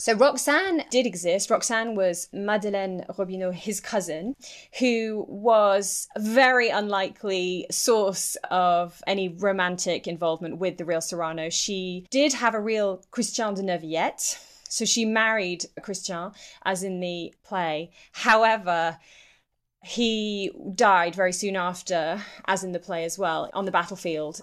So 0.00 0.14
Roxanne 0.14 0.84
did 0.90 1.04
exist. 1.04 1.50
Roxanne 1.50 1.94
was 1.94 2.28
Madeleine 2.32 3.04
Robineau, 3.18 3.52
his 3.52 3.80
cousin, 3.80 4.34
who 4.78 5.26
was 5.28 6.08
a 6.16 6.20
very 6.20 6.70
unlikely 6.70 7.66
source 7.70 8.34
of 8.50 9.02
any 9.06 9.28
romantic 9.28 10.08
involvement 10.08 10.56
with 10.56 10.78
the 10.78 10.86
real 10.86 11.02
Cyrano. 11.02 11.50
She 11.50 12.06
did 12.10 12.32
have 12.32 12.54
a 12.54 12.60
real 12.60 13.04
Christian 13.10 13.52
de 13.52 13.62
Neuvillette. 13.62 14.42
So 14.70 14.86
she 14.86 15.04
married 15.04 15.66
Christian, 15.82 16.30
as 16.64 16.82
in 16.82 17.00
the 17.00 17.34
play. 17.44 17.90
However, 18.12 18.96
he 19.82 20.50
died 20.74 21.14
very 21.14 21.34
soon 21.34 21.56
after, 21.56 22.22
as 22.46 22.64
in 22.64 22.72
the 22.72 22.78
play 22.78 23.04
as 23.04 23.18
well, 23.18 23.50
on 23.52 23.66
the 23.66 23.70
battlefield 23.70 24.40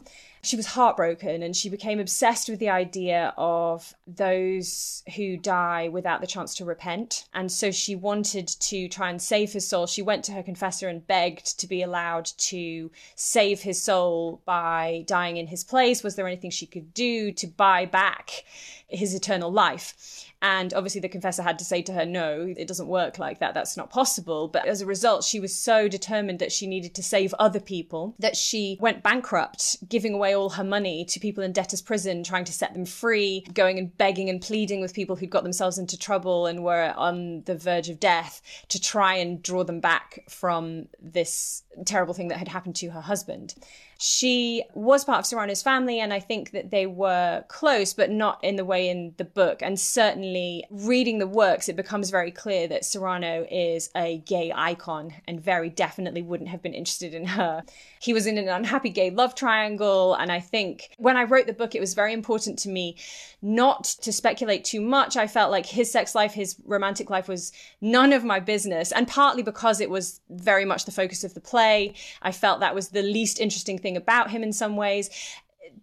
she 0.48 0.56
was 0.56 0.68
heartbroken 0.68 1.44
and 1.44 1.56
she 1.56 1.70
became 1.70 2.00
obsessed 2.00 2.50
with 2.50 2.60
the 2.60 2.70
idea 2.70 3.34
of 3.38 3.94
those 4.08 5.04
who 5.16 5.38
die 5.38 5.88
without 5.90 6.22
the 6.22 6.28
chance 6.28 6.56
to 6.56 6.66
repent. 6.66 7.26
And 7.34 7.52
so 7.52 7.72
she 7.72 7.96
wanted 7.96 8.48
to 8.48 8.88
try 8.88 9.10
and 9.10 9.22
save 9.22 9.54
his 9.54 9.68
soul. 9.68 9.88
She 9.88 10.02
went 10.02 10.24
to 10.26 10.32
her 10.32 10.44
confessor 10.44 10.88
and 10.88 11.06
begged 11.06 11.60
to 11.60 11.68
be 11.68 11.82
allowed 11.82 12.26
to 12.38 12.92
save 13.16 13.62
his 13.62 13.82
soul 13.82 14.42
by 14.46 15.04
dying 15.08 15.38
in 15.38 15.48
his 15.48 15.64
place. 15.64 16.04
Was 16.04 16.16
there 16.16 16.28
anything 16.28 16.52
she 16.52 16.66
could 16.66 16.94
do 16.94 17.32
to 17.34 17.48
buy 17.48 17.86
back 17.86 18.44
his 18.88 19.14
eternal 19.14 19.52
life? 19.52 20.27
And 20.42 20.74
obviously, 20.74 21.02
the 21.02 21.10
confessor 21.10 21.42
had 21.42 21.58
to 21.60 21.66
say 21.66 21.82
to 21.84 21.94
her, 21.94 22.06
No, 22.06 22.54
it 22.56 22.68
doesn't 22.68 22.88
work 22.88 23.18
like 23.18 23.40
that. 23.40 23.54
That's 23.56 23.76
not 23.76 23.90
possible. 23.90 24.48
But 24.48 24.68
as 24.68 24.82
a 24.82 24.86
result, 24.86 25.24
she 25.24 25.40
was 25.40 25.56
so 25.56 25.88
determined 25.88 26.40
that 26.40 26.52
she 26.52 26.68
needed 26.68 26.94
to 26.96 27.04
save 27.04 27.34
other 27.40 27.60
people 27.60 28.16
that 28.20 28.36
she 28.36 28.78
went 28.80 29.02
bankrupt, 29.02 29.78
giving 29.90 30.14
away 30.14 30.36
all 30.36 30.52
her 30.52 30.64
money 30.64 31.06
to 31.06 31.20
people 31.20 31.44
in 31.44 31.54
debtor's 31.54 31.82
prison, 31.82 32.24
trying 32.24 32.46
to 32.46 32.54
set 32.54 32.74
them 32.74 32.86
free, 32.86 33.46
going 33.54 33.80
and 33.80 33.98
begging 33.98 34.30
and 34.30 34.42
pleading 34.42 34.80
with 34.80 34.94
people 34.94 35.16
who'd 35.16 35.32
got 35.32 35.44
themselves 35.44 35.80
into 35.80 35.98
trouble 35.98 36.46
and 36.46 36.64
were 36.64 36.94
on 36.96 37.42
the 37.46 37.58
verge 37.58 37.90
of 37.90 38.00
death 38.00 38.42
to 38.70 38.80
try 38.80 39.16
and 39.16 39.42
draw 39.42 39.64
them 39.64 39.80
back 39.80 40.24
from 40.30 40.88
this 41.02 41.64
terrible 41.86 42.14
thing 42.14 42.28
that 42.28 42.38
had 42.38 42.48
happened 42.48 42.76
to 42.76 42.90
her 42.90 43.02
husband. 43.02 43.56
She 43.98 44.64
was 44.74 45.04
part 45.04 45.20
of 45.20 45.26
Cyrano's 45.26 45.64
family, 45.64 46.00
and 46.00 46.14
I 46.14 46.20
think 46.20 46.52
that 46.52 46.70
they 46.70 46.86
were 46.86 47.44
close, 47.48 47.94
but 47.94 48.12
not 48.12 48.44
in 48.44 48.56
the 48.56 48.66
way 48.66 48.90
in 48.90 49.14
the 49.18 49.26
book. 49.26 49.62
And 49.62 49.80
certainly, 49.80 50.66
reading 50.70 51.20
the 51.20 51.28
works, 51.28 51.68
it 51.68 51.76
becomes 51.76 52.10
very 52.10 52.32
clear 52.32 52.68
that 52.68 52.86
Cyrano 52.86 53.48
is 53.50 53.90
a 53.96 54.20
gay 54.20 54.52
icon 54.56 55.14
and 55.28 55.42
very 55.42 55.70
definitely 55.70 56.22
wouldn't 56.22 56.50
have 56.50 56.62
been 56.62 56.74
interested 56.74 57.14
in 57.14 57.26
her. 57.26 57.64
He 58.00 58.14
was 58.14 58.28
in 58.28 58.38
an 58.38 58.48
unhappy 58.48 58.90
gay 58.90 59.10
love 59.10 59.34
triangle, 59.34 60.14
and 60.14 60.32
I 60.32 60.40
think 60.40 60.92
when 60.98 61.18
I 61.18 61.24
wrote 61.24 61.48
the 61.48 61.54
book, 61.54 61.74
it 61.74 61.80
was 61.80 61.94
very 61.94 62.14
important 62.14 62.60
to 62.60 62.70
me 62.70 62.98
not 63.42 63.84
to 64.02 64.12
speculate 64.12 64.64
too 64.64 64.82
much. 64.82 65.16
I 65.18 65.28
felt 65.28 65.52
like 65.52 65.66
his 65.66 65.92
sex 65.92 66.16
life, 66.16 66.34
his 66.34 66.56
romantic 66.66 67.10
life 67.10 67.28
was 67.28 67.52
none 67.82 68.14
of 68.14 68.24
my 68.24 68.40
business, 68.40 68.92
and 68.92 69.08
partly 69.08 69.44
because 69.44 69.82
it 69.82 69.90
was 69.90 70.22
very 70.30 70.66
much 70.66 70.86
the 70.86 70.92
focus 70.92 71.24
of 71.24 71.34
the 71.34 71.42
play. 71.42 71.94
I 72.22 72.32
felt 72.32 72.60
that 72.60 72.76
was 72.76 72.90
the 72.90 73.04
least 73.04 73.40
interesting 73.40 73.78
thing 73.78 73.87
about 73.96 74.32
him 74.32 74.44
in 74.44 74.52
some 74.52 74.76
ways 74.76 75.10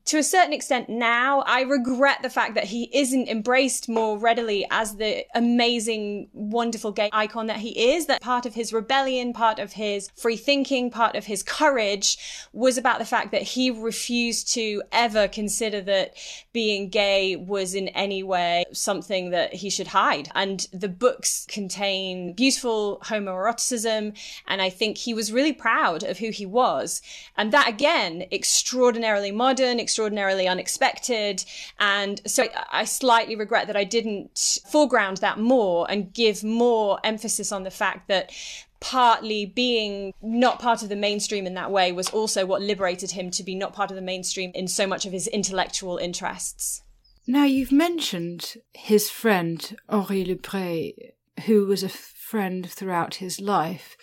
to 0.07 0.19
a 0.19 0.23
certain 0.23 0.53
extent 0.53 0.91
now, 0.91 1.41
I 1.41 1.63
regret 1.63 2.19
the 2.23 2.29
fact 2.29 2.55
that 2.55 2.65
he 2.65 2.91
isn't 2.93 3.27
embraced 3.27 3.89
more 3.89 4.19
readily 4.19 4.67
as 4.71 4.97
the 4.97 5.25
amazing, 5.35 6.29
wonderful 6.35 6.93
gay 6.93 7.09
icon 7.13 7.47
that 7.47 7.57
he 7.59 7.93
is. 7.93 8.07
That 8.07 8.21
part 8.21 8.45
of 8.45 8.55
his 8.55 8.73
rebellion, 8.73 9.33
part 9.33 9.59
of 9.59 9.73
his 9.73 10.11
free 10.15 10.37
thinking, 10.37 10.91
part 10.91 11.17
of 11.17 11.25
his 11.25 11.43
courage 11.43 12.19
was 12.53 12.77
about 12.77 12.99
the 12.99 13.07
fact 13.07 13.33
that 13.33 13.43
he 13.43 13.71
refused 13.71 14.53
to 14.55 14.83
ever 14.93 15.27
consider 15.27 15.81
that 15.83 16.15
being 16.53 16.91
gay 16.91 17.37
was 17.37 17.75
in 17.75 17.89
any 17.89 18.23
way 18.23 18.65
something 18.73 19.31
that 19.31 19.55
he 19.55 19.71
should 19.71 19.89
hide. 19.89 20.31
And 20.35 20.67
the 20.73 20.89
books 20.89 21.47
contain 21.49 22.35
beautiful 22.35 23.01
homoeroticism. 23.05 24.15
And 24.47 24.61
I 24.61 24.69
think 24.69 24.99
he 24.99 25.15
was 25.15 25.33
really 25.33 25.55
proud 25.55 26.03
of 26.03 26.19
who 26.19 26.29
he 26.29 26.45
was. 26.45 27.01
And 27.39 27.53
that 27.53 27.69
again, 27.69 28.27
extraordinarily 28.31 29.33
modern, 29.33 29.81
unexpected. 29.99 31.45
And 31.79 32.21
so 32.27 32.47
I 32.71 32.85
slightly 32.85 33.37
regret 33.37 33.67
that 33.67 33.77
I 33.77 33.85
didn't 33.85 34.61
foreground 34.69 35.19
that 35.19 35.39
more 35.39 35.87
and 35.91 36.13
give 36.13 36.45
more 36.45 36.99
emphasis 37.05 37.53
on 37.53 37.63
the 37.63 37.71
fact 37.71 38.09
that 38.09 38.33
partly 38.81 39.47
being 39.47 40.13
not 40.21 40.61
part 40.61 40.83
of 40.83 40.91
the 40.91 40.97
mainstream 40.97 41.47
in 41.47 41.55
that 41.55 41.71
way 41.71 41.91
was 41.91 42.11
also 42.11 42.45
what 42.45 42.61
liberated 42.61 43.13
him 43.13 43.31
to 43.31 43.43
be 43.43 43.55
not 43.55 43.73
part 43.73 43.91
of 43.91 43.95
the 43.95 44.03
mainstream 44.03 44.53
in 44.55 44.69
so 44.69 44.87
much 44.87 45.07
of 45.07 45.13
his 45.13 45.27
intellectual 45.29 45.97
interests. 45.97 46.83
Now, 47.27 47.45
you've 47.45 47.73
mentioned 47.73 48.57
his 48.75 49.09
friend, 49.09 49.75
Henri 49.89 50.25
Lebret, 50.27 51.15
who 51.47 51.65
was 51.65 51.83
a 51.83 51.89
friend 51.89 52.69
throughout 52.69 53.17
his 53.17 53.41
life. 53.41 53.97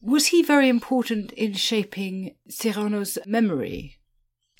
Was 0.00 0.28
he 0.28 0.42
very 0.42 0.70
important 0.70 1.32
in 1.32 1.52
shaping 1.52 2.34
Cyrano's 2.48 3.18
memory? 3.26 3.98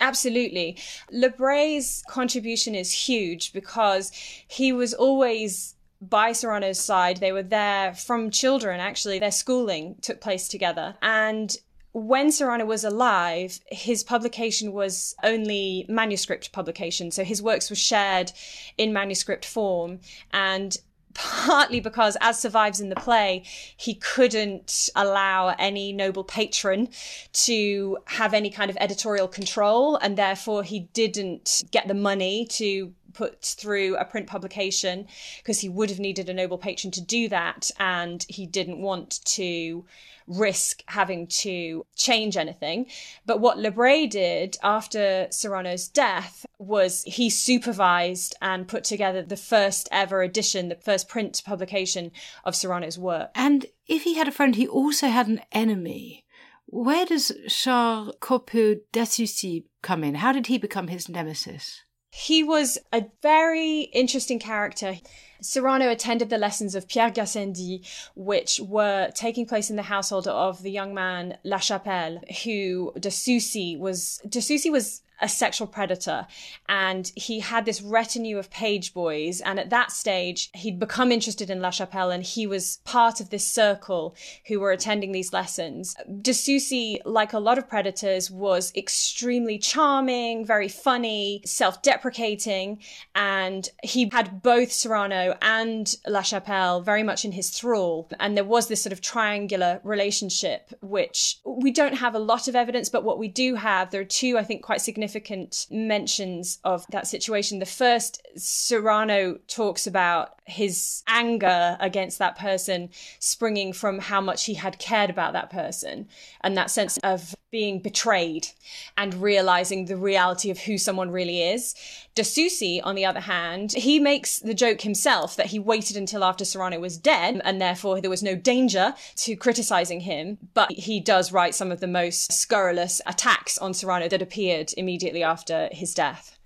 Absolutely. 0.03 0.77
Lebret's 1.13 2.03
contribution 2.09 2.75
is 2.75 2.93
huge 2.93 3.53
because 3.53 4.11
he 4.49 4.73
was 4.73 4.93
always 4.93 5.77
by 6.01 6.33
Cyrano's 6.33 6.81
side. 6.81 7.19
They 7.19 7.31
were 7.31 7.45
there 7.45 7.95
from 7.95 8.31
children, 8.31 8.81
actually. 8.81 9.21
Their 9.21 9.31
schooling 9.31 9.95
took 10.03 10.21
place 10.21 10.49
together. 10.49 10.97
And 11.01 11.57
when 11.93 12.33
Cyrano 12.33 12.65
was 12.65 12.83
alive, 12.83 13.61
his 13.71 14.03
publication 14.03 14.73
was 14.73 15.15
only 15.23 15.87
manuscript 15.89 16.51
publication. 16.51 17.13
So 17.13 17.23
his 17.23 17.41
works 17.41 17.71
were 17.71 17.77
shared 17.77 18.33
in 18.77 18.93
manuscript 18.93 19.45
form. 19.45 20.01
And 20.33 20.77
partly 21.15 21.81
because, 21.81 22.17
as 22.21 22.39
survives 22.39 22.81
in 22.81 22.89
the 22.89 22.97
play, 22.97 23.45
he 23.77 23.95
couldn't 23.95 24.91
allow 24.95 25.55
any 25.59 25.93
noble 25.93 26.25
patron 26.25 26.89
to 27.33 27.99
have 28.07 28.35
any 28.35 28.51
kind 28.51 28.71
of 28.71 28.77
editorial 28.81 29.29
control, 29.29 29.97
and 29.97 30.17
therefore 30.17 30.63
he 30.63 30.81
didn't 30.93 31.63
get 31.71 31.89
the 31.89 31.95
money 31.95 32.47
to 32.47 32.93
put 33.13 33.43
through 33.43 33.97
a 33.97 34.05
print 34.05 34.27
publication 34.27 35.07
because 35.39 35.61
he 35.61 35.69
would 35.69 35.91
have 35.91 36.01
needed 36.01 36.29
a 36.29 36.35
noble 36.35 36.59
patron 36.59 36.91
to 36.91 37.01
do 37.01 37.29
that 37.29 37.71
and 37.79 38.25
he 38.29 38.47
didn't 38.47 38.81
want 38.81 39.21
to 39.25 39.85
risk 40.27 40.83
having 40.87 41.27
to 41.27 41.85
change 41.97 42.37
anything. 42.37 42.87
But 43.27 43.41
what 43.41 43.59
Lebret 43.59 44.11
did 44.11 44.57
after 44.63 45.27
Cyrano's 45.31 45.89
death 45.89 46.47
was 46.63 47.03
he 47.05 47.29
supervised 47.29 48.37
and 48.41 48.69
put 48.69 48.85
together 48.85 49.23
the 49.23 49.37
first 49.37 49.89
ever 49.91 50.23
edition, 50.23 50.69
the 50.69 50.77
first 50.77 51.09
print 51.09 51.43
publication 51.45 52.13
of 52.45 52.55
Cyrano's 52.55 52.99
work. 52.99 53.31
And 53.35 53.67
if 53.87 54.03
he 54.05 54.15
had 54.15 54.29
a 54.29 54.33
friend, 54.33 54.55
he 54.55 54.67
also 54.67 55.09
had 55.09 55.27
an 55.29 55.41
enemy. 55.51 56.25
Where 56.67 57.05
does 57.05 57.33
Charles 57.49 58.15
Coypeau 58.21 58.81
d'Assoucy 58.93 59.65
come 59.83 60.05
in? 60.05 60.17
How 60.17 60.33
did 60.33 60.47
he 60.47 60.57
become 60.57 60.89
his 60.89 61.09
nemesis? 61.09 61.83
He 62.11 62.43
was 62.43 62.79
a 62.93 63.07
very 63.23 63.83
interesting 63.93 64.39
character. 64.39 64.97
Cyrano 65.41 65.91
attended 65.91 66.29
the 66.29 66.39
lessons 66.39 66.75
of 66.75 66.87
Pierre 66.87 67.11
Gassendi, 67.11 67.87
which 68.15 68.61
were 68.61 69.11
taking 69.15 69.47
place 69.47 69.71
in 69.71 69.77
the 69.77 69.83
household 69.83 70.29
of 70.29 70.63
the 70.63 70.71
young 70.71 70.95
man 70.95 71.39
La 71.43 71.59
Chapelle, 71.59 72.21
who 72.45 72.93
d'Assoucy 72.99 73.79
was. 73.79 74.21
D'Assoucy 74.29 74.71
was 74.71 75.02
a 75.23 75.29
sexual 75.29 75.67
predator. 75.67 76.27
And 76.69 77.11
he 77.15 77.41
had 77.41 77.65
this 77.65 77.81
retinue 77.81 78.39
of 78.39 78.51
page 78.51 78.93
boys. 78.93 79.41
And 79.41 79.59
at 79.59 79.71
that 79.71 79.93
stage 79.93 80.51
he'd 80.55 80.79
become 80.79 81.13
interested 81.13 81.49
in 81.49 81.63
La 81.63 81.71
Chapelle 81.71 82.11
and 82.11 82.23
he 82.23 82.47
was 82.47 82.79
part 82.85 83.21
of 83.21 83.31
this 83.31 83.47
circle 83.47 84.15
who 84.49 84.61
were 84.61 84.73
attending 84.73 85.13
these 85.13 85.33
lessons. 85.33 85.97
D'Assoucy, 86.21 86.99
like 87.05 87.33
a 87.33 87.39
lot 87.39 87.59
of 87.59 87.69
predators, 87.69 88.31
was 88.31 88.73
extremely 88.77 89.59
charming, 89.59 90.45
very 90.45 90.69
funny, 90.69 91.43
self-deprecating. 91.45 92.81
And 93.15 93.69
he 93.83 94.11
had 94.13 94.43
both 94.43 94.73
Cyrano 94.73 95.37
and 95.41 95.97
La 96.07 96.23
Chapelle 96.23 96.81
very 96.83 97.03
much 97.03 97.25
in 97.25 97.33
his 97.33 97.51
thrall. 97.51 98.09
And 98.19 98.37
there 98.37 98.45
was 98.45 98.67
this 98.67 98.83
sort 98.83 98.93
of 98.93 99.01
triangular 99.01 99.81
relationship 99.85 100.73
which 100.81 101.39
we 101.45 101.71
don't 101.71 101.95
have 101.95 102.15
a 102.15 102.19
lot 102.19 102.49
of 102.49 102.57
evidence 102.57 102.89
but 102.89 103.05
what 103.05 103.19
we 103.19 103.29
do 103.29 103.55
have 103.55 103.91
there 103.91 104.01
are 104.01 104.05
two 104.05 104.37
I 104.37 104.45
think 104.45 104.63
quite 104.63 104.81
significant 104.81 105.12
significant 105.13 105.67
mentions 105.71 106.59
of 106.65 106.87
that 106.91 107.07
situation. 107.07 107.59
The 107.59 107.67
first, 107.67 108.27
Cyrano 108.37 109.39
talks 109.47 109.87
about 109.87 110.41
his 110.47 111.03
anger 111.07 111.77
against 111.81 112.19
that 112.19 112.39
person 112.39 112.89
springing 113.19 113.75
from 113.75 113.99
how 113.99 114.21
much 114.21 114.47
he 114.47 114.55
had 114.55 114.79
cared 114.79 115.11
about 115.11 115.35
that 115.35 115.51
person 115.51 116.09
and 116.41 116.57
that 116.57 116.71
sense 116.71 116.97
of 117.05 117.35
being 117.51 117.81
betrayed 117.81 118.49
and 118.97 119.15
realizing 119.15 119.85
the 119.85 119.97
reality 119.97 120.51
of 120.51 120.59
who 120.59 120.79
someone 120.79 121.11
really 121.11 121.43
is. 121.43 121.75
D'Assoucy, 122.15 122.81
on 122.85 122.95
the 122.95 123.07
other 123.07 123.21
hand, 123.21 123.73
he 123.73 123.99
makes 123.99 124.39
the 124.39 124.53
joke 124.53 124.83
himself 124.83 125.35
that 125.37 125.47
he 125.47 125.59
waited 125.59 125.97
until 125.97 126.23
after 126.23 126.45
Cyrano 126.45 126.79
was 126.79 126.99
dead 126.99 127.41
and 127.43 127.61
therefore 127.61 128.01
there 128.01 128.11
was 128.11 128.23
no 128.23 128.37
danger 128.37 128.95
to 129.17 129.35
criticizing 129.35 130.01
him, 130.01 130.37
but 130.53 130.71
he 130.73 131.01
does 131.01 131.33
write 131.33 131.55
some 131.55 131.73
of 131.73 131.81
the 131.81 131.87
most 131.87 132.31
scurrilous 132.31 133.01
attacks 133.07 133.57
on 133.57 133.73
Cyrano 133.73 134.09
that 134.09 134.21
appeared 134.21 134.75
immediately 134.77 135.23
after 135.23 135.71
his 135.73 135.95
death. 135.95 136.39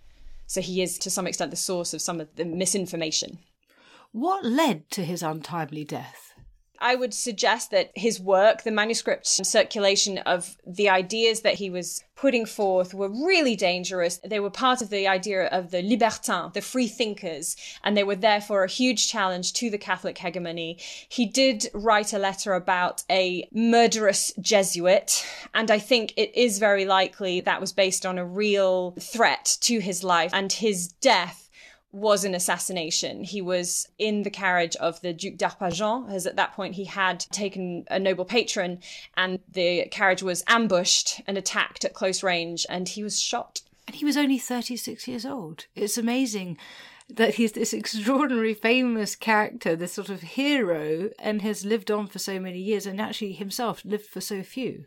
So 0.47 0.61
he 0.61 0.83
is 0.83 0.99
to 0.99 1.11
some 1.11 1.27
extent 1.27 1.51
the 1.51 1.57
source 1.57 1.93
of 1.93 2.01
some 2.01 2.21
of 2.21 2.29
the 2.37 2.45
misinformation. 2.45 3.39
What 4.13 4.45
led 4.45 4.89
to 4.93 5.05
his 5.05 5.23
untimely 5.23 5.85
death? 5.85 6.26
I 6.81 6.95
would 6.95 7.15
suggest 7.15 7.71
that 7.71 7.91
his 7.95 8.21
work, 8.21 8.63
the 8.63 8.71
manuscript 8.71 9.27
circulation 9.27 10.19
of 10.19 10.57
the 10.67 10.89
ideas 10.89 11.41
that 11.41 11.55
he 11.55 11.71
was 11.71 12.03
putting 12.17 12.47
forth 12.47 12.95
were 12.95 13.09
really 13.09 13.55
dangerous. 13.55 14.19
They 14.25 14.41
were 14.41 14.51
part 14.51 14.81
of 14.81 14.91
the 14.91 15.07
idea 15.07 15.47
of 15.47 15.71
the 15.71 15.83
libertins, 15.83 16.55
the 16.55 16.63
free 16.63 16.89
thinkers, 16.89 17.57
and 17.85 17.97
they 17.97 18.05
were 18.05 18.17
therefore 18.17 18.65
a 18.65 18.69
huge 18.69 19.09
challenge 19.09 19.53
to 19.55 19.71
the 19.71 19.79
Catholic 19.79 20.19
hegemony. 20.19 20.79
He 21.09 21.27
did 21.27 21.69
write 21.75 22.13
a 22.13 22.19
letter 22.19 22.55
about 22.55 23.05
a 23.11 23.49
murderous 23.53 24.33
Jesuit, 24.41 25.27
and 25.55 25.71
I 25.71 25.79
think 25.79 26.15
it 26.17 26.35
is 26.35 26.59
very 26.59 26.87
likely 26.87 27.41
that 27.41 27.61
was 27.61 27.73
based 27.73 28.07
on 28.07 28.19
a 28.19 28.25
real 28.25 28.93
threat 28.93 29.59
to 29.63 29.79
his 29.79 30.03
life 30.03 30.31
and 30.33 30.51
his 30.53 30.89
death 30.89 31.46
was 31.97 32.25
an 32.25 32.35
assassination. 32.35 33.25
He 33.25 33.41
was 33.41 33.89
in 33.99 34.23
the 34.23 34.31
carriage 34.31 34.77
of 34.77 35.01
the 35.01 35.15
Duc 35.15 35.37
d'Arpajon, 35.37 36.11
as 36.11 36.27
at 36.27 36.37
that 36.37 36.53
point 36.53 36.75
he 36.75 36.85
had 36.85 37.21
taken 37.33 37.87
a 37.91 37.99
noble 37.99 38.27
patron, 38.27 38.81
and 39.17 39.39
the 39.51 39.87
carriage 39.91 40.23
was 40.23 40.45
ambushed 40.47 41.23
and 41.27 41.39
attacked 41.39 41.87
at 41.87 41.95
close 41.95 42.23
range, 42.23 42.67
and 42.69 42.91
he 42.91 43.03
was 43.03 43.19
shot. 43.19 43.63
And 43.87 43.97
he 43.97 44.05
was 44.05 44.17
only 44.17 44.39
36 44.39 45.09
years 45.09 45.25
old. 45.25 45.67
It's 45.75 45.97
amazing 45.97 46.59
that 47.09 47.37
he's 47.37 47.53
this 47.53 47.73
extraordinary, 47.73 48.53
famous 48.53 49.17
character, 49.17 49.75
this 49.75 49.95
sort 49.95 50.11
of 50.11 50.21
hero, 50.21 51.09
and 51.19 51.41
has 51.41 51.65
lived 51.65 51.91
on 51.91 52.09
for 52.09 52.19
so 52.19 52.39
many 52.39 52.59
years, 52.59 52.85
and 52.85 53.01
actually 53.01 53.33
himself 53.33 53.83
lived 53.87 54.07
for 54.07 54.21
so 54.21 54.43
few. 54.43 54.85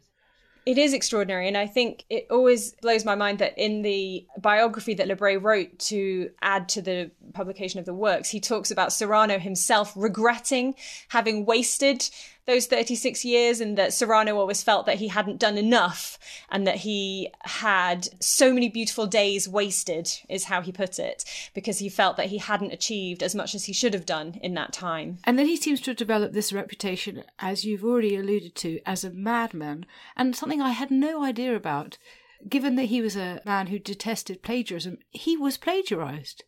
It 0.65 0.77
is 0.77 0.93
extraordinary. 0.93 1.47
And 1.47 1.57
I 1.57 1.65
think 1.67 2.05
it 2.09 2.27
always 2.29 2.73
blows 2.73 3.05
my 3.05 3.15
mind 3.15 3.39
that 3.39 3.57
in 3.57 3.81
the 3.81 4.25
biography 4.37 4.93
that 4.95 5.07
Lebret 5.07 5.41
wrote 5.41 5.79
to 5.79 6.29
add 6.41 6.69
to 6.69 6.81
the 6.81 7.11
publication 7.33 7.79
of 7.79 7.85
the 7.85 7.93
works, 7.93 8.29
he 8.29 8.39
talks 8.39 8.71
about 8.71 8.93
Cyrano 8.93 9.39
himself 9.39 9.93
regretting 9.95 10.75
having 11.09 11.45
wasted 11.45 12.09
those 12.49 12.65
36 12.65 13.23
years 13.23 13.61
and 13.61 13.77
that 13.77 13.93
Cyrano 13.93 14.35
always 14.37 14.63
felt 14.63 14.87
that 14.87 14.97
he 14.97 15.09
hadn't 15.09 15.39
done 15.39 15.57
enough 15.57 16.17
and 16.49 16.65
that 16.65 16.77
he 16.77 17.29
had 17.43 18.07
so 18.19 18.51
many 18.51 18.69
beautiful 18.69 19.05
days 19.05 19.47
wasted, 19.47 20.11
is 20.27 20.45
how 20.45 20.61
he 20.61 20.71
put 20.71 20.97
it, 20.97 21.23
because 21.53 21.77
he 21.77 21.89
felt 21.89 22.17
that 22.17 22.27
he 22.27 22.39
hadn't 22.39 22.73
achieved 22.73 23.21
as 23.21 23.35
much 23.35 23.53
as 23.53 23.65
he 23.65 23.73
should 23.73 23.93
have 23.93 24.05
done 24.05 24.39
in 24.41 24.55
that 24.55 24.73
time. 24.73 25.19
And 25.25 25.37
then 25.37 25.45
he 25.45 25.55
seems 25.55 25.79
to 25.81 25.91
have 25.91 25.97
developed 25.97 26.33
this 26.33 26.51
reputation, 26.51 27.23
as 27.37 27.65
you've 27.65 27.85
already 27.85 28.15
alluded 28.15 28.55
to, 28.55 28.79
as 28.83 29.03
a 29.03 29.11
madman, 29.11 29.85
and 30.17 30.35
something 30.35 30.61
I 30.61 30.71
had 30.71 30.89
no 30.89 31.23
idea 31.23 31.55
about. 31.55 31.99
Given 32.47 32.75
that 32.77 32.85
he 32.85 33.01
was 33.01 33.15
a 33.15 33.41
man 33.45 33.67
who 33.67 33.77
detested 33.77 34.41
plagiarism, 34.41 34.97
he 35.11 35.37
was 35.37 35.57
plagiarized 35.57 36.43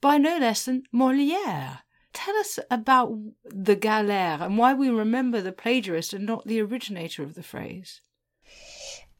by 0.00 0.16
no 0.16 0.38
less 0.38 0.64
than 0.64 0.84
Moliere. 0.92 1.80
Tell 2.12 2.36
us 2.36 2.58
about 2.70 3.16
the 3.44 3.76
galère 3.76 4.42
and 4.42 4.58
why 4.58 4.74
we 4.74 4.90
remember 4.90 5.40
the 5.40 5.52
plagiarist 5.52 6.12
and 6.12 6.26
not 6.26 6.46
the 6.46 6.60
originator 6.60 7.22
of 7.22 7.34
the 7.34 7.42
phrase. 7.42 8.00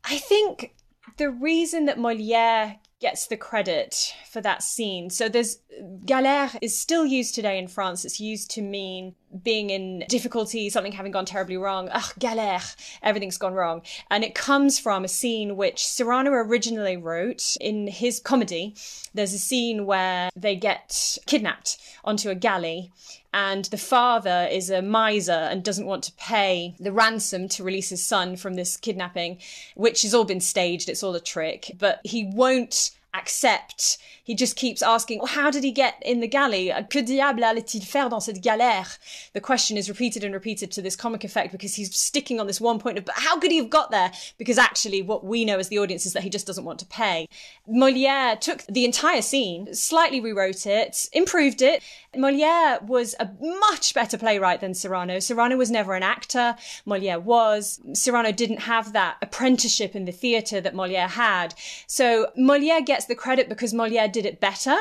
I 0.04 0.18
think 0.18 0.74
the 1.16 1.30
reason 1.30 1.86
that 1.86 1.96
Molière 1.96 2.78
gets 3.02 3.26
the 3.26 3.36
credit 3.36 4.14
for 4.30 4.40
that 4.40 4.62
scene. 4.62 5.10
So 5.10 5.28
there's 5.28 5.58
galère 6.06 6.56
is 6.62 6.78
still 6.78 7.04
used 7.04 7.34
today 7.34 7.58
in 7.58 7.66
France. 7.66 8.04
It's 8.04 8.20
used 8.20 8.50
to 8.52 8.62
mean 8.62 9.16
being 9.42 9.70
in 9.70 10.04
difficulty, 10.08 10.70
something 10.70 10.92
having 10.92 11.10
gone 11.10 11.24
terribly 11.24 11.56
wrong. 11.56 11.88
Ugh, 11.90 12.12
galère, 12.20 12.76
everything's 13.02 13.38
gone 13.38 13.54
wrong. 13.54 13.82
And 14.10 14.22
it 14.22 14.36
comes 14.36 14.78
from 14.78 15.04
a 15.04 15.08
scene 15.08 15.56
which 15.56 15.84
Cyrano 15.84 16.30
originally 16.30 16.96
wrote 16.96 17.56
in 17.60 17.88
his 17.88 18.20
comedy. 18.20 18.76
There's 19.12 19.34
a 19.34 19.38
scene 19.38 19.84
where 19.84 20.30
they 20.36 20.54
get 20.54 21.18
kidnapped 21.26 21.78
onto 22.04 22.30
a 22.30 22.36
galley 22.36 22.92
and 23.34 23.64
the 23.66 23.78
father 23.78 24.48
is 24.50 24.70
a 24.70 24.82
miser 24.82 25.32
and 25.32 25.64
doesn't 25.64 25.86
want 25.86 26.04
to 26.04 26.12
pay 26.12 26.74
the 26.78 26.92
ransom 26.92 27.48
to 27.48 27.64
release 27.64 27.90
his 27.90 28.04
son 28.04 28.36
from 28.36 28.54
this 28.54 28.76
kidnapping, 28.76 29.38
which 29.74 30.02
has 30.02 30.14
all 30.14 30.24
been 30.24 30.40
staged, 30.40 30.88
it's 30.88 31.02
all 31.02 31.14
a 31.14 31.20
trick, 31.20 31.72
but 31.78 32.00
he 32.04 32.24
won't 32.24 32.90
accept. 33.14 33.98
He 34.24 34.34
just 34.36 34.54
keeps 34.54 34.82
asking, 34.82 35.18
well, 35.18 35.26
how 35.26 35.50
did 35.50 35.64
he 35.64 35.72
get 35.72 36.00
in 36.04 36.20
the 36.20 36.28
galley? 36.28 36.72
Que 36.90 37.02
diable 37.02 37.42
allait-il 37.42 37.82
faire 37.82 38.08
dans 38.08 38.24
cette 38.24 38.40
galère? 38.40 38.98
The 39.32 39.40
question 39.40 39.76
is 39.76 39.88
repeated 39.88 40.22
and 40.22 40.32
repeated 40.32 40.70
to 40.72 40.82
this 40.82 40.94
comic 40.94 41.24
effect 41.24 41.50
because 41.50 41.74
he's 41.74 41.94
sticking 41.94 42.38
on 42.38 42.46
this 42.46 42.60
one 42.60 42.78
point 42.78 42.98
of, 42.98 43.04
but 43.04 43.16
how 43.16 43.38
could 43.40 43.50
he 43.50 43.56
have 43.58 43.68
got 43.68 43.90
there? 43.90 44.12
Because 44.38 44.58
actually, 44.58 45.02
what 45.02 45.24
we 45.24 45.44
know 45.44 45.58
as 45.58 45.68
the 45.68 45.78
audience 45.78 46.06
is 46.06 46.12
that 46.12 46.22
he 46.22 46.30
just 46.30 46.46
doesn't 46.46 46.64
want 46.64 46.78
to 46.78 46.86
pay. 46.86 47.28
Moliere 47.66 48.36
took 48.36 48.64
the 48.66 48.84
entire 48.84 49.22
scene, 49.22 49.74
slightly 49.74 50.20
rewrote 50.20 50.66
it, 50.66 51.08
improved 51.12 51.60
it. 51.60 51.82
Moliere 52.16 52.78
was 52.82 53.16
a 53.18 53.28
much 53.40 53.92
better 53.92 54.16
playwright 54.16 54.60
than 54.60 54.74
Cyrano. 54.74 55.18
Cyrano 55.18 55.56
was 55.56 55.70
never 55.70 55.94
an 55.94 56.02
actor. 56.02 56.54
Moliere 56.86 57.18
was. 57.18 57.80
Cyrano 57.94 58.30
didn't 58.30 58.60
have 58.60 58.92
that 58.92 59.16
apprenticeship 59.20 59.96
in 59.96 60.04
the 60.04 60.12
theatre 60.12 60.60
that 60.60 60.74
Moliere 60.74 61.08
had. 61.08 61.54
So 61.86 62.28
Moliere 62.36 62.82
gets 62.82 63.01
gets 63.02 63.08
the 63.08 63.14
credit 63.14 63.48
because 63.48 63.74
Moliere 63.74 64.08
did 64.08 64.26
it 64.26 64.40
better. 64.40 64.76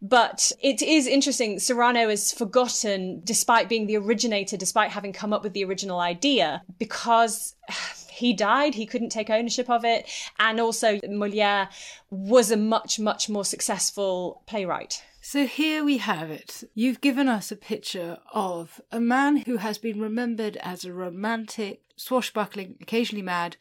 But 0.00 0.52
it 0.60 0.82
is 0.82 1.06
interesting. 1.06 1.58
Cyrano 1.58 2.08
is 2.08 2.32
forgotten 2.32 3.22
despite 3.24 3.68
being 3.68 3.86
the 3.86 3.96
originator, 3.96 4.56
despite 4.56 4.90
having 4.90 5.12
come 5.12 5.32
up 5.32 5.42
with 5.42 5.54
the 5.54 5.64
original 5.64 5.98
idea, 5.98 6.62
because 6.78 7.54
he 8.10 8.32
died, 8.32 8.74
he 8.74 8.86
couldn't 8.86 9.10
take 9.10 9.30
ownership 9.30 9.68
of 9.68 9.84
it. 9.84 10.08
And 10.38 10.60
also, 10.60 11.00
Moliere 11.08 11.68
was 12.10 12.50
a 12.50 12.56
much, 12.56 13.00
much 13.00 13.28
more 13.28 13.44
successful 13.44 14.42
playwright. 14.46 15.02
So 15.20 15.46
here 15.46 15.82
we 15.82 15.98
have 15.98 16.30
it. 16.30 16.64
You've 16.74 17.00
given 17.00 17.28
us 17.28 17.50
a 17.50 17.56
picture 17.56 18.18
of 18.34 18.80
a 18.92 19.00
man 19.00 19.38
who 19.38 19.56
has 19.56 19.78
been 19.78 19.98
remembered 19.98 20.58
as 20.58 20.84
a 20.84 20.92
romantic, 20.92 21.80
swashbuckling, 21.96 22.76
occasionally 22.82 23.22
mad, 23.22 23.56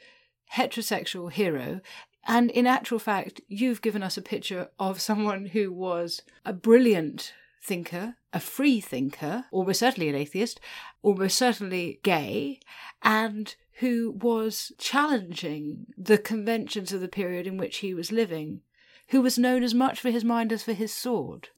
heterosexual 0.55 1.31
hero 1.31 1.79
And 2.25 2.51
in 2.51 2.67
actual 2.67 2.99
fact, 2.99 3.41
you've 3.47 3.81
given 3.81 4.03
us 4.03 4.17
a 4.17 4.21
picture 4.21 4.69
of 4.79 5.01
someone 5.01 5.47
who 5.47 5.71
was 5.71 6.21
a 6.45 6.53
brilliant 6.53 7.33
thinker, 7.61 8.15
a 8.31 8.39
free 8.39 8.79
thinker, 8.79 9.45
almost 9.51 9.79
certainly 9.79 10.09
an 10.09 10.15
atheist, 10.15 10.59
almost 11.01 11.37
certainly 11.37 11.99
gay, 12.03 12.59
and 13.01 13.55
who 13.79 14.11
was 14.11 14.71
challenging 14.77 15.87
the 15.97 16.17
conventions 16.17 16.93
of 16.93 17.01
the 17.01 17.07
period 17.07 17.47
in 17.47 17.57
which 17.57 17.77
he 17.77 17.93
was 17.93 18.11
living, 18.11 18.61
who 19.09 19.21
was 19.21 19.37
known 19.37 19.63
as 19.63 19.73
much 19.73 19.99
for 19.99 20.09
his 20.09 20.23
mind 20.23 20.51
as 20.51 20.63
for 20.63 20.73
his 20.73 20.93
sword. 20.93 21.49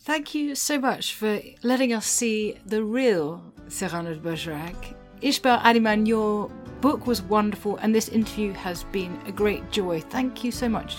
Thank 0.00 0.34
you 0.34 0.54
so 0.54 0.80
much 0.80 1.14
for 1.14 1.40
letting 1.62 1.92
us 1.92 2.06
see 2.06 2.58
the 2.66 2.82
real 2.82 3.54
Cyrano 3.68 4.14
de 4.14 4.20
Bergerac. 4.20 5.01
Ishbel 5.22 5.60
Addyman, 5.60 6.08
your 6.08 6.48
book 6.80 7.06
was 7.06 7.22
wonderful, 7.22 7.76
and 7.76 7.94
this 7.94 8.08
interview 8.08 8.52
has 8.54 8.82
been 8.84 9.16
a 9.24 9.30
great 9.30 9.70
joy. 9.70 10.00
Thank 10.00 10.42
you 10.42 10.50
so 10.50 10.68
much. 10.68 10.96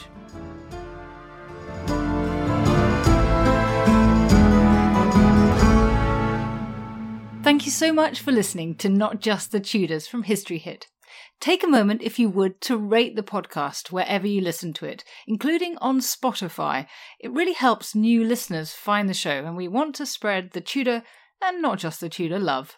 Thank 7.43 7.65
you 7.65 7.71
so 7.71 7.91
much 7.91 8.21
for 8.21 8.31
listening 8.31 8.75
to 8.75 8.87
Not 8.87 9.19
Just 9.19 9.51
the 9.51 9.59
Tudors 9.59 10.07
from 10.07 10.23
History 10.23 10.57
Hit. 10.57 10.87
Take 11.41 11.61
a 11.61 11.67
moment, 11.67 12.01
if 12.01 12.17
you 12.17 12.29
would, 12.29 12.61
to 12.61 12.77
rate 12.77 13.17
the 13.17 13.23
podcast 13.23 13.91
wherever 13.91 14.25
you 14.25 14.39
listen 14.39 14.71
to 14.75 14.85
it, 14.85 15.03
including 15.27 15.77
on 15.79 15.99
Spotify. 15.99 16.87
It 17.19 17.33
really 17.33 17.51
helps 17.51 17.93
new 17.93 18.23
listeners 18.23 18.71
find 18.71 19.09
the 19.09 19.13
show, 19.13 19.43
and 19.43 19.57
we 19.57 19.67
want 19.67 19.95
to 19.95 20.05
spread 20.05 20.51
the 20.51 20.61
Tudor 20.61 21.03
and 21.41 21.61
not 21.61 21.79
just 21.79 21.99
the 21.99 22.07
Tudor 22.07 22.39
love. 22.39 22.77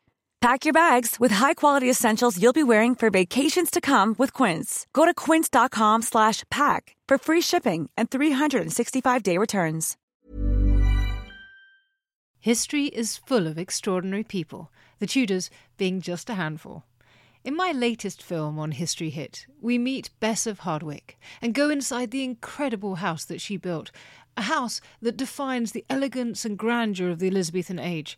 Pack 0.41 0.65
your 0.65 0.73
bags 0.73 1.19
with 1.19 1.31
high-quality 1.31 1.87
essentials 1.87 2.41
you'll 2.41 2.51
be 2.51 2.63
wearing 2.63 2.95
for 2.95 3.11
vacations 3.11 3.69
to 3.69 3.79
come 3.79 4.15
with 4.17 4.33
Quince. 4.33 4.87
Go 4.91 5.05
to 5.05 5.13
quince.com/pack 5.13 6.95
for 7.07 7.17
free 7.19 7.41
shipping 7.41 7.91
and 7.95 8.09
365-day 8.09 9.37
returns. 9.37 9.97
History 12.39 12.85
is 12.85 13.17
full 13.17 13.45
of 13.45 13.59
extraordinary 13.59 14.23
people, 14.23 14.71
the 14.97 15.05
Tudors 15.05 15.51
being 15.77 16.01
just 16.01 16.27
a 16.27 16.33
handful. 16.33 16.85
In 17.43 17.55
my 17.55 17.71
latest 17.71 18.23
film 18.23 18.57
on 18.57 18.71
History 18.71 19.11
Hit, 19.11 19.45
we 19.61 19.77
meet 19.77 20.09
Bess 20.19 20.47
of 20.47 20.59
Hardwick 20.59 21.19
and 21.39 21.53
go 21.53 21.69
inside 21.69 22.09
the 22.09 22.23
incredible 22.23 22.95
house 22.95 23.25
that 23.25 23.41
she 23.41 23.57
built, 23.57 23.91
a 24.35 24.41
house 24.43 24.81
that 25.03 25.17
defines 25.17 25.71
the 25.71 25.85
elegance 25.87 26.45
and 26.45 26.57
grandeur 26.57 27.11
of 27.11 27.19
the 27.19 27.27
Elizabethan 27.27 27.77
age, 27.77 28.17